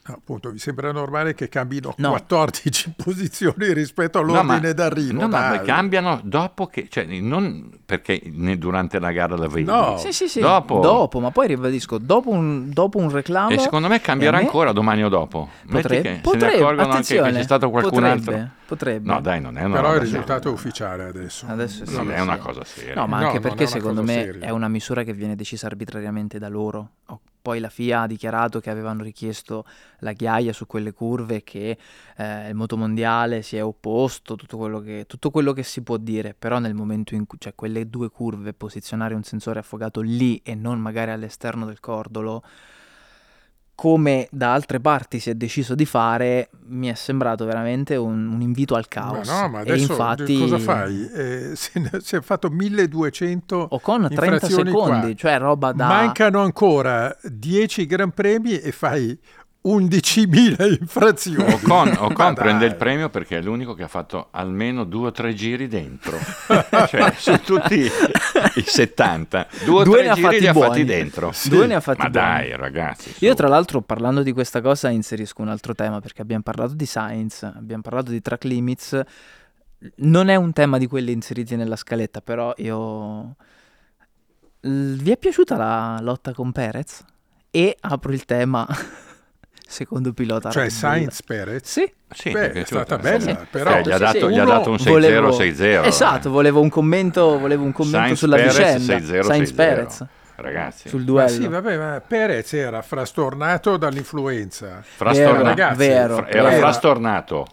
No, 0.04 0.14
appunto, 0.14 0.50
vi 0.50 0.58
sembra 0.58 0.90
normale 0.90 1.32
che 1.32 1.48
cambino 1.48 1.94
No. 1.98 2.10
14 2.10 2.94
posizioni 3.02 3.72
rispetto 3.72 4.20
No, 4.20 4.24
all'ordine 4.40 4.60
ma- 4.68 4.72
d'arrivo. 4.72 5.20
No, 5.20 5.28
ma 5.28 5.60
cambiano 5.60 6.20
dopo 6.24 6.66
che, 6.66 6.88
cioè, 6.90 7.04
non 7.04 7.70
perché 7.86 8.20
durante 8.58 8.98
la 8.98 9.12
gara 9.12 9.36
la 9.36 9.46
vedi. 9.46 9.64
No. 9.64 9.96
Sì, 9.98 10.12
sì, 10.12 10.26
sì, 10.26 10.40
Dopo. 10.40 10.80
dopo, 10.80 11.20
ma 11.20 11.30
poi 11.30 11.46
ribadisco, 11.46 11.98
dopo 11.98 12.30
un, 12.30 12.70
dopo 12.70 12.98
un 12.98 13.10
reclamo... 13.10 13.50
E 13.50 13.58
secondo 13.58 13.86
me 13.86 14.00
cambierà 14.00 14.38
me 14.38 14.42
ancora 14.44 14.72
domani 14.72 15.04
o 15.04 15.08
dopo. 15.08 15.48
Metti 15.66 15.82
Potrebbe, 15.82 16.02
che 16.02 16.08
se 16.08 16.14
ne 16.14 16.20
potrebbe, 16.20 16.54
accorgono 16.56 16.80
anche 16.80 16.90
attenzione, 16.90 17.30
che 17.30 17.36
c'è 17.36 17.42
stato 17.44 17.70
qualcun 17.70 17.92
potrebbe, 18.00 18.34
altro. 18.34 18.50
Potrebbe. 18.66 19.12
No, 19.12 19.20
dai, 19.20 19.40
non 19.40 19.56
è 19.58 19.62
una 19.64 19.76
Però 19.76 19.94
il 19.94 20.00
risultato 20.00 20.48
è 20.48 20.52
ufficiale 20.52 21.04
adesso. 21.04 21.46
Adesso 21.48 21.86
sì, 21.86 21.94
Non 21.94 22.10
è 22.10 22.16
sì. 22.16 22.22
una 22.22 22.38
cosa 22.38 22.64
seria. 22.64 22.94
No, 22.94 23.06
ma 23.06 23.20
No, 23.20 23.26
anche 23.26 23.38
perché 23.40 23.66
secondo 23.68 24.02
me 24.02 24.12
seria. 24.14 24.46
è 24.46 24.50
una 24.50 24.68
misura 24.68 25.04
che 25.04 25.12
viene 25.12 25.36
decisa 25.36 25.66
arbitrariamente 25.66 26.38
da 26.40 26.48
loro. 26.48 26.88
Oh, 27.06 27.20
Poi 27.42 27.58
la 27.58 27.68
FIA 27.68 28.02
ha 28.02 28.06
dichiarato 28.06 28.60
che 28.60 28.70
avevano 28.70 29.02
richiesto 29.02 29.66
la 29.98 30.12
ghiaia 30.12 30.52
su 30.52 30.66
quelle 30.66 30.92
curve, 30.92 31.42
che 31.42 31.76
eh, 32.16 32.48
il 32.48 32.54
motomondiale 32.54 33.42
si 33.42 33.56
è 33.56 33.64
opposto, 33.64 34.36
tutto 34.36 34.56
quello, 34.56 34.80
che, 34.80 35.04
tutto 35.08 35.30
quello 35.30 35.52
che 35.52 35.64
si 35.64 35.82
può 35.82 35.96
dire, 35.96 36.34
però 36.38 36.60
nel 36.60 36.74
momento 36.74 37.16
in 37.16 37.26
cui, 37.26 37.38
cioè 37.40 37.54
quelle 37.56 37.90
due 37.90 38.10
curve, 38.10 38.54
posizionare 38.54 39.14
un 39.14 39.24
sensore 39.24 39.58
affogato 39.58 40.00
lì 40.00 40.40
e 40.44 40.54
non 40.54 40.78
magari 40.78 41.10
all'esterno 41.10 41.66
del 41.66 41.80
cordolo, 41.80 42.44
come 43.82 44.28
da 44.30 44.52
altre 44.52 44.78
parti 44.78 45.18
si 45.18 45.28
è 45.28 45.34
deciso 45.34 45.74
di 45.74 45.84
fare, 45.86 46.50
mi 46.66 46.86
è 46.86 46.94
sembrato 46.94 47.44
veramente 47.44 47.96
un, 47.96 48.28
un 48.28 48.40
invito 48.40 48.76
al 48.76 48.86
caos. 48.86 49.26
Ma 49.26 49.40
no, 49.40 49.48
ma 49.48 49.58
e 49.58 49.72
adesso 49.72 49.90
infatti... 49.90 50.38
cosa 50.38 50.58
fai? 50.60 51.10
Eh, 51.12 51.54
ne- 51.74 51.90
si 52.00 52.14
è 52.14 52.20
fatto 52.20 52.48
1200 52.48 53.66
Ocon 53.70 54.02
30 54.02 54.24
infrazioni 54.24 54.70
secondi, 54.70 55.00
qua. 55.00 55.14
cioè 55.16 55.38
roba 55.38 55.72
da... 55.72 55.88
Mancano 55.88 56.42
ancora 56.42 57.12
10 57.24 57.86
Gran 57.86 58.12
Premi 58.12 58.56
e 58.56 58.70
fai 58.70 59.18
11.000 59.64 60.78
infrazioni. 60.80 61.52
Ocon, 61.52 61.94
Ocon 61.98 62.34
prende 62.34 62.66
il 62.66 62.74
premio 62.76 63.10
perché 63.10 63.38
è 63.38 63.42
l'unico 63.42 63.74
che 63.74 63.84
ha 63.84 63.88
fatto 63.88 64.28
almeno 64.32 64.84
due 64.84 65.08
o 65.08 65.10
tre 65.12 65.34
giri 65.34 65.68
dentro. 65.68 66.18
cioè, 66.88 67.12
su 67.16 67.38
tutti 67.40 67.74
i 68.56 68.62
70, 68.64 69.46
due 69.64 69.80
o 69.80 69.84
Due 69.84 69.94
tre 69.98 70.02
ne 70.02 70.08
ha 70.10 70.14
giri 70.14 70.26
fatti 70.26 70.40
li 70.40 70.46
ha 70.48 70.52
fatti 70.52 70.66
buoni. 70.66 70.84
dentro. 70.84 71.32
Due 71.48 71.66
ne 71.66 71.74
ha 71.76 71.80
fatti 71.80 72.02
Ma 72.02 72.10
buoni. 72.10 72.26
dai, 72.26 72.56
ragazzi. 72.56 73.12
su. 73.12 73.24
Io 73.24 73.34
tra 73.34 73.48
l'altro 73.48 73.80
parlando 73.82 74.22
di 74.22 74.32
questa 74.32 74.60
cosa 74.60 74.88
inserisco 74.90 75.42
un 75.42 75.48
altro 75.48 75.74
tema 75.74 76.00
perché 76.00 76.22
abbiamo 76.22 76.42
parlato 76.42 76.74
di 76.74 76.84
Science, 76.86 77.46
abbiamo 77.46 77.82
parlato 77.82 78.10
di 78.10 78.20
track 78.20 78.44
limits, 78.44 79.00
non 79.96 80.28
è 80.28 80.34
un 80.36 80.52
tema 80.52 80.78
di 80.78 80.86
quelli 80.86 81.12
inseriti 81.12 81.54
nella 81.56 81.76
scaletta, 81.76 82.20
però 82.20 82.52
io... 82.56 83.36
Vi 84.64 85.10
è 85.10 85.16
piaciuta 85.16 85.56
la 85.56 85.98
lotta 86.00 86.32
con 86.32 86.52
Perez? 86.52 87.04
E 87.50 87.76
apro 87.80 88.12
il 88.12 88.24
tema 88.24 88.64
secondo 89.72 90.12
pilota 90.12 90.50
Cioè. 90.50 90.68
Sainz 90.68 91.22
Perez. 91.22 91.68
Sì, 91.70 91.92
Sì, 92.14 92.30
Beh, 92.30 92.52
è 92.52 92.64
stata 92.64 92.98
bella, 92.98 93.20
Sì. 93.20 93.36
però- 93.50 93.76
Eh, 93.76 93.82
gli, 93.82 93.90
ha 93.90 93.96
dato, 93.98 94.30
gli 94.30 94.38
ha 94.38 94.44
dato 94.44 94.70
un 94.70 94.78
6-0, 94.78 94.90
volevo- 94.92 95.32
6-0. 95.32 95.82
Esatto, 95.84 96.30
volevo 96.30 96.60
un 96.60 96.68
commento, 96.68 97.38
volevo 97.38 97.64
un 97.64 97.72
commento 97.72 97.98
Sainz 97.98 98.18
sulla 98.18 98.36
Perez, 98.36 98.56
vicenda. 98.56 98.78
6-0, 98.98 99.22
Sainz 99.22 99.48
6-0. 99.48 99.54
Perez 99.54 100.06
Ragazzi, 100.34 100.88
sul 100.88 101.00
Ma 101.00 101.04
duello. 101.06 101.28
sì, 101.28 101.46
vabbè, 101.46 101.76
ma 101.76 102.02
Perez 102.06 102.52
era 102.54 102.82
frastornato 102.82 103.76
dall'influenza. 103.76 104.82
frastornato. 104.82 105.32
Vero, 105.36 105.44
ragazzi, 105.48 105.76
vero, 105.78 106.14
Fra- 106.16 106.28
era 106.28 106.48
vero. 106.48 106.60
frastornato. 106.60 107.46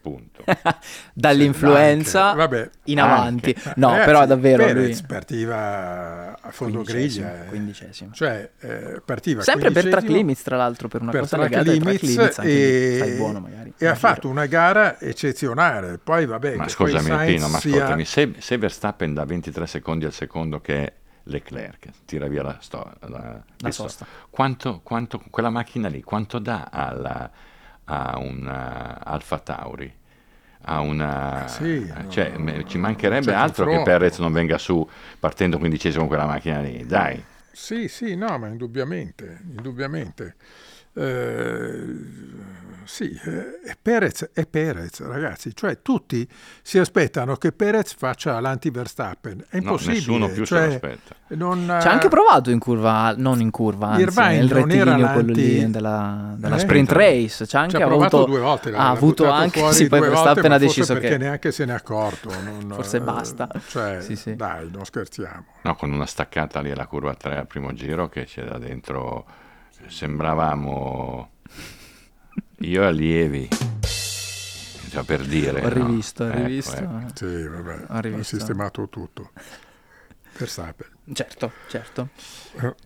Punto. 0.00 0.44
Dall'influenza 1.12 2.26
Anche, 2.30 2.36
vabbè. 2.38 2.70
in 2.84 3.00
avanti. 3.00 3.54
Anche. 3.56 3.72
No, 3.76 3.88
Ragazzi, 3.90 4.06
però 4.06 4.26
davvero 4.26 4.64
Perez 4.64 4.98
lui... 5.00 5.06
partiva 5.06 6.38
a 6.40 6.50
fondo 6.50 6.82
griglia. 6.82 7.44
eh. 7.44 7.46
quindicesimo. 7.48 8.12
Cioè, 8.12 8.50
eh, 8.60 9.02
partiva 9.04 9.42
Sempre 9.42 9.70
per 9.70 9.88
track 9.88 10.08
limits, 10.08 10.42
tra 10.42 10.56
l'altro, 10.56 10.88
per 10.88 11.02
una 11.02 11.10
per 11.10 11.20
cosa 11.20 11.36
legata 11.36 11.70
limits 11.70 12.02
limits, 12.02 12.38
e, 12.42 12.92
stai 12.96 13.16
buono 13.16 13.40
magari. 13.40 13.74
e 13.76 13.86
ha 13.86 13.94
fatto 13.94 14.28
una 14.28 14.46
gara 14.46 14.98
eccezionale. 14.98 15.98
Poi 15.98 16.24
vabbè, 16.26 16.56
Ma 16.56 16.68
scusami 16.68 17.26
Pino, 17.26 17.48
ma 17.48 17.58
sia- 17.58 17.74
ascoltami, 17.76 18.04
se, 18.04 18.32
se 18.38 18.56
Verstappen 18.58 19.12
da 19.12 19.24
23 19.24 19.66
secondi 19.66 20.04
al 20.06 20.12
secondo 20.12 20.60
che 20.60 20.84
è 20.84 20.92
Leclerc 21.24 21.88
tira 22.06 22.26
via 22.26 22.42
la, 22.42 22.56
sto- 22.60 22.90
la, 23.00 23.40
La 23.58 23.70
sosta. 23.70 24.06
quanto, 24.30 24.80
quanto 24.82 25.22
quella 25.30 25.50
macchina 25.50 25.88
lì, 25.88 26.02
quanto 26.02 26.38
dà 26.38 26.68
alla, 26.72 27.30
a 27.90 28.18
un 28.18 28.46
uh, 28.46 29.02
Alfa 29.04 29.38
Tauri? 29.38 29.92
A 30.62 30.80
una, 30.80 31.46
Sì, 31.48 31.90
cioè, 32.08 32.36
no, 32.36 32.62
ci 32.64 32.76
mancherebbe 32.76 33.26
c'è 33.26 33.34
altro 33.34 33.66
che. 33.66 33.82
Perez 33.82 34.18
non 34.18 34.30
venga 34.30 34.58
su 34.58 34.86
partendo 35.18 35.58
quindicesimo 35.58 36.06
con 36.06 36.08
quella 36.08 36.26
macchina 36.26 36.60
lì, 36.60 36.84
dai. 36.84 37.22
Sì, 37.50 37.88
sì, 37.88 38.14
no, 38.14 38.38
ma 38.38 38.46
indubbiamente, 38.48 39.40
indubbiamente. 39.42 40.36
Eh, 40.94 42.28
sì, 42.84 43.04
eh, 43.24 43.60
è 43.60 43.76
Perez 43.80 44.30
è 44.32 44.46
Perez, 44.46 45.00
ragazzi, 45.06 45.54
cioè 45.54 45.80
tutti 45.80 46.28
si 46.60 46.76
aspettano 46.78 47.36
che 47.36 47.52
Perez 47.52 47.94
faccia 47.94 48.40
l'anti-Verstappen, 48.40 49.44
è 49.48 49.56
No, 49.58 49.62
impossibile. 49.62 49.94
nessuno 49.96 50.26
più 50.28 50.44
se 50.44 50.56
cioè, 50.56 50.66
lo 50.66 50.72
aspetta. 50.74 51.14
non, 51.28 51.78
Ci 51.80 51.86
ha 51.86 51.90
anche 51.92 52.08
provato 52.08 52.50
in 52.50 52.58
curva, 52.58 53.14
non 53.16 53.40
in 53.40 53.52
curva, 53.52 53.90
anzi, 53.90 54.00
Irvine 54.02 54.28
nel 54.38 54.48
non 54.48 54.70
era 54.72 54.84
rettilineo 54.96 55.12
quello 55.12 55.32
lì 55.32 55.70
della, 55.70 56.34
della 56.36 56.56
Eh? 56.56 56.58
sprint 56.58 56.90
race. 56.90 57.46
Ci 57.46 57.54
ha 57.56 57.60
anche 57.60 57.76
ci 57.76 57.82
ha 57.82 57.86
provato 57.86 58.16
avuto, 58.16 58.30
due 58.32 58.40
volte, 58.40 58.74
ha 58.74 58.88
avuto 58.90 59.30
anche, 59.30 59.70
sì, 59.72 59.86
poi 59.86 60.00
Verstappen 60.00 60.50
ha 60.50 60.58
deciso 60.58 60.92
perché 60.94 61.08
che 61.10 61.18
neanche 61.18 61.52
se 61.52 61.64
n'è 61.66 61.72
accorto. 61.72 62.28
non- 62.42 62.72
Forse 62.74 62.96
eh, 62.96 63.00
basta. 63.02 63.48
Cioè, 63.68 64.00
Sì, 64.00 64.16
sì. 64.16 64.34
dai, 64.34 64.68
non 64.72 64.84
scherziamo. 64.84 65.44
No, 65.62 65.76
con 65.76 65.92
una 65.92 66.06
staccata 66.06 66.60
lì 66.60 66.72
alla 66.72 66.86
curva 66.86 67.14
3 67.14 67.36
al 67.36 67.46
primo 67.46 67.72
giro 67.72 68.08
che 68.08 68.24
c'era 68.24 68.58
dentro, 68.58 69.24
sembravamo 69.86 71.30
io 72.58 72.86
allievi. 72.86 73.48
cioè, 74.90 75.04
per 75.04 75.24
dire. 75.24 75.60
Ho 75.60 75.68
no? 75.68 75.86
rivisto, 75.86 76.24
ho 76.24 76.28
Ecco, 76.28 76.36
rivisto. 76.38 76.76
ecco. 76.76 77.08
Sì, 77.14 77.46
vabbè, 77.48 77.74
Ho 77.74 77.84
ha 77.88 78.00
rivisto. 78.00 78.36
sistemato 78.36 78.88
tutto. 78.88 79.30
Verstappen. 80.36 80.88
Certo, 81.12 81.52
certo. 81.68 82.08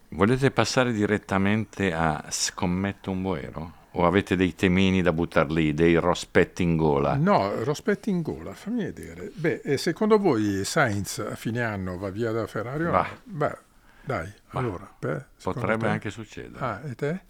Volete 0.09 0.51
passare 0.51 0.93
direttamente 0.93 1.93
a 1.93 2.25
scommetto 2.31 3.11
un 3.11 3.23
boero? 3.23 3.83
O 3.97 4.07
avete 4.07 4.35
dei 4.35 4.57
temini 4.57 5.03
da 5.03 5.13
buttar 5.13 5.49
lì, 5.53 5.73
dei 5.73 5.95
rospetti 5.95 6.65
in 6.65 6.77
gola? 6.77 7.15
No, 7.15 7.63
Rospetti 7.63 8.11
in 8.11 8.23
gola, 8.23 8.53
fammi 8.53 8.83
vedere. 8.83 9.31
Beh, 9.33 9.61
e 9.63 9.77
secondo 9.79 10.19
voi 10.19 10.65
Sainz 10.65 11.19
a 11.21 11.37
fine 11.37 11.63
anno 11.63 11.97
va 11.97 12.11
via 12.11 12.33
da 12.33 12.45
Ferrari 12.49 12.83
o 12.83 12.87
no? 12.87 12.91
Va. 12.91 13.09
Beh, 13.23 13.57
dai, 14.05 14.33
Va. 14.51 14.59
allora. 14.61 14.95
beh, 14.99 15.25
secondo 15.37 15.61
Potrebbe 15.61 15.87
te? 15.87 15.93
anche 15.93 16.11
succedere. 16.11 16.65
Ah, 16.65 16.81
e 16.85 16.95
te? 16.95 17.21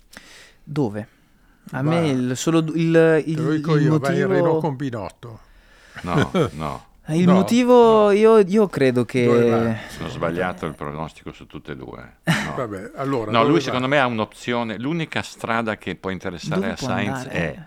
Dove? 0.63 1.09
A 1.73 1.83
Va. 1.83 1.91
me 1.91 2.09
il, 2.09 2.37
solo 2.37 2.59
il, 2.59 3.23
il, 3.27 3.35
Te 3.37 3.41
lo 3.43 3.51
dico 3.53 3.77
il 3.77 3.83
io, 3.83 3.99
vai 3.99 4.19
in 4.19 4.27
Renault 4.27 4.61
motivo... 4.61 4.61
con 4.61 4.77
Binotto. 4.77 5.41
No, 6.03 6.31
no, 6.53 6.87
Il 7.09 7.27
No, 7.27 7.33
motivo, 7.33 8.11
io, 8.11 8.39
io 8.39 8.69
credo 8.69 9.05
che... 9.05 9.77
sono 9.89 10.09
sbagliato 10.09 10.67
il 10.67 10.75
pronostico 10.75 11.33
su 11.33 11.47
tutte 11.47 11.73
e 11.73 11.77
due. 11.77 12.17
No. 12.45 12.55
Vabbè, 12.57 12.93
allora. 12.97 13.31
No, 13.31 13.43
lui 13.45 13.55
va? 13.55 13.61
secondo 13.61 13.89
me 13.89 13.99
ha 13.99 14.07
un'opzione, 14.07 14.79
l'unica 14.79 15.23
strada 15.23 15.77
che 15.79 15.97
può 15.97 16.11
interessare 16.11 16.61
Dove 16.61 16.73
a 16.73 16.75
può 16.75 16.87
Sainz 16.89 17.19
andare? 17.21 17.31
è 17.31 17.67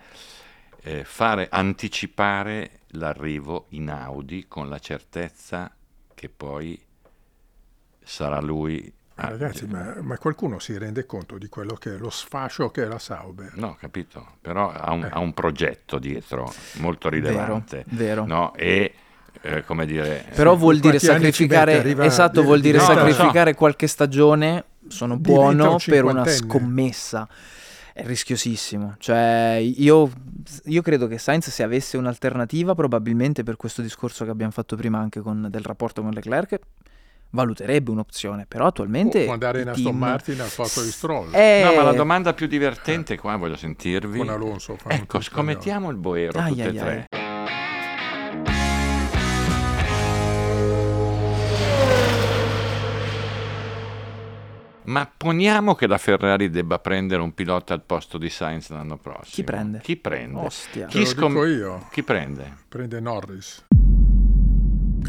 eh, 0.82 1.04
fare 1.04 1.48
anticipare 1.50 2.80
l'arrivo 2.92 3.66
in 3.70 3.90
Audi 3.90 4.46
con 4.46 4.68
la 4.68 4.78
certezza 4.78 5.74
che 6.14 6.28
poi 6.28 6.80
sarà 8.02 8.40
lui. 8.40 8.92
Ma 9.18 9.24
a- 9.24 9.28
Ragazzi, 9.30 9.66
ma, 9.66 9.96
ma 10.00 10.16
qualcuno 10.18 10.58
si 10.58 10.76
rende 10.78 11.04
conto 11.06 11.38
di 11.38 11.48
quello 11.48 11.74
che 11.74 11.94
è 11.94 11.98
lo 11.98 12.10
sfascio 12.10 12.70
che 12.70 12.84
è 12.84 12.86
la 12.86 12.98
Sauber? 12.98 13.52
No, 13.56 13.76
capito, 13.78 14.24
però 14.40 14.70
ha 14.70 14.92
un, 14.92 15.04
Eh. 15.04 15.08
ha 15.10 15.18
un 15.18 15.34
progetto 15.34 15.98
dietro 15.98 16.52
molto 16.74 17.08
Vero, 17.08 17.26
rilevante. 17.28 17.84
vero. 17.88 18.24
No? 18.26 18.54
E 18.54 18.94
eh, 19.42 19.64
come 19.64 19.86
dire, 19.86 20.24
Però 20.34 20.56
vuol 20.56 20.78
dire 20.78 20.98
sacrificare? 20.98 21.78
Arriva- 21.78 22.04
esatto, 22.04 22.42
vuol 22.42 22.60
dire 22.60 22.78
No, 22.78 22.86
lo 22.86 22.92
so. 22.92 22.98
sacrificare 22.98 23.54
qualche 23.54 23.86
stagione. 23.86 24.64
Sono 24.88 25.16
buono 25.18 25.72
un 25.72 25.76
per 25.84 26.04
una 26.04 26.24
scommessa. 26.26 27.28
È 27.92 28.04
rischiosissimo. 28.06 28.94
Cioè, 28.98 29.60
io, 29.60 30.10
io 30.66 30.82
credo 30.82 31.06
che 31.08 31.18
Sainz, 31.18 31.50
se 31.50 31.62
avesse 31.64 31.96
un'alternativa, 31.96 32.74
probabilmente 32.74 33.42
per 33.42 33.56
questo 33.56 33.82
discorso 33.82 34.24
che 34.24 34.30
abbiamo 34.30 34.52
fatto 34.52 34.76
prima 34.76 34.98
anche 34.98 35.20
con, 35.20 35.48
del 35.50 35.62
rapporto 35.62 36.00
con 36.02 36.12
Leclerc, 36.12 36.58
valuterebbe 37.30 37.90
un'opzione. 37.90 38.46
Però 38.46 38.66
attualmente. 38.66 39.24
Può 39.24 39.32
andare 39.32 39.62
in 39.62 39.68
Aston 39.68 39.84
team- 39.84 39.96
Martin 39.98 40.40
al 40.40 40.50
posto 40.54 40.82
di 40.82 40.90
Stroll. 40.90 41.34
Eh, 41.34 41.62
No, 41.64 41.72
ma 41.74 41.82
la 41.82 41.92
domanda 41.92 42.32
più 42.34 42.46
divertente 42.46 43.16
qua 43.18 43.36
voglio 43.36 43.56
sentirvi. 43.56 44.18
Con 44.18 44.28
Alonso 44.28 44.76
Ecco, 44.86 45.20
scommettiamo 45.20 45.90
il 45.90 45.96
Boero 45.96 46.38
Ai, 46.38 46.50
tutte 46.50 46.62
e 46.62 46.66
ai, 46.66 46.76
tre. 46.76 47.06
Ma 54.84 55.06
poniamo 55.14 55.74
che 55.74 55.86
la 55.86 55.98
Ferrari 55.98 56.48
debba 56.48 56.78
prendere 56.78 57.20
un 57.20 57.34
pilota 57.34 57.74
al 57.74 57.82
posto 57.82 58.16
di 58.16 58.30
Sainz 58.30 58.70
l'anno 58.70 58.96
prossimo. 58.96 59.26
Chi 59.34 59.44
prende? 59.44 59.80
Chi 59.80 59.96
prende? 59.96 60.40
Ostia. 60.40 60.88
Lo 60.90 61.04
scom- 61.04 61.28
dico 61.34 61.44
io. 61.44 61.86
Chi 61.90 62.02
prende? 62.02 62.56
Prende 62.68 62.98
Norris. 62.98 63.66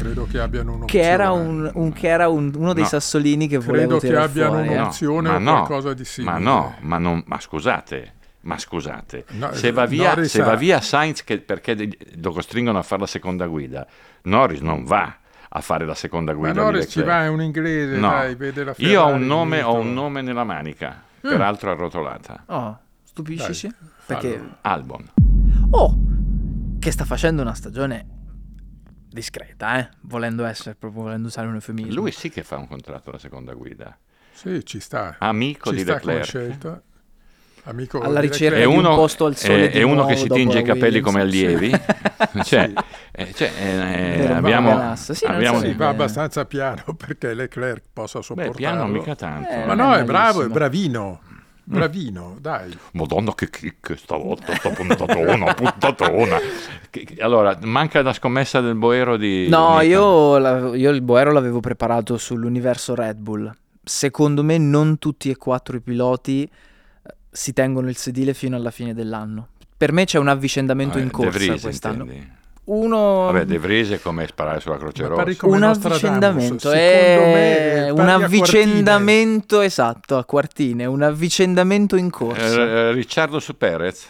Credo 0.00 0.26
che 0.26 0.38
abbiano 0.40 0.72
un'opzione. 0.74 1.04
Che 1.04 1.10
era, 1.10 1.30
un, 1.32 1.70
un- 1.74 1.92
che 1.92 2.08
era 2.08 2.28
un- 2.28 2.52
uno 2.56 2.72
dei 2.72 2.82
No. 2.84 2.88
sassolini 2.88 3.46
che 3.48 3.58
volevo 3.58 3.98
Credo 3.98 4.14
che 4.14 4.20
abbiano 4.22 4.52
fuori. 4.54 4.66
eh. 4.66 4.70
uno- 4.72 4.80
Un'opzione 4.80 5.28
ma 5.28 5.34
o 5.34 5.38
no, 5.38 5.52
qualcosa 5.66 5.94
di 5.94 6.04
simile. 6.04 6.32
Ma 6.32 6.38
no, 6.38 6.74
ma, 6.80 6.98
non, 6.98 7.22
ma 7.26 7.38
scusate, 7.38 8.12
ma 8.42 8.56
scusate, 8.58 9.24
No, 9.32 9.52
se, 9.52 9.70
va 9.72 9.84
via, 9.86 10.08
Norris 10.08 10.30
se 10.30 10.42
va 10.42 10.54
via 10.56 10.80
Sainz 10.80 11.22
che- 11.22 11.38
perché 11.40 11.76
lo 12.20 12.32
costringono 12.32 12.78
a 12.78 12.82
fare 12.82 13.02
la 13.02 13.06
seconda 13.06 13.46
guida, 13.46 13.86
Norris 14.22 14.60
non 14.60 14.84
va 14.84 15.14
a 15.52 15.60
fare 15.60 15.84
la 15.84 15.94
seconda 15.94 16.32
Ma 16.32 16.38
guida. 16.38 16.52
di 16.54 16.58
Norris 16.60 16.90
ci 16.90 17.02
va, 17.02 17.24
è 17.24 17.28
un 17.28 17.42
inglese, 17.42 17.96
No. 17.98 18.08
dai, 18.08 18.34
vede 18.36 18.64
la 18.64 18.74
Io 18.78 19.02
ho 19.02 19.08
un, 19.08 19.26
nome, 19.26 19.60
ho 19.62 19.74
un 19.74 19.92
nome 19.92 20.22
nella 20.22 20.44
manica, 20.44 21.02
Mm. 21.26 21.28
peraltro 21.28 21.70
arrotolata. 21.72 22.44
Oh, 22.46 22.78
stupiscici? 23.04 23.66
Dai, 23.68 23.88
Perché... 24.06 24.42
Albon. 24.62 25.04
Oh, 25.72 25.94
che 26.78 26.90
sta 26.90 27.04
facendo 27.04 27.42
una 27.42 27.52
stagione 27.54 28.06
discreta, 29.10 29.78
eh? 29.78 29.88
Volendo 30.02 30.44
essere, 30.44 30.74
proprio 30.78 31.02
volendo 31.02 31.28
usare 31.28 31.46
un 31.48 31.54
eufemismo. 31.54 31.92
Lui 31.94 32.12
sì 32.12 32.30
che 32.30 32.42
fa 32.42 32.56
un 32.56 32.68
contratto 32.68 33.10
alla 33.10 33.18
seconda 33.18 33.52
guida. 33.54 33.96
Sì, 34.32 34.64
ci 34.64 34.80
sta. 34.80 35.16
Amico 35.18 35.70
ci 35.70 35.76
di 35.76 35.82
sta 35.82 35.94
Leclerc. 35.94 36.24
scelta. 36.24 36.82
Amico 37.64 38.00
Alla 38.00 38.20
ricerca 38.20 38.56
È 38.56 38.60
di 38.60 38.64
un 38.66 38.78
uno, 38.78 38.94
posto 38.94 39.26
al 39.26 39.36
sole 39.36 39.70
è- 39.70 39.82
uno 39.82 40.06
che 40.06 40.16
si 40.16 40.28
tinge 40.28 40.60
i 40.60 40.62
capelli 40.62 41.00
come 41.00 41.20
allievi. 41.20 41.70
cioè, 42.42 42.68
Sì. 42.68 42.74
eh, 43.12 43.32
cioè, 43.34 43.52
eh, 43.58 44.16
Vero, 44.16 44.34
abbiamo, 44.34 44.70
Baganassa. 44.70 45.12
Sì, 45.12 45.26
abbiamo 45.26 45.58
so 45.58 45.66
Sì, 45.66 45.74
va 45.74 45.86
Eh. 45.86 45.88
abbastanza 45.90 46.46
piano 46.46 46.82
perché 46.96 47.34
Leclerc 47.34 47.82
possa 47.92 48.18
Beh, 48.20 48.24
sopportarlo. 48.24 48.56
piano 48.56 48.86
mica 48.86 49.14
tanto. 49.14 49.50
Eh, 49.50 49.66
Ma 49.66 49.74
no, 49.74 49.92
è 49.94 50.00
è 50.00 50.04
bravo, 50.04 50.42
è 50.42 50.48
bravino. 50.48 51.20
Bravino, 51.70 52.36
dai. 52.40 52.76
Madonna 52.92 53.34
che 53.34 53.48
kick 53.50 53.96
stavolta, 53.96 54.54
sta 54.56 54.70
puntatona, 54.70 55.54
puntatona. 55.54 56.38
Allora, 57.20 57.56
manca 57.62 58.02
la 58.02 58.12
scommessa 58.12 58.60
del 58.60 58.74
Boero 58.74 59.16
di... 59.16 59.48
No, 59.48 59.80
io, 59.80 60.38
la- 60.38 60.74
io 60.74 60.90
il 60.90 61.00
Boero 61.02 61.32
l'avevo 61.32 61.60
preparato 61.60 62.18
sull'universo 62.18 62.94
Red 62.94 63.18
Bull. 63.18 63.52
Secondo 63.82 64.42
me 64.42 64.58
non 64.58 64.98
tutti 64.98 65.30
e 65.30 65.36
quattro 65.36 65.76
i 65.76 65.80
piloti 65.80 66.42
eh, 66.42 67.14
si 67.30 67.52
tengono 67.52 67.88
il 67.88 67.96
sedile 67.96 68.34
fino 68.34 68.56
alla 68.56 68.70
fine 68.70 68.92
dell'anno. 68.92 69.48
Per 69.76 69.92
me 69.92 70.04
c'è 70.04 70.18
un 70.18 70.28
avvicendamento 70.28 70.98
Eh, 70.98 71.02
in 71.02 71.10
corsa 71.10 71.30
Vries, 71.38 71.62
quest'anno. 71.62 72.02
intendi? 72.04 72.30
Uno... 72.70 73.24
Vabbè, 73.24 73.46
De 73.46 73.58
Vries 73.58 73.90
è 73.90 74.00
come 74.00 74.28
sparare 74.28 74.60
sulla 74.60 74.76
Croce 74.76 75.04
Rossa. 75.06 75.46
un 75.46 75.62
avvicendamento, 75.62 76.70
Secondo 76.70 76.78
è 76.78 77.90
me, 77.90 77.90
un 77.90 78.08
avvicendamento 78.08 79.60
esatto 79.60 80.16
a 80.16 80.24
quartine, 80.24 80.86
un 80.86 81.02
avvicendamento 81.02 81.96
in 81.96 82.10
corsa. 82.10 82.62
Eh, 82.62 82.68
eh, 82.68 82.92
Ricciardo 82.92 83.40
su 83.40 83.56
Perez. 83.56 84.06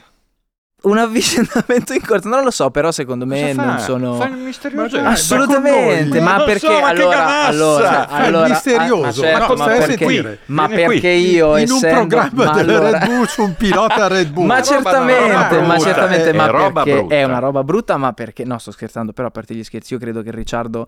Un 0.82 0.96
avvicendamento 0.96 1.92
in 1.92 2.00
corsa, 2.00 2.28
non 2.30 2.42
lo 2.42 2.50
so, 2.50 2.70
però 2.70 2.90
secondo 2.90 3.26
me 3.26 3.40
Cosa 3.40 3.54
fa? 3.54 3.64
non 3.64 3.78
sono 3.80 4.14
Fa 4.14 4.26
il 4.28 4.36
misterioso. 4.36 4.96
Ma 4.96 5.02
dai, 5.02 5.12
Assolutamente, 5.12 6.20
ma 6.20 6.42
perché 6.44 6.66
so, 6.66 6.72
ma 6.72 6.78
che 6.78 7.02
allora, 7.02 7.44
allora, 7.44 8.06
Fa 8.08 8.18
il 8.20 8.24
allora, 8.24 8.48
misterioso. 8.48 9.02
ah, 9.02 9.04
ma 9.04 9.12
certo, 9.12 9.56
Ma 9.56 9.64
a 9.64 9.68
perché, 9.68 9.96
sentire? 9.98 10.38
ma 10.46 10.66
qui. 10.66 10.74
perché 10.74 11.08
io 11.08 11.56
in 11.58 11.70
un 11.70 11.76
essendo, 11.76 12.06
programma 12.16 12.44
ma 12.44 12.52
della 12.52 12.78
allora- 12.78 12.98
Red 12.98 13.08
Bull 13.08 13.24
su 13.26 13.42
un 13.42 13.54
pilota 13.56 14.06
Red 14.08 14.30
Bull. 14.30 14.46
ma 14.46 14.62
certamente, 14.62 15.60
ma 15.60 15.78
certamente, 15.78 16.30
È 16.30 16.32
ma 16.32 16.72
perché 16.82 17.06
è 17.08 17.24
una 17.24 17.38
roba 17.40 17.62
brutta, 17.62 17.96
ma 17.98 18.12
perché 18.14 18.44
no, 18.44 18.56
sto 18.58 18.70
scherzando, 18.70 19.12
però 19.12 19.28
a 19.28 19.30
parte 19.30 19.54
gli 19.54 19.62
scherzi, 19.62 19.92
io 19.92 19.98
credo 20.00 20.22
che 20.22 20.30
Ricciardo 20.30 20.86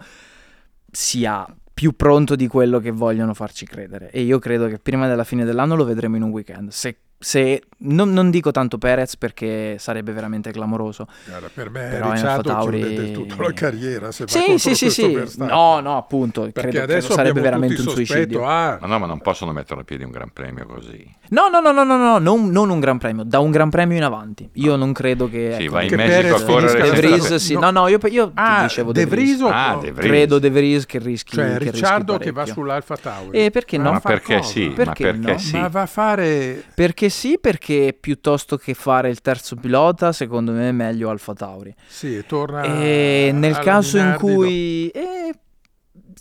sia 0.91 1.47
più 1.75 1.97
pronto 1.97 2.37
di 2.37 2.47
quello 2.47 2.79
che 2.81 2.91
vogliono 2.91 3.35
farci 3.35 3.67
credere 3.67 4.11
e 4.11 4.21
io 4.21 4.39
credo 4.39 4.69
che 4.69 4.79
prima 4.79 5.09
della 5.09 5.25
fine 5.25 5.45
dell'anno 5.45 5.75
lo 5.75 5.85
vedremo 5.85 6.17
in 6.17 6.23
un 6.23 6.31
weekend. 6.31 6.71
Se, 6.71 6.97
se- 7.19 7.63
non, 7.83 8.13
non 8.13 8.31
dico 8.31 8.51
tanto 8.51 8.79
Perez 8.79 9.17
perché 9.17 9.77
sarebbe 9.79 10.13
veramente 10.13 10.51
clamoroso. 10.51 11.07
Guarda, 11.27 11.51
per 11.53 11.71
me 11.71 11.89
Però 11.91 12.11
Ricciardo 12.13 12.51
AlphaTauri- 12.51 12.79
chiude 12.81 12.95
del 12.95 13.11
tutto 13.13 13.43
la 13.43 13.53
carriera 13.53 14.13
se 14.13 14.25
Sì, 14.27 14.59
sì, 14.59 14.75
sì, 14.75 14.91
sì. 14.91 15.35
No, 15.37 15.81
no, 15.81 15.97
appunto, 15.97 16.43
Perché 16.43 16.53
credo, 16.61 16.71
credo 16.71 16.93
adesso 16.93 17.13
sarebbe 17.13 17.39
abbiamo 17.41 17.59
veramente 17.61 17.81
un 17.81 17.89
suicidio. 17.89 18.47
ah, 18.47 18.79
Ma 18.81 18.87
no, 18.87 18.99
ma 18.99 19.07
non 19.07 19.21
possono 19.21 19.53
mettere 19.53 19.81
a 19.81 19.85
piedi 19.85 20.05
un 20.05 20.11
gran 20.11 20.31
premio 20.33 20.67
così. 20.67 21.05
No, 21.29 21.49
no, 21.49 21.61
no, 21.61 21.73
no, 21.73 21.83
no, 21.85 21.97
no, 21.97 22.19
non, 22.19 22.51
non 22.51 22.69
un 22.71 22.81
gran 22.81 22.99
premio, 22.99 23.25
da 23.25 23.39
un 23.39 23.51
gran 23.51 23.71
premio 23.71 23.97
in 23.97 24.03
avanti. 24.05 24.49
Io 24.55 24.77
non 24.77 24.93
credo 24.93 25.29
che... 25.29 25.55
Sì, 25.57 25.65
ecco, 25.65 25.73
vai 25.73 25.89
in 25.89 25.95
Messico 25.95 26.35
a 26.35 26.39
Perez 26.39 26.45
correre 26.45 26.91
De 26.91 26.97
Vries, 26.97 27.21
senza- 27.21 27.39
sì. 27.39 27.55
no. 27.55 27.61
No, 27.61 27.71
no, 27.71 27.89
io, 27.89 27.99
io 28.09 28.27
ti 28.27 28.33
ah, 28.35 28.63
dicevo 28.63 28.93
De 28.93 29.07
Vries 29.07 29.41
o 29.41 29.49
Ah, 29.49 29.79
De 29.81 29.93
Vries. 29.93 30.11
Credo 30.11 30.39
De 30.39 30.51
Vries 30.51 30.85
che 30.85 30.99
rischi 30.99 31.37
cioè 31.37 31.45
che 31.53 31.59
rischi 31.59 31.71
Ricciardo 31.71 32.19
che 32.19 32.33
va 32.33 32.45
sull'Alfa 32.45 32.97
Tauri. 32.97 33.39
E 33.39 33.51
perché 33.51 33.79
no? 33.79 33.93
Ma 33.93 34.01
perché 34.01 34.43
sì? 34.43 34.69
Perché 34.69 35.05
ma 35.05 35.11
perché 35.13 35.33
no? 35.33 35.39
sì? 35.39 35.57
Ma 35.57 35.69
va 35.69 35.83
a 35.83 35.87
fare 35.87 36.63
Perché 36.75 37.09
sì, 37.09 37.39
perché 37.41 37.72
piuttosto 37.99 38.57
che 38.57 38.75
fare 38.75 39.09
il 39.11 39.21
terzo 39.21 39.57
pilota, 39.57 40.13
secondo 40.13 40.53
me 40.53 40.69
è 40.69 40.73
meglio 40.73 41.11
Alfa 41.11 41.33
Tauri. 41.35 41.75
sì, 41.87 42.23
torna 42.27 42.63
E 42.63 43.31
nel 43.33 43.55
alla 43.55 43.63
caso 43.63 43.97
in 43.99 44.03
Minardi, 44.05 44.23
cui... 44.35 44.89
eh, 44.89 45.35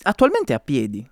attualmente 0.04 0.54
è 0.54 0.56
a 0.56 0.60
piedi. 0.60 1.10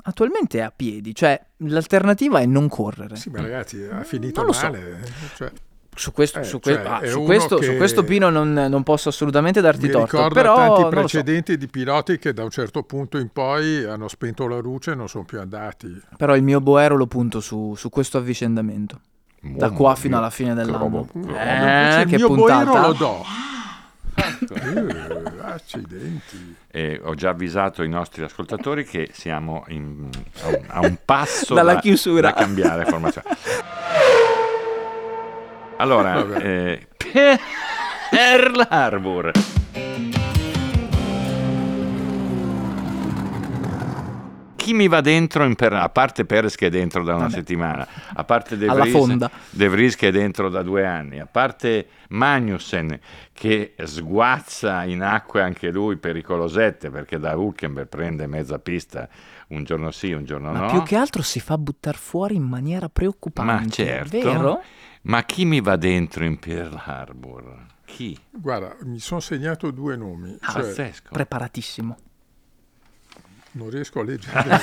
Attualmente 0.00 0.58
è 0.58 0.62
a 0.62 0.72
piedi, 0.74 1.14
cioè 1.14 1.38
l'alternativa 1.58 2.40
è 2.40 2.46
non 2.46 2.68
correre. 2.68 3.10
no. 3.10 3.16
Sì, 3.16 3.28
ma 3.30 3.42
ragazzi, 3.42 3.82
ha 3.82 4.02
finito 4.04 4.38
Non 4.40 4.46
lo 4.46 4.52
so. 4.54 4.64
male. 4.70 5.00
Cioè, 5.36 5.50
Su 5.98 6.12
questo, 6.12 6.38
Eh, 6.38 6.44
su 6.44 6.60
que- 6.60 6.74
cioè, 6.74 6.84
ah, 6.86 7.04
su 7.06 7.22
questo, 7.24 7.60
su 7.60 7.70
che- 7.70 7.76
questo 7.76 8.04
Pino 8.04 8.30
non, 8.30 8.52
non 8.52 8.82
posso 8.84 9.08
assolutamente 9.08 9.60
darti 9.60 9.86
mi 9.86 9.90
torto, 9.90 10.16
ricordo 10.16 10.34
però 10.34 10.54
tanti 10.54 10.80
lo 10.82 10.88
so. 10.90 10.96
precedenti 10.96 11.56
di 11.58 11.66
piloti 11.66 12.18
che 12.18 12.32
da 12.32 12.44
un 12.44 12.50
certo 12.50 12.84
punto 12.84 13.18
in 13.18 13.30
poi 13.30 13.82
hanno 13.84 14.06
spento 14.06 14.46
la 14.46 14.58
luce 14.60 14.92
e 14.92 14.94
non 14.94 15.08
sono 15.08 15.24
più 15.24 15.40
andati. 15.40 16.00
Però 16.16 16.36
il 16.36 16.44
mio 16.44 16.60
boero 16.60 16.94
lo 16.96 17.08
punto 17.08 17.40
su, 17.40 17.74
su 17.76 17.88
questo 17.90 18.16
avvicendamento. 18.16 19.00
Da 19.40 19.70
qua 19.70 19.94
fino 19.94 20.18
alla 20.18 20.30
fine 20.30 20.48
che 20.50 20.54
dell'anno. 20.56 20.78
roba- 20.78 21.02
che 21.12 21.18
Eh, 21.18 21.22
roba. 21.22 21.80
Invece 21.80 22.04
che 22.06 22.14
il 22.16 22.24
mio 22.24 22.34
boero 22.34 22.64
puntata. 22.72 22.86
lo 22.86 22.92
do. 22.92 23.24
Eh, 24.18 25.40
accidenti. 25.42 26.56
E 26.70 27.00
ho 27.02 27.14
già 27.14 27.30
avvisato 27.30 27.82
i 27.84 27.88
nostri 27.88 28.24
ascoltatori 28.24 28.84
che 28.84 29.10
siamo 29.12 29.64
in- 29.68 30.08
a, 30.42 30.48
un, 30.48 30.64
a 30.66 30.80
un 30.80 30.98
passo 31.04 31.54
Dalla 31.54 31.74
da, 31.74 31.80
chiusura. 31.80 32.30
da 32.30 32.34
cambiare 32.34 32.84
formazione. 32.84 33.26
Allora, 35.80 36.24
eh, 36.40 36.88
pe- 36.96 37.38
Pearl 38.10 38.66
Harbor. 38.68 39.30
Chi 44.68 44.74
mi 44.74 44.86
va 44.86 45.00
dentro 45.00 45.44
in 45.44 45.54
per- 45.54 45.72
a 45.72 45.88
parte 45.88 46.26
Perez 46.26 46.54
che 46.54 46.66
è 46.66 46.68
dentro 46.68 47.02
da 47.02 47.14
una 47.14 47.22
Vabbè. 47.22 47.32
settimana, 47.36 47.88
a 48.12 48.22
parte 48.24 48.58
De 48.58 48.66
Vries. 48.66 49.30
De 49.48 49.68
Vries 49.68 49.96
che 49.96 50.08
è 50.08 50.10
dentro 50.10 50.50
da 50.50 50.62
due 50.62 50.84
anni, 50.84 51.20
a 51.20 51.24
parte 51.24 51.88
Magnussen 52.08 53.00
che 53.32 53.74
sguazza 53.82 54.84
in 54.84 55.00
acque 55.02 55.40
anche 55.40 55.70
lui 55.70 55.96
pericolosette 55.96 56.90
perché 56.90 57.18
da 57.18 57.34
Hulkenberg 57.34 57.88
prende 57.88 58.26
mezza 58.26 58.58
pista 58.58 59.08
un 59.48 59.64
giorno 59.64 59.90
sì, 59.90 60.12
un 60.12 60.26
giorno 60.26 60.52
Ma 60.52 60.58
no. 60.60 60.66
più 60.66 60.82
che 60.82 60.96
altro 60.96 61.22
si 61.22 61.40
fa 61.40 61.56
buttare 61.56 61.96
fuori 61.96 62.34
in 62.34 62.42
maniera 62.44 62.90
preoccupante. 62.90 63.52
Ma 63.52 63.66
certo. 63.70 64.18
Vero? 64.18 64.62
Ma 65.04 65.24
chi 65.24 65.46
mi 65.46 65.62
va 65.62 65.76
dentro 65.76 66.24
in 66.24 66.38
Pearl 66.38 66.78
Harbor? 66.84 67.64
Chi? 67.86 68.18
Guarda, 68.30 68.76
mi 68.82 68.98
sono 68.98 69.20
segnato 69.20 69.70
due 69.70 69.96
nomi. 69.96 70.36
Ah, 70.40 70.52
cioè, 70.52 70.60
Pazzesco. 70.60 71.08
Preparatissimo. 71.10 71.96
Non 73.52 73.70
riesco 73.70 74.00
a 74.00 74.04
leggere. 74.04 74.42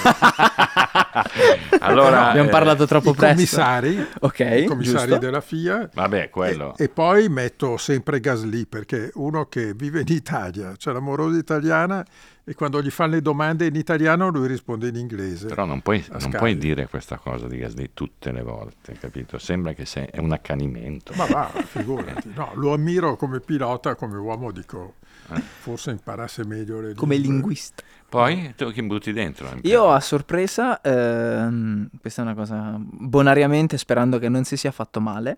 allora, 1.80 2.30
Abbiamo 2.30 2.50
eh, 2.50 2.52
parlato 2.52 2.86
troppo 2.86 3.12
I 3.12 3.16
presto. 3.16 3.36
commissari, 3.36 4.06
Ok, 4.20 4.40
i 4.40 4.66
commissari 4.66 5.06
giusto. 5.08 5.18
della 5.18 5.42
FIA. 5.42 5.90
Vabbè, 5.94 6.30
quello. 6.30 6.76
E, 6.78 6.84
e 6.86 6.90
poi 6.90 7.30
metto 7.30 7.78
sempre 7.78 8.20
Gasly 8.20 8.66
perché 8.66 9.12
uno 9.16 9.46
che 9.46 9.74
vive 9.74 10.02
in 10.02 10.08
Italia, 10.14 10.74
c'è 10.78 10.92
l'amorosa 10.92 11.38
italiana 11.38 12.06
e 12.48 12.54
quando 12.54 12.82
gli 12.82 12.92
fanno 12.92 13.14
le 13.14 13.22
domande 13.22 13.66
in 13.66 13.76
italiano 13.76 14.30
lui 14.30 14.48
risponde 14.48 14.88
in 14.90 14.96
inglese. 14.96 15.48
Però 15.48 15.66
non 15.66 15.82
puoi, 15.82 16.04
non 16.20 16.30
puoi 16.32 16.58
dire 16.58 16.88
questa 16.88 17.18
cosa 17.18 17.48
di 17.48 17.58
Gasly 17.58 17.92
tutte 17.94 18.32
le 18.32 18.44
volte, 18.44 18.94
capito? 19.00 19.38
Sembra 19.38 19.74
che 19.74 19.86
sei, 19.86 20.08
è 20.12 20.20
un 20.20 20.32
accanimento. 20.32 21.14
Ma 21.16 21.26
va, 21.26 21.52
figurati. 21.66 22.32
No, 22.36 22.52
lo 22.56 22.74
ammiro 22.74 23.16
come 23.16 23.40
pilota, 23.40 23.96
come 23.96 24.18
uomo 24.18 24.52
dico, 24.52 24.96
forse 25.60 25.92
imparasse 25.92 26.46
meglio 26.46 26.80
le 26.82 26.94
Come 26.94 27.16
lingue. 27.16 27.34
linguista. 27.34 27.84
Poi 28.16 28.54
tu 28.56 28.72
chi 28.72 28.82
butti 28.82 29.12
dentro? 29.12 29.50
Io 29.64 29.92
a 29.92 30.00
sorpresa, 30.00 30.80
ehm, 30.80 31.90
questa 32.00 32.22
è 32.22 32.24
una 32.24 32.34
cosa 32.34 32.76
bonariamente 32.80 33.78
sperando 33.78 34.20
che 34.20 34.30
non 34.30 34.46
si 34.46 34.56
sia 34.56 34.72
fatto 34.72 35.02
male, 35.02 35.38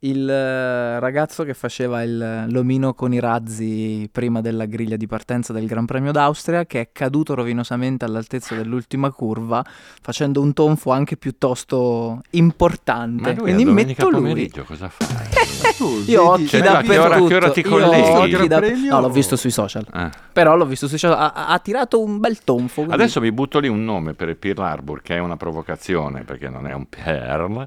il 0.00 0.28
eh, 0.28 1.00
ragazzo 1.00 1.42
che 1.44 1.54
faceva 1.54 2.02
il, 2.02 2.46
l'omino 2.48 2.92
con 2.94 3.12
i 3.14 3.18
razzi 3.20 4.08
prima 4.12 4.40
della 4.40 4.66
griglia 4.66 4.96
di 4.96 5.06
partenza 5.06 5.52
del 5.52 5.66
Gran 5.66 5.86
Premio 5.86 6.12
d'Austria, 6.12 6.66
che 6.66 6.80
è 6.80 6.88
caduto 6.92 7.34
rovinosamente 7.34 8.04
all'altezza 8.04 8.54
dell'ultima 8.54 9.10
curva, 9.10 9.64
facendo 10.02 10.40
un 10.42 10.52
tonfo 10.52 10.90
anche 10.90 11.16
piuttosto 11.16 12.20
importante. 12.30 13.22
Ma 13.22 13.28
lui 13.32 13.52
Quindi 13.54 13.64
metto 13.64 14.08
lui. 14.10 14.20
pomeriggio 14.20 14.64
cosa 14.64 14.88
fa? 14.88 15.04
Tu 15.76 16.04
Io 16.06 16.22
ho 16.22 16.32
occhi 16.32 16.58
dappertutto. 16.60 17.26
che 17.26 17.34
ora 17.34 17.50
ti 17.50 17.62
colleghi? 17.62 18.46
da- 18.46 18.60
No, 18.60 19.00
l'ho 19.00 19.10
visto 19.10 19.36
sui 19.36 19.50
social. 19.50 19.84
Ah. 19.90 20.10
Però 20.32 20.56
l'ho 20.56 20.64
visto 20.66 20.86
sui 20.88 20.96
social. 20.98 21.18
Ha, 21.18 21.32
ha- 21.32 21.46
ha 21.48 21.58
tirato 21.58 22.02
un 22.02 22.18
bel 22.18 22.42
tonfo. 22.44 22.74
quindi- 22.84 22.92
Adesso 22.94 23.20
vi 23.20 23.32
butto 23.32 23.58
lì 23.58 23.68
un 23.68 23.84
nome 23.84 24.14
per 24.14 24.28
il 24.28 24.36
Pearl 24.36 24.60
Harbor, 24.60 25.02
che 25.02 25.16
è 25.16 25.18
una 25.18 25.36
provocazione, 25.36 26.22
perché 26.22 26.48
non 26.48 26.66
è 26.66 26.72
un 26.72 26.86
Pearl. 26.88 27.66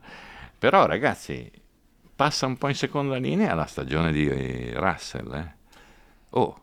Però, 0.57 0.85
ragazzi, 0.85 1.49
passa 2.19 2.47
un 2.47 2.57
po' 2.57 2.67
in 2.67 2.75
seconda 2.75 3.15
linea 3.15 3.53
la 3.53 3.65
stagione 3.65 4.11
di 4.11 4.73
Russell. 4.73 5.33
eh. 5.33 5.53
Oh, 6.31 6.59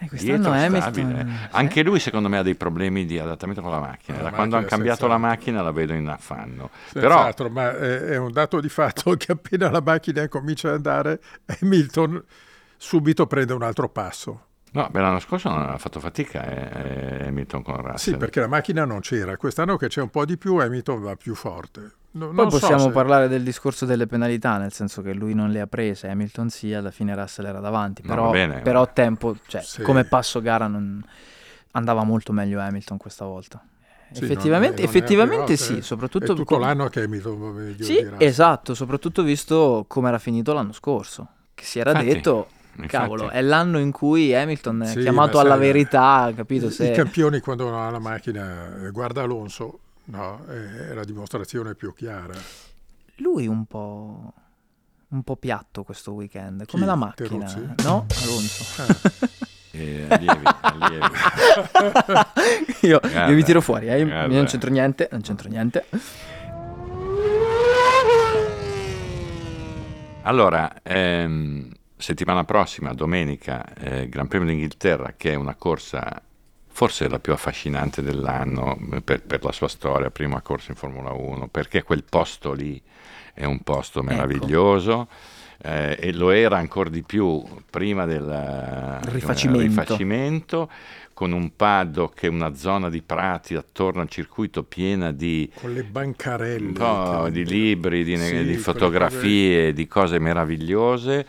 Eh, 0.00 0.08
quest'anno 0.08 0.50
Hamilton... 0.52 1.48
Anche 1.52 1.82
lui, 1.82 1.98
secondo 1.98 2.28
me, 2.28 2.36
ha 2.36 2.42
dei 2.42 2.56
problemi 2.56 3.06
di 3.06 3.18
adattamento 3.18 3.62
con 3.62 3.70
la 3.70 3.80
macchina. 3.80 4.18
La 4.18 4.24
da 4.24 4.32
quando 4.32 4.56
hanno 4.58 4.66
cambiato 4.66 5.06
la 5.06 5.14
senz'altro. 5.14 5.18
macchina 5.18 5.62
la 5.62 5.70
vedo 5.72 5.94
in 5.94 6.06
affanno. 6.06 6.68
Però, 6.92 7.32
ma 7.48 7.70
è, 7.70 8.00
è 8.00 8.16
un 8.18 8.30
dato 8.32 8.60
di 8.60 8.68
fatto 8.68 9.14
che 9.16 9.32
appena 9.32 9.70
la 9.70 9.80
macchina 9.80 10.28
comincia 10.28 10.68
ad 10.68 10.74
andare, 10.74 11.20
Hamilton 11.62 12.22
subito 12.76 13.26
prende 13.26 13.54
un 13.54 13.62
altro 13.62 13.88
passo. 13.88 14.48
no, 14.72 14.88
beh, 14.90 15.00
l'anno 15.00 15.20
scorso 15.20 15.48
non 15.48 15.62
ha 15.70 15.78
fatto 15.78 16.00
fatica 16.00 16.44
eh, 16.44 17.22
eh, 17.22 17.26
Hamilton 17.28 17.62
con 17.62 17.76
Russell. 17.76 18.12
Sì, 18.12 18.16
perché 18.18 18.40
la 18.40 18.48
macchina 18.48 18.84
non 18.84 19.00
c'era. 19.00 19.38
Quest'anno 19.38 19.78
che 19.78 19.88
c'è 19.88 20.02
un 20.02 20.10
po' 20.10 20.26
di 20.26 20.36
più, 20.36 20.56
Hamilton 20.58 21.00
va 21.00 21.16
più 21.16 21.34
forte. 21.34 21.95
No- 22.16 22.26
Poi 22.26 22.34
non 22.34 22.50
so 22.50 22.58
possiamo 22.58 22.84
se- 22.84 22.90
parlare 22.92 23.28
del 23.28 23.42
discorso 23.42 23.84
delle 23.84 24.06
penalità, 24.06 24.56
nel 24.58 24.72
senso 24.72 25.02
che 25.02 25.12
lui 25.12 25.34
non 25.34 25.50
le 25.50 25.60
ha 25.60 25.66
prese, 25.66 26.08
Hamilton 26.08 26.48
sì, 26.48 26.72
alla 26.72 26.90
fine 26.90 27.14
Russell 27.14 27.46
era 27.46 27.60
davanti, 27.60 28.02
No, 28.02 28.08
però, 28.08 28.26
va 28.26 28.30
bene, 28.30 28.60
però 28.62 28.80
ma- 28.80 28.86
tempo, 28.86 29.36
cioè 29.46 29.60
Sì. 29.60 29.82
come 29.82 30.04
passo 30.04 30.40
gara 30.40 30.66
non- 30.66 31.02
andava 31.72 32.04
molto 32.04 32.32
meglio 32.32 32.60
Hamilton 32.60 32.96
questa 32.96 33.24
volta. 33.26 33.62
Sì, 34.12 34.22
effettivamente 34.22 34.80
non 34.82 34.90
è- 34.90 34.92
non 34.92 34.94
è 34.94 34.98
effettivamente 34.98 35.56
prima 35.56 35.56
sì, 35.56 35.82
soprattutto 35.82 36.24
È 36.24 36.34
tutto 36.36 36.44
com- 36.44 36.60
l'anno 36.60 36.88
che 36.88 37.02
Hamilton 37.02 37.38
va 37.38 37.50
meglio 37.50 37.84
Sì, 37.84 38.06
esatto, 38.18 38.74
soprattutto 38.74 39.22
visto 39.22 39.84
come 39.88 40.08
era 40.08 40.18
finito 40.18 40.52
l'anno 40.52 40.72
scorso, 40.72 41.28
che 41.54 41.64
si 41.64 41.78
era 41.80 41.90
Infatti, 41.90 42.06
detto, 42.08 42.48
infatti. 42.76 42.86
cavolo, 42.88 43.28
è 43.30 43.42
l'anno 43.42 43.78
in 43.78 43.90
cui 43.90 44.34
Hamilton 44.34 44.82
è 44.82 44.86
Sì, 44.86 45.00
chiamato 45.00 45.36
ma 45.36 45.42
alla 45.42 45.56
sai, 45.56 45.66
verità, 45.66 46.32
capito? 46.34 46.68
I 46.68 46.70
Se... 46.70 46.92
campioni 46.92 47.40
quando 47.40 47.68
non 47.68 47.80
ha 47.80 47.90
la 47.90 47.98
macchina, 47.98 48.86
eh, 48.86 48.90
guarda 48.90 49.22
Alonso, 49.22 49.80
no, 50.06 50.44
è 50.46 50.92
la 50.92 51.04
dimostrazione 51.04 51.74
più 51.74 51.92
chiara. 51.94 52.34
Lui 53.16 53.46
un 53.46 53.64
po'... 53.66 54.32
un 55.08 55.22
po' 55.22 55.36
piatto 55.36 55.82
questo 55.84 56.12
weekend, 56.12 56.66
come 56.66 56.82
Chi? 56.82 56.88
la 56.88 56.94
macchina, 56.96 57.28
Teruzzi? 57.28 57.74
no? 57.84 58.06
Alonso. 58.22 59.44
Eh, 59.72 60.06
allievi, 60.08 60.44
allievi. 60.60 61.06
io, 62.86 62.98
Guarda, 62.98 63.26
io 63.26 63.34
vi 63.34 63.44
tiro 63.44 63.60
fuori, 63.60 63.88
eh, 63.88 63.98
io 63.98 64.26
non 64.26 64.46
c'entro 64.46 64.70
niente, 64.70 65.08
non 65.10 65.20
c'entro 65.20 65.48
niente. 65.50 65.84
Allora, 70.22 70.82
ehm, 70.82 71.70
settimana 71.96 72.44
prossima, 72.44 72.92
domenica, 72.92 73.64
eh, 73.74 74.08
Gran 74.08 74.26
Premio 74.26 74.48
d'Inghilterra, 74.48 75.14
che 75.16 75.32
è 75.32 75.34
una 75.34 75.54
corsa 75.54 76.20
forse 76.76 77.08
la 77.08 77.18
più 77.18 77.32
affascinante 77.32 78.02
dell'anno 78.02 78.76
eh, 78.92 79.00
per, 79.00 79.22
per 79.22 79.42
la 79.42 79.50
sua 79.50 79.66
storia, 79.66 80.10
prima 80.10 80.42
corsa 80.42 80.72
in 80.72 80.76
Formula 80.76 81.10
1, 81.10 81.48
perché 81.48 81.82
quel 81.82 82.04
posto 82.04 82.52
lì 82.52 82.78
è 83.32 83.46
un 83.46 83.60
posto 83.60 84.00
Ecco. 84.00 84.10
meraviglioso. 84.10 85.08
eh, 85.62 85.96
e 85.98 86.12
lo 86.12 86.28
era 86.32 86.58
ancora 86.58 86.90
di 86.90 87.02
più 87.02 87.42
prima 87.70 88.04
del 88.04 88.28
eh, 88.28 89.10
Rifacimento. 89.10 89.62
rifacimento, 89.62 90.70
con 91.16 91.32
un 91.32 91.56
paddock 91.56 92.24
e 92.24 92.28
una 92.28 92.54
zona 92.54 92.90
di 92.90 93.00
prati 93.00 93.54
attorno 93.54 94.02
al 94.02 94.08
circuito 94.10 94.64
piena 94.64 95.12
di 95.12 95.50
Con 95.54 95.72
le 95.72 95.82
bancarelle. 95.82 96.72
che- 97.24 97.30
di 97.32 97.46
libri, 97.46 98.04
di, 98.04 98.18
Sì, 98.18 98.44
di 98.44 98.58
fotografie, 98.58 99.72
di 99.72 99.86
cose 99.86 100.18
meravigliose, 100.18 101.26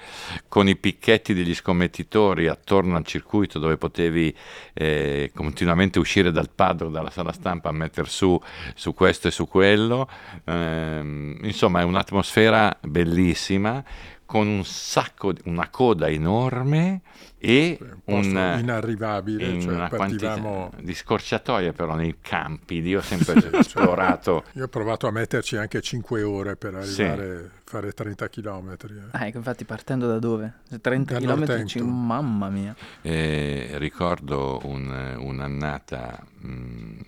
con 0.49 0.67
i 0.67 0.75
picchetti 0.75 1.33
degli 1.33 1.55
scommettitori 1.55 2.47
attorno 2.49 2.97
al 2.97 3.05
circuito 3.05 3.59
dove 3.59 3.77
potevi 3.77 4.35
eh, 4.73 5.31
continuamente 5.33 5.99
uscire 5.99 6.31
dal 6.33 6.49
paddock, 6.53 6.91
dalla 6.91 7.09
sala 7.09 7.31
stampa 7.31 7.69
a 7.69 7.71
mettere 7.71 8.09
su, 8.09 8.37
su 8.75 8.93
questo 8.93 9.29
e 9.29 9.31
su 9.31 9.47
quello. 9.47 10.09
Ehm, 10.43 11.37
insomma, 11.43 11.79
è 11.79 11.83
un'atmosfera 11.83 12.77
bellissima 12.81 13.81
con 14.27 14.45
un 14.45 14.63
sacco, 14.65 15.33
una 15.45 15.69
coda 15.69 16.07
enorme 16.09 17.01
e 17.39 17.79
un 18.05 18.25
inarrivabile, 18.59 19.45
in 19.47 19.61
cioè 19.61 19.73
una 19.73 19.87
quantità 19.87 20.27
partivamo... 20.33 20.71
di 20.81 20.93
scorciatoie 20.93 21.71
però 21.71 21.95
nei 21.95 22.17
campi. 22.21 22.81
Io 22.81 22.99
ho 22.99 23.01
sempre 23.01 23.49
esplorato 23.57 24.43
Io 24.53 24.65
ho 24.65 24.67
provato 24.67 25.07
a 25.07 25.11
metterci 25.11 25.55
anche 25.55 25.81
5 25.81 26.21
ore 26.23 26.57
per 26.57 26.83
Sì. 26.85 27.03
arrivare 27.03 27.37
a 27.55 27.61
fare 27.63 27.93
30 27.93 28.27
km. 28.29 28.75
Ah, 29.11 29.25
ecco, 29.27 29.37
infatti 29.37 29.63
partendo 29.63 30.07
da 30.07 30.19
dove? 30.19 30.53
30 30.81 31.13
Da 31.13 31.19
km, 31.19 31.27
Northampton. 31.39 32.05
mamma 32.05 32.49
mia. 32.49 32.75
Eh, 33.01 33.71
ricordo 33.77 34.59
un- 34.65 35.15
un'annata 35.19 36.21
mh, 36.39 36.99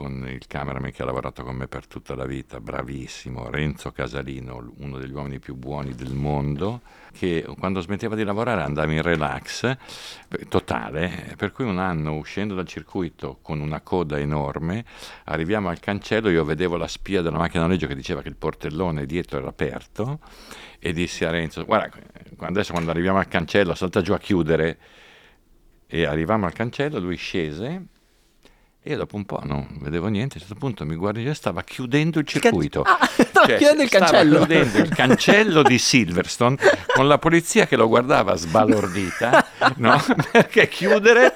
con 0.00 0.26
il 0.26 0.46
cameraman 0.46 0.92
che 0.92 1.02
ha 1.02 1.04
lavorato 1.04 1.44
con 1.44 1.56
me 1.56 1.68
per 1.68 1.86
tutta 1.86 2.14
la 2.14 2.24
vita, 2.24 2.58
bravissimo, 2.58 3.50
Renzo 3.50 3.92
Casalino, 3.92 4.72
uno 4.78 4.96
degli 4.96 5.12
uomini 5.12 5.38
più 5.38 5.54
buoni 5.56 5.94
del 5.94 6.14
mondo, 6.14 6.80
che 7.12 7.44
quando 7.58 7.82
smetteva 7.82 8.14
di 8.14 8.24
lavorare 8.24 8.62
andava 8.62 8.90
in 8.92 9.02
relax 9.02 9.64
eh, 9.64 9.76
totale, 10.48 11.34
per 11.36 11.52
cui 11.52 11.66
un 11.66 11.78
anno 11.78 12.16
uscendo 12.16 12.54
dal 12.54 12.66
circuito 12.66 13.40
con 13.42 13.60
una 13.60 13.82
coda 13.82 14.18
enorme, 14.18 14.86
arriviamo 15.24 15.68
al 15.68 15.80
cancello, 15.80 16.30
io 16.30 16.46
vedevo 16.46 16.78
la 16.78 16.88
spia 16.88 17.20
della 17.20 17.36
macchina 17.36 17.64
noleggio 17.64 17.86
che 17.86 17.94
diceva 17.94 18.22
che 18.22 18.28
il 18.28 18.36
portellone 18.36 19.04
dietro 19.04 19.36
era 19.36 19.48
aperto 19.48 20.20
e 20.78 20.94
dissi 20.94 21.26
a 21.26 21.30
Renzo, 21.30 21.66
guarda, 21.66 21.94
adesso 22.38 22.72
quando 22.72 22.90
arriviamo 22.90 23.18
al 23.18 23.28
cancello 23.28 23.74
salta 23.74 24.00
giù 24.00 24.14
a 24.14 24.18
chiudere. 24.18 24.78
E 25.92 26.06
arrivavamo 26.06 26.46
al 26.46 26.52
cancello, 26.52 27.00
lui 27.00 27.16
scese 27.16 27.98
io 28.84 28.96
dopo 28.96 29.16
un 29.16 29.24
po' 29.24 29.40
non 29.44 29.66
vedevo 29.80 30.08
niente, 30.08 30.38
a 30.38 30.40
un 30.40 30.46
certo 30.46 30.58
punto 30.58 30.86
mi 30.86 30.96
guardi 30.96 31.24
e 31.26 31.34
stava 31.34 31.62
chiudendo 31.62 32.18
il 32.18 32.26
circuito. 32.26 32.82
Ah, 32.82 32.98
stava 33.42 33.56
chiudendo 33.58 33.82
il 33.82 33.88
stava 33.88 34.04
cancello. 34.06 34.36
chiudendo 34.38 34.78
il 34.78 34.88
cancello 34.88 35.62
di 35.62 35.78
Silverstone 35.78 36.56
con 36.94 37.08
la 37.08 37.18
polizia 37.18 37.66
che 37.66 37.76
lo 37.76 37.88
guardava 37.88 38.34
sbalordita 38.36 39.46
no? 39.76 40.00
Perché 40.32 40.68
chiudere... 40.68 41.34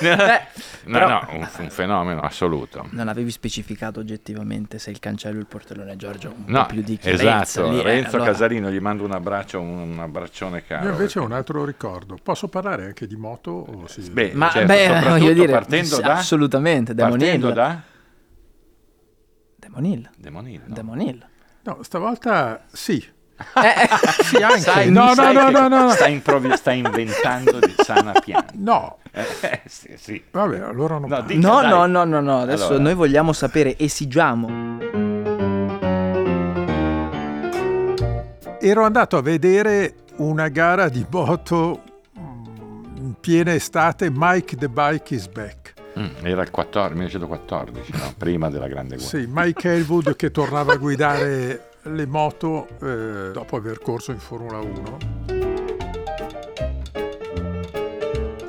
Eh, 0.00 0.40
no, 0.84 0.92
però- 0.98 1.08
no, 1.08 1.26
un, 1.32 1.48
un 1.58 1.70
fenomeno 1.70 2.20
assoluto. 2.20 2.86
Non 2.90 3.08
avevi 3.08 3.30
specificato 3.30 4.00
oggettivamente 4.00 4.78
se 4.78 4.90
il 4.90 4.98
cancello 4.98 5.36
e 5.36 5.40
il 5.40 5.46
portellone 5.46 5.96
Giorgio 5.96 6.28
un 6.36 6.44
No, 6.46 6.60
po' 6.66 6.74
più 6.74 6.82
di 6.82 6.96
chiarezza 6.96 7.42
esatto, 7.42 7.70
lì, 7.70 7.78
eh, 7.80 7.82
Renzo 7.82 8.16
allora- 8.16 8.30
Casalino 8.30 8.70
gli 8.70 8.78
mando 8.80 9.04
un 9.04 9.12
abbraccio, 9.12 9.60
un, 9.60 9.98
abbraccione 10.00 10.64
caro. 10.66 10.84
Io 10.86 10.90
invece 10.92 11.18
ho 11.18 11.24
un 11.24 11.32
altro 11.32 11.64
ricordo. 11.64 12.18
Posso 12.22 12.48
parlare 12.48 12.84
anche 12.86 13.06
di 13.06 13.16
moto? 13.16 13.50
O 13.50 13.84
sì? 13.86 14.02
Beh, 14.10 14.32
Ma 14.34 14.50
certo, 14.50 14.66
beh, 14.66 15.08
voglio 15.08 15.32
dire, 15.32 15.52
partendo 15.52 16.00
da... 16.00 16.14
assolutamente, 16.14 16.94
Demon 16.94 17.10
partendo 17.18 17.50
da... 17.50 17.80
Demon 19.66 19.84
Hill. 19.84 20.08
Demon 20.16 20.46
Hill, 20.48 20.60
no? 20.66 20.74
Demon 20.74 21.00
Hill. 21.00 21.26
No, 21.62 21.78
stavolta 21.82 22.62
sì. 22.72 23.04
Eh, 23.36 23.88
Sì, 24.22 24.36
anche. 24.36 24.60
Sai- 24.60 24.90
no, 24.90 25.12
no, 25.12 25.32
no, 25.32 25.50
no, 25.50 25.68
no, 25.68 25.82
no. 25.82 25.90
Sta, 25.90 26.06
improvi- 26.06 26.56
sta 26.56 26.72
inventando 26.72 27.58
di 27.58 27.74
sana 27.76 28.12
pianta. 28.12 28.52
No, 28.54 28.98
Eh, 29.10 29.60
sì, 29.66 29.94
sì. 29.96 30.22
vabbè, 30.30 30.60
allora 30.60 30.98
non 30.98 31.08
No, 31.10 31.20
dica, 31.22 31.40
no, 31.48 31.60
no, 31.62 31.86
no, 31.86 32.04
no, 32.04 32.20
no, 32.20 32.40
adesso 32.42 32.66
Allora. 32.68 32.82
noi 32.82 32.94
vogliamo 32.94 33.32
sapere, 33.32 33.76
esigiamo. 33.78 34.78
Ero 38.60 38.84
andato 38.84 39.16
a 39.16 39.22
vedere 39.22 39.94
una 40.16 40.48
gara 40.48 40.88
di 40.88 41.04
moto 41.10 41.82
in 42.14 43.14
piena 43.20 43.52
estate, 43.52 44.10
Mike 44.12 44.56
the 44.56 44.68
Bike 44.68 45.14
is 45.14 45.26
back. 45.28 45.74
Mm, 45.98 46.26
era 46.26 46.42
il 46.42 46.50
14, 46.50 46.94
1914, 46.94 47.92
no? 47.92 48.14
prima 48.18 48.50
della 48.50 48.68
Grande 48.68 48.96
Guerra. 48.96 49.10
Sì, 49.10 49.26
Mike 49.28 49.72
Elwood 49.72 50.16
che 50.16 50.30
tornava 50.30 50.74
a 50.74 50.76
guidare 50.76 51.70
le 51.82 52.06
moto 52.06 52.68
eh, 52.82 53.30
dopo 53.32 53.56
aver 53.56 53.78
corso 53.80 54.12
in 54.12 54.18
Formula 54.18 54.58
1. 54.58 55.24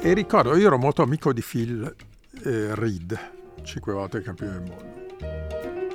E 0.02 0.14
ricordo, 0.14 0.56
io 0.56 0.68
ero 0.68 0.78
molto 0.78 1.02
amico 1.02 1.34
di 1.34 1.42
Phil 1.42 1.96
eh, 2.44 2.76
Reed, 2.76 3.20
cinque 3.64 3.94
volte 3.94 4.22
campione 4.22 4.52
del 4.54 4.62
mondo. 4.62 4.97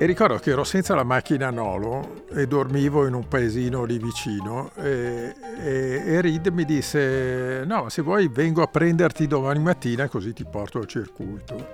E 0.02 0.04
ricordo 0.04 0.36
che 0.38 0.50
ero 0.50 0.64
senza 0.64 0.96
la 0.96 1.04
macchina 1.04 1.50
Nolo 1.50 2.24
e 2.34 2.48
dormivo 2.48 3.06
in 3.06 3.14
un 3.14 3.28
paesino 3.28 3.84
lì 3.84 3.98
vicino 3.98 4.72
e, 4.74 5.32
e, 5.60 6.02
e 6.04 6.20
Reed 6.20 6.48
mi 6.48 6.64
disse 6.64 7.62
no, 7.64 7.88
se 7.88 8.02
vuoi 8.02 8.26
vengo 8.26 8.62
a 8.62 8.66
prenderti 8.66 9.28
domani 9.28 9.60
mattina 9.60 10.08
così 10.08 10.32
ti 10.32 10.44
porto 10.44 10.78
al 10.78 10.88
circuito. 10.88 11.68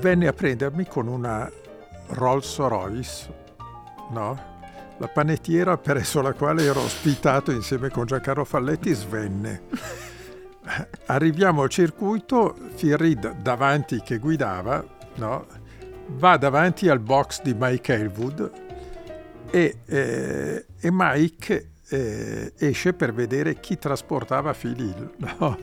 Venne 0.00 0.26
a 0.26 0.34
prendermi 0.34 0.86
con 0.86 1.06
una 1.06 1.50
Rolls 2.08 2.58
Royce, 2.58 3.34
no? 4.10 4.38
La 4.98 5.08
panettiera 5.08 5.78
presso 5.78 6.20
la 6.20 6.34
quale 6.36 6.62
ero 6.62 6.80
ospitato 6.82 7.52
insieme 7.52 7.88
con 7.88 8.04
Giancarlo 8.04 8.44
Falletti 8.44 8.92
svenne. 8.92 9.62
Arriviamo 11.06 11.62
al 11.62 11.70
circuito, 11.70 12.54
Reed 12.78 13.36
davanti 13.36 14.02
che 14.02 14.18
guidava, 14.18 14.84
no? 15.14 15.61
Va 16.06 16.36
davanti 16.36 16.88
al 16.88 16.98
box 17.00 17.42
di 17.42 17.54
Mike 17.58 17.94
Elwood 17.94 18.50
e, 19.50 19.78
eh, 19.84 20.66
e 20.80 20.88
Mike 20.90 21.70
eh, 21.88 22.52
esce 22.58 22.92
per 22.94 23.12
vedere 23.12 23.60
chi 23.60 23.78
trasportava 23.78 24.52
Phil 24.54 25.10
no? 25.18 25.58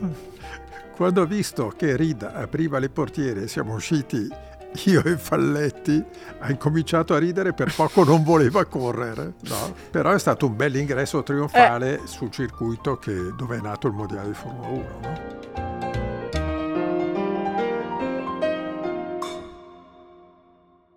Quando 0.94 1.22
ho 1.22 1.26
visto 1.26 1.72
che 1.76 1.96
Reed 1.96 2.22
apriva 2.22 2.78
le 2.78 2.90
portiere 2.90 3.48
siamo 3.48 3.74
usciti 3.74 4.28
io 4.84 5.02
e 5.02 5.16
Falletti, 5.16 6.02
ha 6.38 6.50
incominciato 6.50 7.14
a 7.14 7.18
ridere, 7.18 7.52
per 7.52 7.74
poco 7.74 8.04
non 8.04 8.22
voleva 8.22 8.64
correre. 8.66 9.34
no? 9.48 9.74
Però 9.90 10.12
è 10.12 10.18
stato 10.18 10.46
un 10.46 10.54
bel 10.56 10.76
ingresso 10.76 11.22
trionfale 11.22 12.02
sul 12.04 12.30
circuito 12.30 12.96
che- 12.96 13.34
dove 13.36 13.56
è 13.56 13.60
nato 13.60 13.88
il 13.88 13.94
mondiale 13.94 14.28
di 14.28 14.34
Formula 14.34 14.68
1. 14.68 14.84
no? 15.02 15.89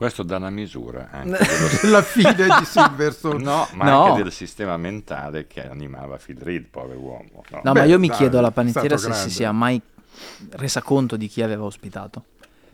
Questo 0.03 0.23
dà 0.23 0.35
una 0.37 0.49
misura 0.49 1.07
anche 1.11 1.37
dello- 1.81 1.93
La 1.95 2.01
fine 2.01 2.33
di 2.35 2.65
Silverstone. 2.65 3.41
No, 3.41 3.67
ma 3.73 3.85
No. 3.85 4.03
anche 4.05 4.23
del 4.23 4.31
sistema 4.33 4.75
mentale 4.75 5.47
che 5.47 5.65
animava 5.67 6.17
Phil 6.17 6.37
Reed, 6.39 6.65
povero 6.69 6.99
uomo. 6.99 7.43
no? 7.51 7.61
No, 7.63 7.71
Beh, 7.71 7.79
ma 7.79 7.85
io 7.85 7.97
mi 7.99 8.07
dai, 8.07 8.17
chiedo 8.17 8.37
alla 8.37 8.51
panettiera 8.51 8.97
se 8.97 9.03
si 9.05 9.09
grande. 9.11 9.29
sia 9.29 9.51
mai 9.53 9.81
resa 10.51 10.81
conto 10.81 11.15
di 11.15 11.27
chi 11.27 11.41
aveva 11.41 11.63
ospitato. 11.63 12.25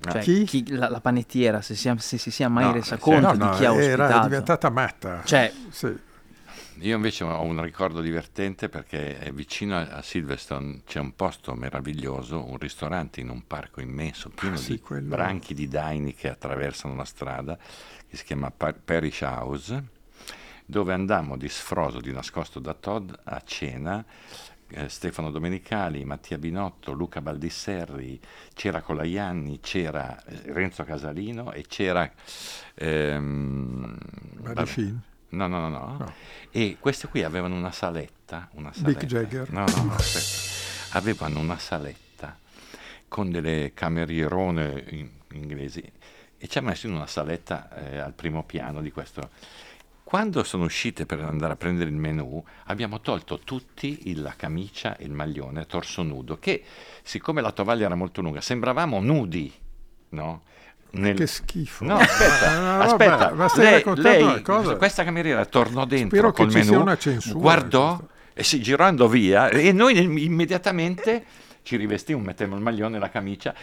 Ah. 0.06 0.12
Cioè, 0.22 0.22
Chi? 0.46 0.72
la, 0.76 0.90
la 0.90 1.02
panettiera, 1.02 1.62
se, 1.62 1.76
sia- 1.76 1.96
se 2.00 2.18
si 2.18 2.32
sia 2.32 2.50
mai 2.50 2.64
No, 2.66 2.72
resa 2.72 2.98
conto 2.98 3.28
No, 3.28 3.32
di 3.34 3.38
no, 3.38 3.50
chi 3.52 3.66
ha 3.66 3.74
era 3.74 4.04
ospitato. 4.06 4.28
diventata 4.28 4.70
matta. 4.70 5.22
Cioè, 5.24 5.54
Sì. 5.70 5.98
Io 6.82 6.96
invece 6.96 7.24
ho 7.26 7.42
un 7.42 7.62
ricordo 7.62 8.00
divertente 8.02 8.70
perché 8.70 9.32
vicino 9.34 9.78
a 9.78 10.02
Silverstone 10.02 10.82
c'è 10.86 11.00
un 11.00 11.14
posto 11.16 11.54
meraviglioso, 11.54 12.46
un 12.46 12.58
ristorante 12.58 13.20
in 13.20 13.30
un 13.30 13.46
parco 13.46 13.82
immenso, 13.82 14.30
pieno 14.30 14.56
Ah, 14.56 14.60
sì, 14.60 14.72
di 14.74 14.80
quello- 14.80 15.10
branchi 15.10 15.54
di 15.54 15.68
daini 15.68 16.14
che 16.14 16.30
attraversano 16.30 16.96
la 16.96 17.04
strada, 17.06 17.58
che 18.08 18.16
si 18.16 18.24
chiama 18.24 18.50
Pa- 18.52 18.74
Parish 18.74 19.22
House, 19.22 19.84
dove 20.66 20.94
andammo 20.94 21.36
di 21.38 21.50
sfroso, 21.50 22.00
di 22.00 22.12
nascosto 22.14 22.60
da 22.60 22.74
Todd, 22.74 23.12
a 23.24 23.42
cena. 23.44 24.06
eh, 24.72 24.88
Stefano 24.88 25.32
Domenicali, 25.32 26.06
Mattia 26.06 26.38
Binotto, 26.38 26.92
Luca 26.92 27.22
Baldisserri, 27.22 28.20
c'era 28.54 28.82
Colaianni, 28.84 29.60
c'era 29.62 30.24
eh, 30.26 30.42
Renzo 30.54 30.84
Casalino 30.84 31.52
e 31.54 31.64
c'era... 31.68 32.08
ehm, 32.76 33.98
vabbè. 34.42 34.62
No, 35.30 35.48
no, 35.48 35.60
no, 35.60 35.70
no. 35.70 35.98
No. 36.00 36.14
E 36.52 36.78
queste 36.80 37.08
qui 37.08 37.24
avevano 37.24 37.56
una 37.56 37.72
saletta. 37.72 38.50
Una 38.54 38.74
saletta. 38.74 39.06
Jagger. 39.06 39.52
No, 39.52 39.66
no, 39.66 39.84
no, 39.84 39.94
aspetta. 39.94 40.98
Avevano 40.98 41.40
una 41.40 41.58
saletta 41.60 42.38
con 43.08 43.30
delle 43.32 43.72
camerierone 43.74 44.86
in- 44.90 45.10
inglesi 45.34 45.84
e 46.38 46.48
ci 46.48 46.58
ha 46.58 46.62
messo 46.62 46.88
in 46.88 46.94
una 46.94 47.06
saletta 47.08 47.70
eh, 47.76 47.98
al 48.00 48.14
primo 48.14 48.44
piano 48.44 48.82
di 48.82 48.92
questo. 48.92 49.30
Quando 50.04 50.44
sono 50.44 50.64
uscite 50.64 51.06
per 51.06 51.20
andare 51.20 51.54
a 51.54 51.56
prendere 51.56 51.90
il 51.92 51.96
menù, 51.96 52.44
abbiamo 52.66 53.00
tolto 53.02 53.40
tutti 53.40 54.10
il- 54.10 54.22
la 54.24 54.34
camicia 54.36 54.98
e 54.98 55.04
il 55.06 55.12
maglione 55.12 55.68
torso 55.68 56.02
nudo, 56.02 56.40
che 56.40 56.64
siccome 57.04 57.42
la 57.42 57.52
tovaglia 57.52 57.86
era 57.86 57.94
molto 57.96 58.22
lunga, 58.22 58.42
sembravamo 58.42 59.00
nudi, 59.02 59.54
no? 60.10 60.42
Nel- 60.92 61.16
Che 61.16 61.28
schifo. 61.28 61.86
No, 61.86 61.98
aspetta, 61.98 62.80
aspetta. 62.80 63.32
ma 63.34 63.48
stai 63.48 63.64
lei, 63.66 63.74
raccontando 63.76 64.10
lei- 64.34 64.42
cosa? 64.42 64.76
questa 64.76 65.04
cameriera 65.04 65.46
tornò 65.46 65.86
dentro 65.86 66.18
Spero 66.18 66.32
col 66.32 66.52
menù, 66.52 66.84
guardò 67.34 68.00
e 68.34 68.44
si 68.44 68.60
girando 68.62 69.08
via 69.08 69.50
e 69.50 69.72
noi 69.72 69.98
immediatamente 70.24 71.24
ci 71.62 71.76
rivestimmo, 71.76 72.22
mettemmo 72.22 72.56
il 72.56 72.62
maglione 72.62 72.98
e 72.98 73.00
la 73.00 73.10
camicia. 73.10 73.54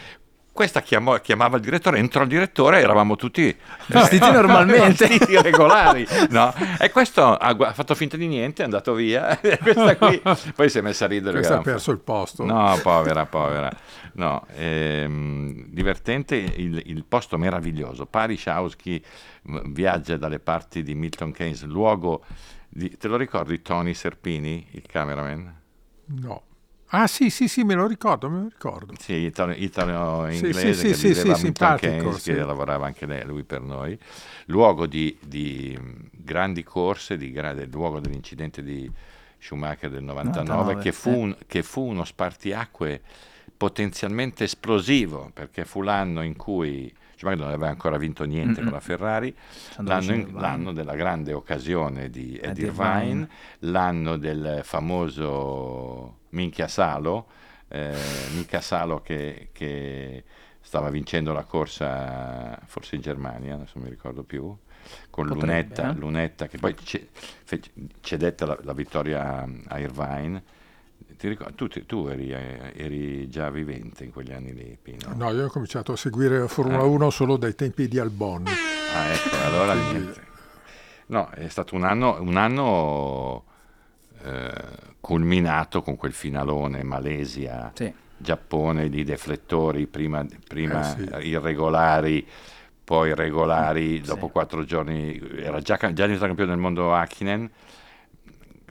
Questa 0.57 0.81
chiamò- 0.81 1.19
chiamava 1.21 1.57
il 1.57 1.61
direttore, 1.61 1.99
entrò 1.99 2.23
il 2.23 2.29
direttore, 2.29 2.79
eravamo 2.81 3.15
tutti 3.15 3.55
Vestiti 3.85 4.25
normalmente. 4.33 5.05
vestiti 5.07 5.39
regolari, 5.39 6.03
no? 6.31 6.51
E 6.79 6.89
questo 6.89 7.35
ha, 7.35 7.53
gu- 7.53 7.71
fatto 7.73 7.93
finta 7.93 8.17
di 8.17 8.25
niente, 8.25 8.63
è 8.63 8.65
andato 8.65 8.95
via. 8.95 9.37
Qui 9.37 10.21
poi 10.55 10.67
si 10.71 10.79
è 10.79 10.81
messa 10.81 11.05
a 11.05 11.09
ridere. 11.09 11.35
Questa 11.37 11.57
ha 11.57 11.61
perso 11.61 11.91
il 11.91 11.99
posto. 11.99 12.43
No, 12.43 12.75
povera, 12.81 13.27
povera. 13.27 13.69
No, 14.13 14.47
ehm, 14.55 15.65
divertente 15.67 16.35
il, 16.35 16.81
il 16.85 17.05
posto 17.07 17.37
meraviglioso. 17.37 18.07
Parish 18.07 18.47
House, 18.47 18.75
chi 18.75 18.99
m- 19.43 19.71
viaggia 19.71 20.17
dalle 20.17 20.39
parti 20.39 20.81
di 20.81 20.95
Milton 20.95 21.31
Keynes, 21.31 21.65
luogo 21.65 22.23
di... 22.67 22.97
Te 22.97 23.07
lo 23.07 23.15
ricordi 23.15 23.61
Tony 23.61 23.93
Serpini, 23.93 24.67
il 24.71 24.81
cameraman? 24.87 25.55
No. 26.19 26.41
Ah 26.91 27.07
sì, 27.07 27.29
sì, 27.29 27.47
sì, 27.49 27.63
me 27.63 27.73
lo 27.73 27.85
ricordo, 27.85 28.29
me 28.29 28.41
lo 28.43 28.47
ricordo. 28.49 28.93
Sì, 28.97 29.13
italo- 29.13 29.53
italo-inglese 29.53 30.73
Sì, 30.73 30.79
sì, 30.79 30.87
che 30.87 30.93
sì, 30.93 31.07
viveva 31.09 31.35
sì, 31.35 31.41
simpatico, 31.41 31.91
Keynes, 31.93 32.15
sì. 32.17 32.31
che 32.33 32.39
lavorava 32.39 32.85
anche 32.85 33.05
lei- 33.05 33.25
lui 33.25 33.43
per 33.43 33.61
noi. 33.61 33.97
Luogo 34.45 34.85
di, 34.87 35.17
di, 35.21 35.77
grandi 36.11 36.63
corse, 36.63 37.17
di 37.17 37.31
gra- 37.31 37.53
del 37.53 37.69
luogo 37.69 37.99
dell'incidente 37.99 38.63
di 38.63 38.89
Schumacher 39.37 39.89
del 39.89 40.03
99, 40.03 40.47
99, 40.47 40.81
che, 40.81 40.91
fu 40.93 41.11
sì. 41.11 41.17
un- 41.17 41.35
che 41.45 41.61
fu 41.63 41.81
uno 41.81 42.05
spartiacque 42.05 43.01
potenzialmente 43.57 44.45
esplosivo, 44.45 45.29
perché 45.33 45.65
fu 45.65 45.81
l'anno 45.81 46.21
in 46.21 46.35
cui 46.37 46.93
Schumacher 47.17 47.39
non 47.43 47.49
aveva 47.49 47.67
ancora 47.69 47.97
vinto 47.97 48.23
niente 48.23 48.61
con 48.61 48.71
la 48.71 48.79
Ferrari, 48.79 49.35
l'anno, 49.79 50.13
in- 50.13 50.31
l'anno 50.35 50.71
della 50.71 50.95
grande 50.95 51.33
occasione 51.33 52.09
di 52.09 52.35
Ed 52.35 52.57
Irvine. 52.59 53.27
l'anno 53.59 54.17
del 54.17 54.61
famoso 54.63 56.19
Minchia 56.37 56.67
Salo, 56.67 57.25
eh, 57.69 57.95
Minchia 58.33 58.61
Salo 58.61 59.01
che, 59.01 59.49
che 59.51 60.23
stava 60.61 60.89
vincendo 60.89 61.33
la 61.33 61.43
corsa 61.43 62.59
forse 62.65 62.95
in 62.95 63.01
Germania, 63.01 63.55
adesso 63.55 63.73
non 63.75 63.85
mi 63.85 63.89
ricordo 63.89 64.21
più, 64.23 64.55
con 65.09 65.27
Potrebbe, 65.27 65.39
Lunetta, 65.39 65.89
eh. 65.89 65.93
Lunetta 65.95 66.47
che 66.47 66.57
poi 66.59 66.75
cedette 68.01 68.45
la, 68.45 68.57
la 68.61 68.73
vittoria 68.73 69.47
a, 69.67 69.79
Irvine. 69.79 70.55
Ti 71.17 71.27
ricordi, 71.29 71.55
tu, 71.55 71.67
tu 71.85 72.07
eri, 72.07 72.31
eh, 72.31 72.73
eri 72.75 73.27
già 73.27 73.49
vivente 73.49 74.03
in 74.03 74.11
quegli 74.11 74.31
anni 74.31 74.53
lì, 74.53 74.77
Pino? 74.79 75.13
No, 75.15 75.31
io 75.31 75.45
ho 75.45 75.49
cominciato 75.49 75.93
a 75.93 75.95
seguire 75.95 76.37
la 76.37 76.47
Formula 76.47 76.83
Ah. 76.83 76.85
1 76.85 77.09
solo 77.09 77.37
dai 77.37 77.55
tempi 77.55 77.87
di 77.87 77.97
Albon. 77.97 78.45
Ah, 78.47 79.05
ecco, 79.11 79.35
allora 79.43 79.73
niente. 79.73 80.25
No, 81.07 81.29
è 81.29 81.47
stato 81.47 81.73
un 81.73 81.85
anno, 81.85 82.21
un 82.21 82.37
anno 82.37 83.45
eh, 84.23 84.51
culminato 85.11 85.81
con 85.81 85.95
quel 85.95 86.11
finalone 86.11 86.83
Malesia, 86.83 87.71
Sì. 87.73 87.89
Giappone 88.17 88.89
di 88.89 89.05
deflettori, 89.05 89.87
prima, 89.87 90.25
prima 90.45 90.81
Eh, 90.97 91.21
sì. 91.21 91.27
irregolari, 91.29 92.27
poi 92.83 93.15
regolari, 93.15 93.97
Sì. 93.97 94.01
dopo 94.01 94.27
quattro 94.27 94.65
giorni 94.65 95.17
era 95.37 95.61
già, 95.61 95.77
già 95.77 95.91
diventato 95.93 96.25
campione 96.25 96.51
del 96.51 96.59
mondo 96.59 96.93
Hakkinen, 96.93 97.49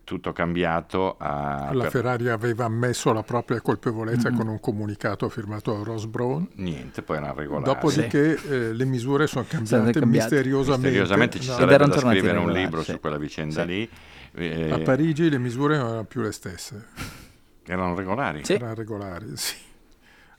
tutto 0.05 0.33
cambiato 0.35 1.17
a... 1.19 1.71
La 1.73 1.83
per- 1.85 1.91
Ferrari 1.91 2.29
aveva 2.29 2.67
ammesso 2.67 3.13
la 3.15 3.23
propria 3.23 3.61
colpevolezza 3.63 4.31
con 4.31 4.47
un 4.47 4.61
comunicato 4.61 5.29
firmato 5.31 5.73
da 5.73 5.83
Ross 5.85 6.05
Brown. 6.05 6.47
Niente, 6.57 7.01
poi 7.01 7.17
era 7.17 7.33
regolare. 7.33 7.65
Dopodiché 7.73 8.39
eh, 8.49 8.73
le 8.75 8.85
misure 8.85 9.27
sono 9.27 9.47
cambiate, 9.49 9.93
cambiate. 9.93 10.07
misteriosamente. 10.35 10.87
Misteriosamente 10.89 11.41
ci 11.41 11.49
No, 11.49 11.55
Ed 11.55 11.61
sarebbe 11.61 11.87
da 11.89 11.99
scrivere 11.99 12.39
un 12.39 12.53
libro 12.53 12.83
sì. 12.83 12.91
su 12.93 13.01
quella 13.01 13.17
vicenda 13.17 13.63
Sì. 13.63 13.67
lì. 13.67 13.91
Eh, 14.37 14.71
A 14.71 14.79
Parigi 14.81 15.29
le 15.31 15.39
misure 15.39 15.77
non 15.77 15.87
erano 15.89 16.05
più 16.05 16.21
le 16.21 16.33
stesse, 16.33 16.87
erano 17.65 17.95
regolari. 17.95 18.45
Sì. 18.45 18.55
erano 18.55 18.75
regolari. 18.75 19.37
Sì. 19.37 19.55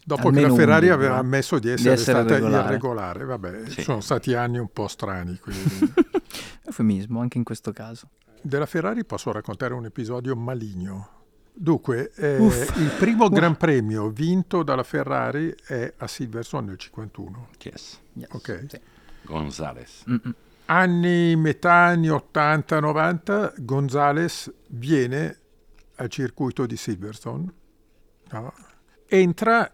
Dopo 0.07 0.27
Almeno 0.29 0.41
che 0.41 0.47
la 0.47 0.53
un 0.53 0.59
Ferrari 0.59 0.81
libro, 0.87 0.95
aveva 0.99 1.17
ammesso 1.17 1.59
di 1.59 1.67
Di 1.67 1.73
essere, 1.73 1.93
essere 1.95 2.17
stata 2.19 2.33
regolare. 2.35 2.67
irregolare, 2.69 3.25
vabbè, 3.25 3.69
Sì. 3.69 3.81
sono 3.81 3.99
stati 3.99 4.33
anni 4.35 4.57
un 4.57 4.69
po' 4.71 4.87
strani. 4.87 5.37
Eufemismo 6.65 7.19
anche 7.19 7.37
in 7.37 7.43
questo 7.43 7.71
caso. 7.73 8.09
Della 8.41 8.65
Ferrari 8.65 9.03
posso 9.05 9.31
raccontare 9.31 9.73
un 9.73 9.85
episodio 9.85 10.35
maligno. 10.35 11.09
Dunque, 11.51 12.11
eh, 12.15 12.37
Uff. 12.37 12.77
il 12.77 12.89
primo 12.99 13.29
Gran 13.29 13.57
Premio 13.57 14.09
vinto 14.09 14.63
dalla 14.63 14.83
Ferrari 14.83 15.53
è 15.65 15.91
a 15.97 16.07
Silverstone 16.07 16.67
nel 16.67 16.77
51. 16.77 17.47
Yes. 17.63 17.99
Yes. 18.13 18.27
Ok. 18.31 18.65
Sì. 18.69 18.79
Gonzales. 19.23 20.03
Mm-mm. 20.09 20.33
Anni, 20.67 21.35
metà 21.35 21.73
anni 21.73 22.09
80-90, 22.09 23.53
Gonzales 23.57 24.53
viene 24.67 25.37
al 25.95 26.09
circuito 26.09 26.65
di 26.65 26.75
Silverstone, 26.75 27.53
no? 28.31 28.53
entra 29.07 29.71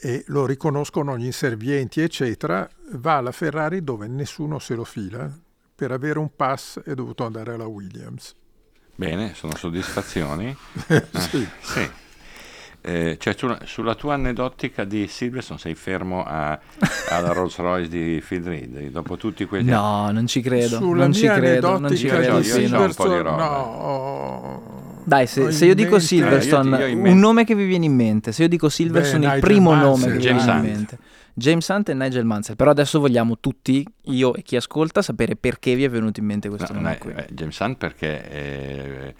e 0.00 0.24
lo 0.28 0.46
riconoscono 0.46 1.16
gli 1.16 1.24
inservienti, 1.24 2.00
eccetera, 2.00 2.68
va 2.94 3.18
alla 3.18 3.32
Ferrari 3.32 3.84
dove 3.84 4.08
nessuno 4.08 4.58
se 4.58 4.74
lo 4.74 4.84
fila. 4.84 5.30
Per 5.74 5.90
avere 5.90 6.18
un 6.18 6.34
pass 6.34 6.80
è 6.80 6.94
dovuto 6.94 7.24
andare 7.24 7.54
alla 7.54 7.66
Williams. 7.66 8.34
Bene, 8.94 9.34
sono 9.34 9.54
soddisfazioni. 9.56 10.56
Sì. 11.12 11.48
Sì. 11.60 11.90
Eh, 12.84 13.16
cioè, 13.20 13.36
tu- 13.36 13.56
sulla 13.64 13.94
tua 13.94 14.14
aneddotica 14.14 14.82
di 14.82 15.06
Silverstone 15.06 15.58
sei 15.60 15.74
fermo 15.76 16.24
a- 16.24 16.58
alla 17.10 17.32
Rolls 17.32 17.56
Royce 17.58 17.88
di 17.88 18.20
Phil 18.26 18.42
Reed 18.42 18.90
dopo 18.90 19.16
tutti 19.16 19.44
questi 19.44 19.70
No, 19.70 20.10
non 20.10 20.26
ci 20.26 20.40
credo. 20.40 20.76
Sulla 20.78 21.04
non 21.04 21.12
ci 21.12 21.26
credo. 21.28 21.78
Non 21.78 21.96
ci 21.96 22.06
credo. 22.08 22.38
Io- 22.40 22.56
io 22.58 22.68
c'ho 22.70 22.82
un 22.82 22.94
po' 22.94 23.08
di 23.08 23.16
roba. 23.18 23.36
no, 23.36 24.80
Dai, 25.04 25.26
se, 25.26 25.50
se 25.52 25.66
io 25.66 25.74
dico 25.74 25.90
mente- 25.90 26.06
Silverstone, 26.06 26.76
Eh, 26.76 26.80
io- 26.80 26.86
io 26.86 26.92
in 26.92 26.96
mente- 26.98 27.10
un 27.12 27.18
nome 27.18 27.44
che 27.44 27.54
vi 27.54 27.66
viene 27.66 27.84
in 27.86 27.94
mente. 27.94 28.32
Se 28.32 28.42
io 28.42 28.48
dico 28.48 28.68
Silverstone, 28.68 29.20
Beh, 29.20 29.26
il 29.26 29.32
Nigel 29.34 29.48
primo 29.50 29.70
Mansell. 29.70 29.88
nome 29.88 30.06
che 30.06 30.12
vi 30.12 30.18
James 30.22 30.44
viene 30.44 30.58
in 30.58 30.64
Hunt. 30.66 30.74
mente. 30.76 30.98
James 31.34 31.68
Hunt 31.68 31.88
e 31.88 31.94
Nigel 31.94 32.24
Mansell. 32.24 32.56
Però 32.56 32.70
adesso 32.70 33.00
vogliamo 33.00 33.38
tutti, 33.38 33.84
io 34.06 34.34
e 34.34 34.42
chi 34.42 34.56
ascolta, 34.56 35.02
sapere 35.02 35.34
perché 35.36 35.74
vi 35.74 35.84
è 35.84 35.88
venuto 35.88 36.20
in 36.20 36.26
mente 36.26 36.48
questo 36.48 36.72
No, 36.72 36.80
nome 36.80 36.90
no, 36.90 36.98
qui. 36.98 37.12
eh, 37.16 37.26
James 37.32 37.58
Hunt 37.58 37.76
perché 37.78 38.30
eh, 38.30 39.14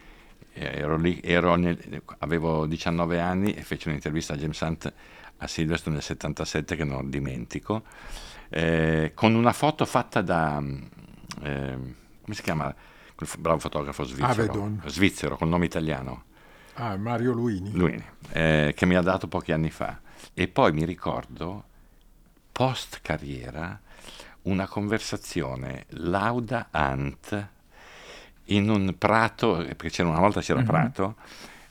ero 0.53 0.97
lì, 0.97 1.21
ero 1.23 1.55
nel- 1.57 2.03
avevo 2.19 2.67
19 2.67 3.21
anni 3.21 3.53
e 3.55 3.63
feci 3.63 3.89
un'intervista 3.89 4.35
a 4.35 4.37
James 4.37 4.61
Hunt 4.61 4.93
a 5.39 5.47
Silverstone 5.47 5.97
nel 5.97 6.05
77 6.05 6.77
che 6.77 6.85
non 6.85 7.11
dimentico, 7.11 7.83
eh, 8.49 9.13
con 9.15 9.35
una 9.35 9.53
foto 9.53 9.85
fatta 9.85 10.21
da, 10.23 10.63
eh, 11.43 11.73
come 12.23 12.35
si 12.35 12.43
chiama, 12.43 12.73
quel 13.15 13.29
bravo 13.39 13.59
fotografo 13.59 14.05
svizzero, 14.05 14.31
Avedon. 14.43 14.83
svizzero 14.87 15.37
col 15.37 15.49
nome 15.49 15.65
italiano, 15.65 16.25
Ah, 16.75 16.97
Mario 16.97 17.33
Luini. 17.33 17.73
lui, 17.73 18.03
eh, 18.31 18.73
che 18.77 18.87
mi 18.87 18.95
ha 18.95 19.03
dato 19.03 19.27
pochi 19.29 19.53
anni 19.53 19.71
fa. 19.71 20.01
E 20.35 20.49
poi 20.49 20.73
mi 20.73 20.85
ricordo, 20.85 21.65
post 22.53 23.01
carriera, 23.03 23.79
una 24.43 24.67
conversazione 24.69 25.87
Lauda 25.91 26.69
Hunt 26.73 27.49
in 28.47 28.69
un 28.69 28.95
prato, 28.99 29.61
eh, 29.61 29.75
perché 29.75 29.91
c'era 29.91 30.09
una 30.09 30.21
volta 30.21 30.41
c'era 30.41 30.61
Mhm. 30.61 30.67
prato, 30.67 31.17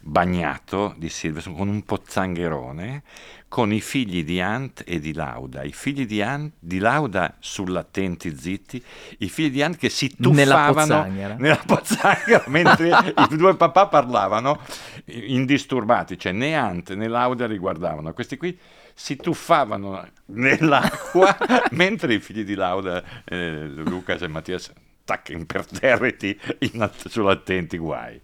bagnato 0.03 0.95
di 0.97 1.09
Silverstone 1.09 1.55
con 1.57 1.67
un 1.67 1.83
pozzangherone 1.83 3.03
con 3.47 3.71
i 3.73 3.81
figli 3.81 4.23
di 4.23 4.39
Hunt 4.39 4.81
e 4.85 4.99
di 4.99 5.13
Lauda, 5.13 5.61
i 5.63 5.73
figli 5.73 6.05
di, 6.07 6.21
Hunt, 6.21 6.53
di 6.57 6.79
Lauda 6.79 7.35
sull'attenti 7.37 8.35
zitti, 8.35 8.81
i 9.19 9.27
figli 9.29 9.51
di 9.51 9.61
Hunt 9.61 9.75
che 9.75 9.89
si 9.89 10.11
Nella 10.19 10.55
tuffavano 10.55 10.73
pozzanghera. 11.03 11.35
nella 11.37 11.61
pozzanghera 11.65 12.43
mentre 12.47 12.87
i 13.29 13.35
due 13.35 13.55
papà 13.57 13.87
parlavano 13.87 14.57
indisturbati, 15.05 16.17
cioè 16.17 16.31
né 16.31 16.57
Hunt 16.57 16.93
né 16.93 17.07
Lauda 17.09 17.45
li 17.45 17.57
guardavano, 17.57 18.13
questi 18.13 18.37
qui 18.37 18.57
si 18.93 19.17
tuffavano 19.17 20.07
nell'acqua 20.27 21.37
mentre 21.71 22.13
i 22.15 22.19
figli 22.19 22.43
di 22.43 22.55
Lauda, 22.55 23.03
eh, 23.25 23.67
Lucas 23.67 24.21
e 24.21 24.27
Mattias, 24.29 24.71
tac, 25.03 25.29
imperterriti 25.29 26.39
in 26.59 26.81
att- 26.81 27.07
sull'attenti 27.07 27.77
guai. 27.77 28.21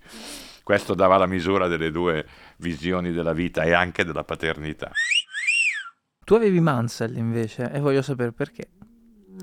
Questo 0.63 0.93
dava 0.93 1.17
la 1.17 1.27
misura 1.27 1.67
delle 1.67 1.91
due 1.91 2.25
visioni 2.57 3.11
della 3.11 3.33
vita 3.33 3.63
e 3.63 3.73
anche 3.73 4.03
della 4.03 4.23
paternità. 4.23 4.91
Tu 6.25 6.33
avevi 6.33 6.59
Mansell 6.59 7.15
invece 7.15 7.71
e 7.71 7.79
voglio 7.79 8.01
sapere 8.01 8.33
perché. 8.33 8.71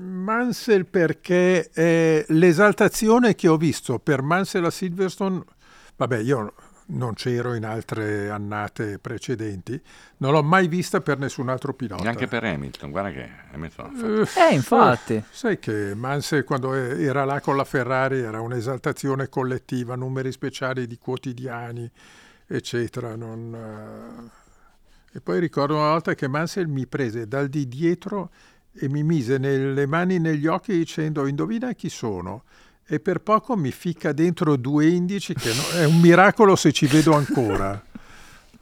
Mansell 0.01 0.85
perché 0.85 1.71
eh, 1.73 2.25
l'esaltazione 2.29 3.33
che 3.33 3.47
ho 3.47 3.57
visto 3.57 3.97
per 3.97 4.21
Mansell 4.21 4.65
a 4.65 4.69
Silverstone, 4.69 5.41
vabbè 5.95 6.19
io 6.19 6.53
non 6.87 7.13
c'ero 7.15 7.53
in 7.55 7.65
altre 7.65 8.29
annate 8.29 8.99
precedenti, 8.99 9.79
non 10.17 10.31
l'ho 10.33 10.43
mai 10.43 10.67
vista 10.67 11.01
per 11.01 11.17
nessun 11.17 11.49
altro 11.49 11.73
pilota. 11.73 12.03
Neanche 12.03 12.27
per 12.27 12.43
Hamilton, 12.43 12.91
guarda 12.91 13.11
che 13.11 13.29
Hamilton 13.53 13.85
ha 13.85 14.23
fatto- 14.25 14.39
Eh, 14.49 14.53
infatti. 14.53 15.23
Sai 15.31 15.57
che 15.59 15.93
Mansell 15.95 16.43
quando 16.43 16.73
era 16.73 17.25
là 17.25 17.41
con 17.41 17.55
la 17.55 17.63
Ferrari 17.63 18.19
era 18.19 18.39
un'esaltazione 18.41 19.29
collettiva, 19.29 19.95
numeri 19.95 20.31
speciali 20.31 20.85
di 20.87 20.97
quotidiani, 20.97 21.89
eccetera. 22.47 23.15
non, 23.15 24.31
eh. 24.31 24.43
E 25.17 25.21
poi 25.21 25.39
ricordo 25.39 25.75
una 25.75 25.91
volta 25.91 26.13
che 26.13 26.27
Mansell 26.27 26.67
mi 26.67 26.85
prese 26.87 27.25
dal 27.27 27.47
di 27.47 27.67
dietro 27.69 28.31
e 28.77 28.89
mi 28.89 29.01
mise 29.01 29.37
le 29.37 29.85
mani 29.85 30.19
negli 30.19 30.45
occhi 30.45 30.73
dicendo 30.73 31.25
indovina 31.25 31.71
chi 31.71 31.87
sono. 31.89 32.43
E 32.87 32.99
per 32.99 33.21
poco 33.21 33.55
mi 33.55 33.71
ficca 33.71 34.11
dentro 34.11 34.55
due 34.57 34.87
indici 34.87 35.33
che 35.33 35.51
no- 35.53 35.79
è 35.79 35.85
un 35.85 35.99
miracolo 35.99 36.55
se 36.55 36.71
ci 36.71 36.85
vedo 36.85 37.13
ancora. 37.13 37.83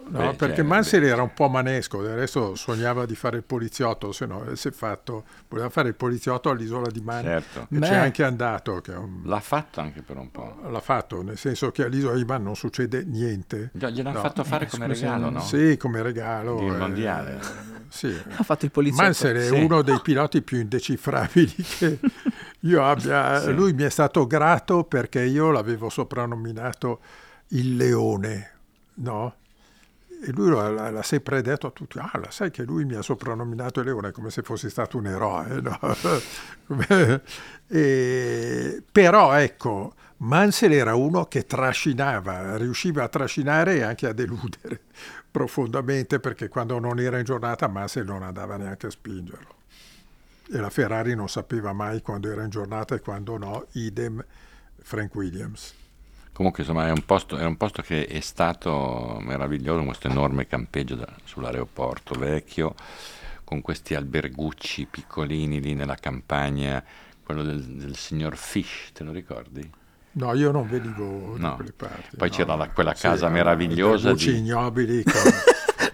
No, 0.06 0.20
Beh, 0.32 0.34
perché 0.36 0.58
cioè, 0.58 0.66
Mansell 0.66 1.04
era 1.04 1.22
un 1.22 1.34
po' 1.34 1.48
manesco, 1.48 2.02
del 2.02 2.16
resto 2.16 2.56
sognava 2.56 3.06
di 3.06 3.16
fare 3.16 3.38
il 3.38 3.44
poliziotto, 3.44 4.12
se 4.12 4.26
no 4.26 4.44
si 4.56 4.68
è 4.68 4.72
fatto, 4.72 5.24
voleva 5.48 5.70
fare 5.70 5.88
il 5.90 5.96
poliziotto 5.96 6.50
all'isola 6.50 6.88
di 6.92 7.00
Man 7.02 7.24
Certo. 7.24 7.62
e 7.72 7.78
Beh. 7.78 7.88
c'è 7.88 7.96
anche 7.96 8.24
andato, 8.24 8.82
un- 8.88 9.22
L'ha 9.26 9.40
fatto 9.40 9.80
anche 9.80 10.02
per 10.02 10.18
un 10.18 10.30
po'. 10.30 10.58
l'ha 10.70 10.82
fatto, 10.82 11.22
nel 11.24 11.38
senso 11.38 11.72
che 11.72 11.84
all'isola 11.86 12.16
di 12.16 12.26
Man 12.26 12.44
non 12.44 12.56
succede 12.56 13.04
niente. 13.06 13.72
Gliel'hanno 13.74 14.12
No. 14.18 14.22
fatto 14.22 14.44
fare 14.44 14.66
Eh, 14.66 14.70
come 14.70 14.88
scusa, 14.90 15.06
regalo, 15.06 15.30
no? 15.30 15.40
Sì, 15.42 15.78
come 15.78 16.02
regalo. 16.02 16.58
Di 16.60 16.66
eh, 16.68 16.72
mondiale. 16.72 17.40
sì. 17.90 18.14
Ha 18.36 18.44
fatto 18.44 18.66
il 18.66 18.72
poliziotto. 18.72 19.04
Mansell 19.04 19.36
è 19.38 19.46
Sì. 19.48 19.54
uno 19.64 19.82
dei 19.82 20.00
piloti 20.02 20.42
più 20.42 20.60
indecifrabili 20.60 21.56
che 21.80 22.00
io 22.60 22.84
abbia. 22.86 23.40
Sì. 23.42 23.54
Lui 23.54 23.74
mi 23.74 23.84
è 23.84 23.90
stato 23.90 24.28
grato 24.28 24.84
perché 24.84 25.22
io 25.24 25.50
l'avevo 25.52 25.90
soprannominato 25.90 27.00
il 27.50 27.76
leone, 27.76 28.52
no? 28.96 29.36
E 30.26 30.32
lui 30.32 30.50
l'ha, 30.50 31.04
sempre 31.04 31.42
detto 31.42 31.68
a 31.68 31.72
tutti, 31.72 32.00
ah, 32.00 32.10
la 32.14 32.32
sai 32.32 32.50
che 32.50 32.64
lui 32.64 32.86
mi 32.86 32.96
ha 32.96 33.02
soprannominato 33.02 33.84
leone 33.84 34.14
come 34.14 34.30
se 34.30 34.42
fossi 34.42 34.70
stato 34.70 34.98
un 34.98 35.08
eroe, 35.08 35.60
no? 35.60 35.80
E- 37.68 38.84
però 38.90 39.34
ecco, 39.34 39.96
Mansell 40.18 40.72
era 40.72 40.96
uno 40.96 41.26
che 41.26 41.46
trascinava, 41.46 42.56
riusciva 42.56 43.04
a 43.04 43.10
trascinare 43.10 43.76
e 43.78 43.82
anche 43.82 44.08
a 44.08 44.14
deludere 44.14 44.82
profondamente 45.30 46.20
perché 46.20 46.48
quando 46.48 46.80
non 46.80 47.00
era 47.00 47.18
in 47.18 47.26
giornata 47.26 47.68
Mansell 47.68 48.06
non 48.06 48.24
andava 48.24 48.56
neanche 48.56 48.88
a 48.88 48.92
spingerlo. 48.92 49.56
E 50.50 50.58
la 50.58 50.70
Ferrari 50.70 51.16
non 51.16 51.28
sapeva 51.28 51.74
mai 51.74 52.02
quando 52.02 52.32
era 52.32 52.44
in 52.44 52.50
giornata 52.50 52.96
e 52.96 53.02
quando 53.02 53.38
no, 53.38 53.66
idem 53.74 54.24
Frank 54.82 55.14
Williams. 55.16 55.74
Comunque, 56.34 56.64
insomma, 56.64 56.88
è 56.88 56.92
un, 56.92 57.06
posto, 57.06 57.38
è 57.38 57.46
un 57.46 57.58
posto 57.58 57.82
che 57.84 58.06
è 58.08 58.20
stato 58.20 59.20
meraviglioso, 59.22 59.84
questo 59.84 60.08
enorme 60.08 60.48
campeggio 60.48 60.96
da- 60.96 61.08
sull'aeroporto 61.24 62.16
vecchio, 62.18 62.74
con 63.44 63.62
questi 63.62 63.94
albergucci 63.94 64.88
piccolini 64.90 65.62
lì 65.62 65.76
nella 65.76 65.96
campagna, 65.96 66.84
quello 67.24 67.44
del, 67.44 67.62
del 67.64 67.96
signor 67.96 68.36
Fish, 68.36 68.92
te 68.94 69.04
lo 69.04 69.12
ricordi? 69.12 69.70
No, 70.14 70.34
io 70.34 70.52
non 70.52 70.68
venivo 70.68 71.36
No. 71.38 71.50
da 71.50 71.50
quelle 71.52 71.72
parti. 71.72 72.16
Poi 72.18 72.30
no. 72.30 72.36
c'era 72.36 72.56
la- 72.56 72.70
quella 72.70 72.94
Sì, 72.96 73.02
casa 73.04 73.28
no, 73.28 73.34
meravigliosa 73.34 74.10
albergucci 74.10 74.32
di- 74.32 74.38
ignobili 74.40 75.04
con, 75.06 75.14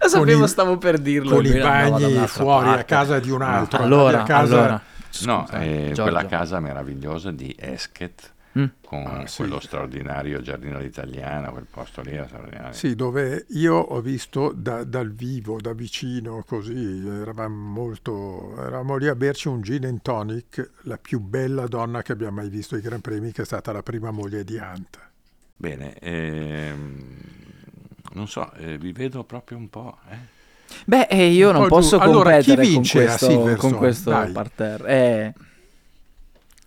Lo 0.02 0.08
sapevo, 0.08 0.46
i- 0.46 0.48
stavo 0.48 0.78
per 0.78 1.00
dirlo. 1.00 1.36
con 1.36 1.46
i 1.46 1.52
bagni 1.60 2.28
fuori 2.28 2.68
a 2.68 2.72
parte. 2.72 2.86
casa 2.86 3.20
di 3.20 3.30
un 3.30 3.42
altro. 3.42 3.84
Allora, 3.84 4.22
a 4.22 4.24
casa, 4.24 4.56
allora, 4.58 4.72
no, 4.74 5.46
scusa, 5.46 5.62
eh, 5.62 5.84
Giorgio. 5.88 6.02
quella 6.04 6.26
casa 6.26 6.60
meravigliosa 6.62 7.32
di 7.32 7.54
Esket, 7.60 8.34
Mm. 8.58 8.66
con 8.84 9.06
Ah, 9.06 9.28
sì. 9.28 9.38
quello 9.38 9.60
straordinario 9.60 10.41
Giardino 10.41 10.78
all'Italiana, 10.78 11.50
quel 11.50 11.68
posto 11.70 12.02
lì 12.02 12.14
era 12.14 12.26
straordinario. 12.26 12.74
Sì, 12.74 12.95
dove 12.95 13.45
io 13.50 13.76
ho 13.76 14.02
visto 14.02 14.52
da- 14.56 14.84
dal 14.84 15.12
vivo, 15.12 15.62
da 15.62 15.74
vicino, 15.74 16.43
così, 16.47 17.08
eravamo 17.08 17.56
molto, 17.72 18.56
eravamo 18.58 18.95
lì 18.97 19.08
a 19.08 19.14
berci 19.14 19.47
un 19.50 19.62
gin 19.62 19.86
and 19.86 20.02
tonic, 20.02 20.72
la 20.82 20.97
più 20.97 21.20
bella 21.20 21.68
donna 21.68 22.02
che 22.02 22.12
abbiamo 22.12 22.38
mai 22.38 22.50
visto 22.50 22.74
ai 22.74 22.82
Gran 22.82 23.02
Premi, 23.02 23.32
che 23.32 23.43
è 23.43 23.45
stata 23.45 23.72
la 23.72 23.84
prima 23.84 24.10
moglie 24.10 24.43
di 24.43 24.58
Anta. 24.58 25.08
Bene, 25.56 25.93
ehm, 26.00 27.18
non 28.14 28.28
so, 28.28 28.52
eh, 28.54 28.78
vi 28.80 28.91
vedo 28.93 29.24
proprio 29.24 29.58
un 29.58 29.70
po'. 29.70 29.97
eh? 30.10 30.18
Beh, 30.86 31.08
eh, 31.10 31.28
io 31.28 31.47
Un 31.50 31.54
non 31.54 31.62
po' 31.68 31.76
posso 31.76 31.97
giù. 31.97 32.04
Allora, 32.04 32.38
chi 32.39 32.47
competere 32.47 32.62
con 32.64 32.72
vince 32.74 33.08
a 33.08 33.18
questo, 33.18 33.56
con 33.58 33.76
questo 33.76 34.30
parterre. 34.34 34.89
Eh, 34.89 35.34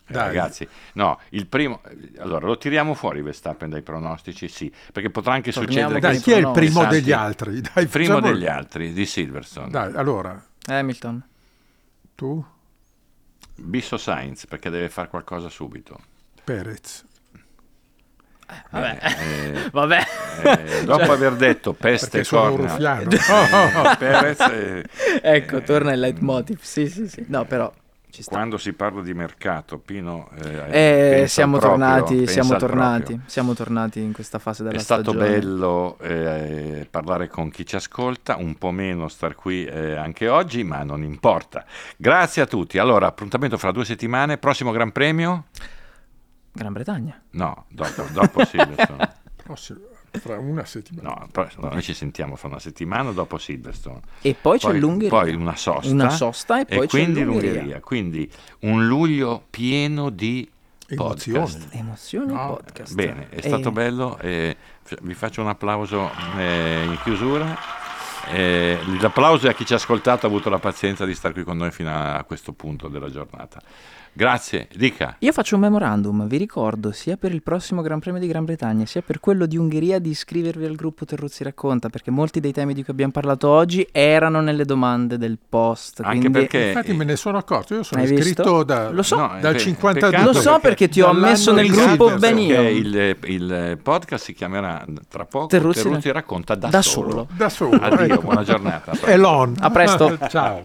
Eh, 0.07 0.13
Dai. 0.13 0.27
ragazzi, 0.27 0.67
no, 0.95 1.21
il 1.31 1.47
primo. 1.47 1.81
Allora, 2.19 2.47
lo 2.47 2.59
tiriamo 2.59 2.93
fuori 2.95 3.23
Verstappen 3.23 3.71
dai 3.71 3.83
pronostici? 3.83 4.49
Sì, 4.49 4.71
perché 4.93 5.11
potrà 5.11 5.33
anche 5.35 5.53
Torniamo 5.53 5.89
succedere 5.91 6.01
Dai, 6.13 6.21
chi 6.21 6.33
è 6.33 6.37
il 6.39 6.51
primo 6.53 6.81
Santi- 6.81 6.95
degli 7.01 7.13
altri? 7.13 7.61
Dai, 7.61 7.83
il 7.85 7.89
primo 7.89 8.15
facciamo- 8.17 8.33
degli 8.33 8.47
altri 8.47 8.93
di 8.93 9.07
Silverstone. 9.07 9.71
Dai, 9.71 9.93
allora, 9.95 10.45
Hamilton. 10.67 11.23
tu, 12.15 12.45
Bisso 13.55 13.97
Sainz, 13.97 14.47
perché 14.47 14.71
deve 14.71 14.89
fare 14.89 15.09
qualcosa 15.09 15.49
subito. 15.49 15.99
Perez. 16.45 17.05
Vabbè. 18.71 18.99
Eh, 19.03 19.69
Vabbè. 19.73 20.03
eh, 20.43 20.85
dopo 20.85 21.13
aver 21.13 21.37
detto 21.37 21.73
peste 21.75 22.21
e 22.21 22.27
corna. 22.27 22.77
Oh, 23.31 23.57
oh, 23.57 23.89
oh. 23.89 23.97
Perez, 23.97 24.41
eh, 24.41 24.85
ecco, 25.23 25.57
eh, 25.59 25.63
torna 25.63 25.93
il 25.93 26.01
leitmotiv. 26.01 26.59
Sì, 26.61 26.89
sì, 26.89 27.09
sì. 27.09 27.25
No, 27.29 27.45
però. 27.45 27.73
Quando 28.27 28.59
si 28.59 28.73
parla 28.75 29.01
di 29.03 29.15
mercato, 29.15 29.79
Pino, 29.79 30.29
eh, 30.43 31.23
Eh, 31.23 31.29
siamo 31.29 31.59
proprio, 31.59 31.79
tornati, 31.79 32.27
siamo 32.27 32.57
tornati, 32.57 33.03
proprio. 33.05 33.21
siamo 33.27 33.55
tornati 33.55 34.01
in 34.01 34.13
questa 34.13 34.39
fase 34.39 34.63
della 34.63 34.77
È 34.77 34.81
stato 34.81 35.13
stagione. 35.13 35.29
bello 35.29 35.99
eh, 36.01 36.87
parlare 36.91 37.29
con 37.29 37.51
chi 37.51 37.65
ci 37.65 37.77
ascolta, 37.77 38.37
un 38.37 38.57
po' 38.57 38.71
meno 38.71 39.09
star 39.09 39.35
qui 39.35 39.65
eh, 39.65 39.95
anche 39.97 40.29
oggi, 40.29 40.63
ma 40.63 40.83
non 40.83 41.03
importa. 41.03 41.65
Grazie 41.97 42.43
a 42.43 42.47
tutti. 42.47 42.79
Allora, 42.79 43.07
appuntamento 43.07 43.57
fra 43.57 43.71
due 43.73 43.85
settimane, 43.85 44.37
prossimo 44.39 44.71
Gran 44.73 44.93
Premio? 44.93 45.47
Gran 46.53 46.73
Bretagna. 46.73 47.19
No, 47.31 47.65
dopo, 47.71 48.05
dopo 48.13 48.45
Silverstone. 48.45 49.11
Prossimo, 49.43 49.79
fra 50.19 50.39
una 50.39 50.65
settimana. 50.65 51.09
No, 51.09 51.29
pro- 51.33 51.49
no, 51.59 51.69
noi 51.71 51.83
ci 51.83 51.95
sentiamo 51.95 52.37
fra 52.37 52.49
una 52.49 52.59
settimana 52.59 53.11
dopo 53.13 53.39
Silverstone. 53.39 54.01
E 54.21 54.35
poi 54.41 54.59
c'è 54.59 54.73
l'Ungheria. 54.73 55.09
Poi 55.09 55.35
una 55.35 55.57
sosta. 55.57 55.91
Una 55.91 56.11
sosta 56.11 56.61
e 56.61 56.65
poi 56.67 56.81
c'è 56.81 56.87
quindi 56.89 57.23
l'Ungheria. 57.23 57.81
Quindi 57.81 58.31
un 58.61 58.87
luglio 58.87 59.45
pieno 59.51 60.11
di 60.11 60.49
Emozioni. 60.89 61.39
podcast. 61.39 61.69
Emozioni 61.75 62.33
No, 62.33 62.47
podcast. 62.57 62.95
Bene, 62.95 63.29
è 63.31 63.39
E- 63.39 63.43
stato 63.43 63.71
bello. 63.73 64.19
eh, 64.19 64.57
vi 65.03 65.15
faccio 65.15 65.41
un 65.41 65.49
applauso 65.49 66.11
eh, 66.37 66.85
in 66.85 66.99
chiusura. 67.03 67.57
Eh, 68.29 68.79
l'applauso 69.01 69.47
è 69.49 69.51
a 69.51 69.53
chi 69.55 69.65
ci 69.67 69.73
ha 69.73 69.77
ascoltato, 69.77 70.27
ha 70.27 70.29
avuto 70.29 70.49
la 70.49 70.59
pazienza 70.59 71.05
di 71.05 71.15
stare 71.15 71.35
qui 71.35 71.43
con 71.43 71.57
noi 71.57 71.71
fino 71.73 71.91
a 71.93 72.23
questo 72.25 72.53
punto 72.53 72.89
della 72.89 73.11
giornata. 73.11 73.61
Grazie, 74.15 74.69
dica. 74.75 75.17
Io 75.21 75.33
faccio 75.33 75.55
un 75.55 75.63
memorandum, 75.63 76.27
vi 76.27 76.37
ricordo, 76.37 76.93
sia 76.93 77.17
per 77.17 77.33
il 77.33 77.43
prossimo 77.43 77.81
Gran 77.81 77.99
Premio 77.99 78.21
di 78.21 78.27
Gran 78.27 78.45
Bretagna, 78.45 78.85
sia 78.85 79.01
per 79.01 79.21
quello 79.21 79.47
di 79.47 79.57
Ungheria, 79.57 79.99
di 79.99 80.11
iscrivervi 80.11 80.67
al 80.67 80.75
gruppo 80.75 81.07
Terruzzi 81.07 81.43
Racconta, 81.45 81.89
perché 81.89 82.11
molti 82.11 82.39
dei 82.39 82.53
temi 82.53 82.75
di 82.75 82.85
cui 82.85 82.93
abbiamo 82.93 83.13
parlato 83.13 83.49
oggi 83.49 83.87
erano 83.91 84.43
nelle 84.43 84.67
domande 84.67 85.17
del 85.17 85.39
post. 85.49 86.01
Anche 86.01 86.19
quindi- 86.19 86.39
perché 86.41 86.67
Infatti 86.69 86.93
me 86.93 87.05
ne 87.05 87.17
sono 87.17 87.39
accorto, 87.39 87.75
io 87.75 87.83
sono 87.83 88.03
Hai 88.03 88.09
visto? 88.09 88.29
iscritto 88.29 88.63
da, 88.65 88.91
Lo 88.91 89.03
so. 89.03 89.17
No, 89.17 89.37
dal 89.41 89.55
eh, 89.55 89.59
52. 89.59 90.11
peccato 90.11 90.33
Lo 90.33 90.39
so 90.41 90.59
perché 90.61 90.89
ti 90.91 91.01
ho 91.01 91.07
ammesso 91.09 91.53
nel 91.53 91.71
gruppo. 91.71 92.15
Perché 92.17 92.37
il, 92.71 93.17
il 93.25 93.79
podcast 93.83 94.25
si 94.25 94.35
chiamerà 94.35 94.85
tra 95.09 95.25
poco 95.25 95.47
Terruzzi- 95.47 95.83
Terruzzi, 95.85 96.13
racconta 96.13 96.55
da, 96.55 96.69
da 96.69 96.83
solo. 96.83 97.11
solo. 97.11 97.29
Da 97.35 97.49
solo. 97.49 97.77
Addio, 97.81 98.15
ecco. 98.15 98.23
buona 98.23 98.43
giornata. 98.43 98.93
Elon. 99.07 99.55
A 99.59 99.71
presto. 99.71 100.19
Ciao. 100.29 100.65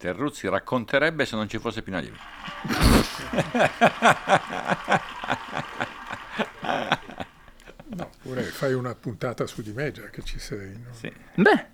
Terruzzi 0.00 0.48
racconterebbe 0.48 1.26
se 1.26 1.36
non 1.36 1.46
ci 1.46 1.58
fosse 1.58 1.82
Pinalivi. 1.82 2.16
No, 7.88 8.08
pure 8.22 8.42
fai 8.44 8.72
una 8.72 8.94
puntata 8.94 9.46
su 9.46 9.60
di 9.60 9.72
me 9.72 9.92
già 9.92 10.08
che 10.08 10.22
ci 10.22 10.38
sei. 10.38 10.70
no? 10.78 10.94
Sì. 10.94 11.12
Beh, 11.34 11.66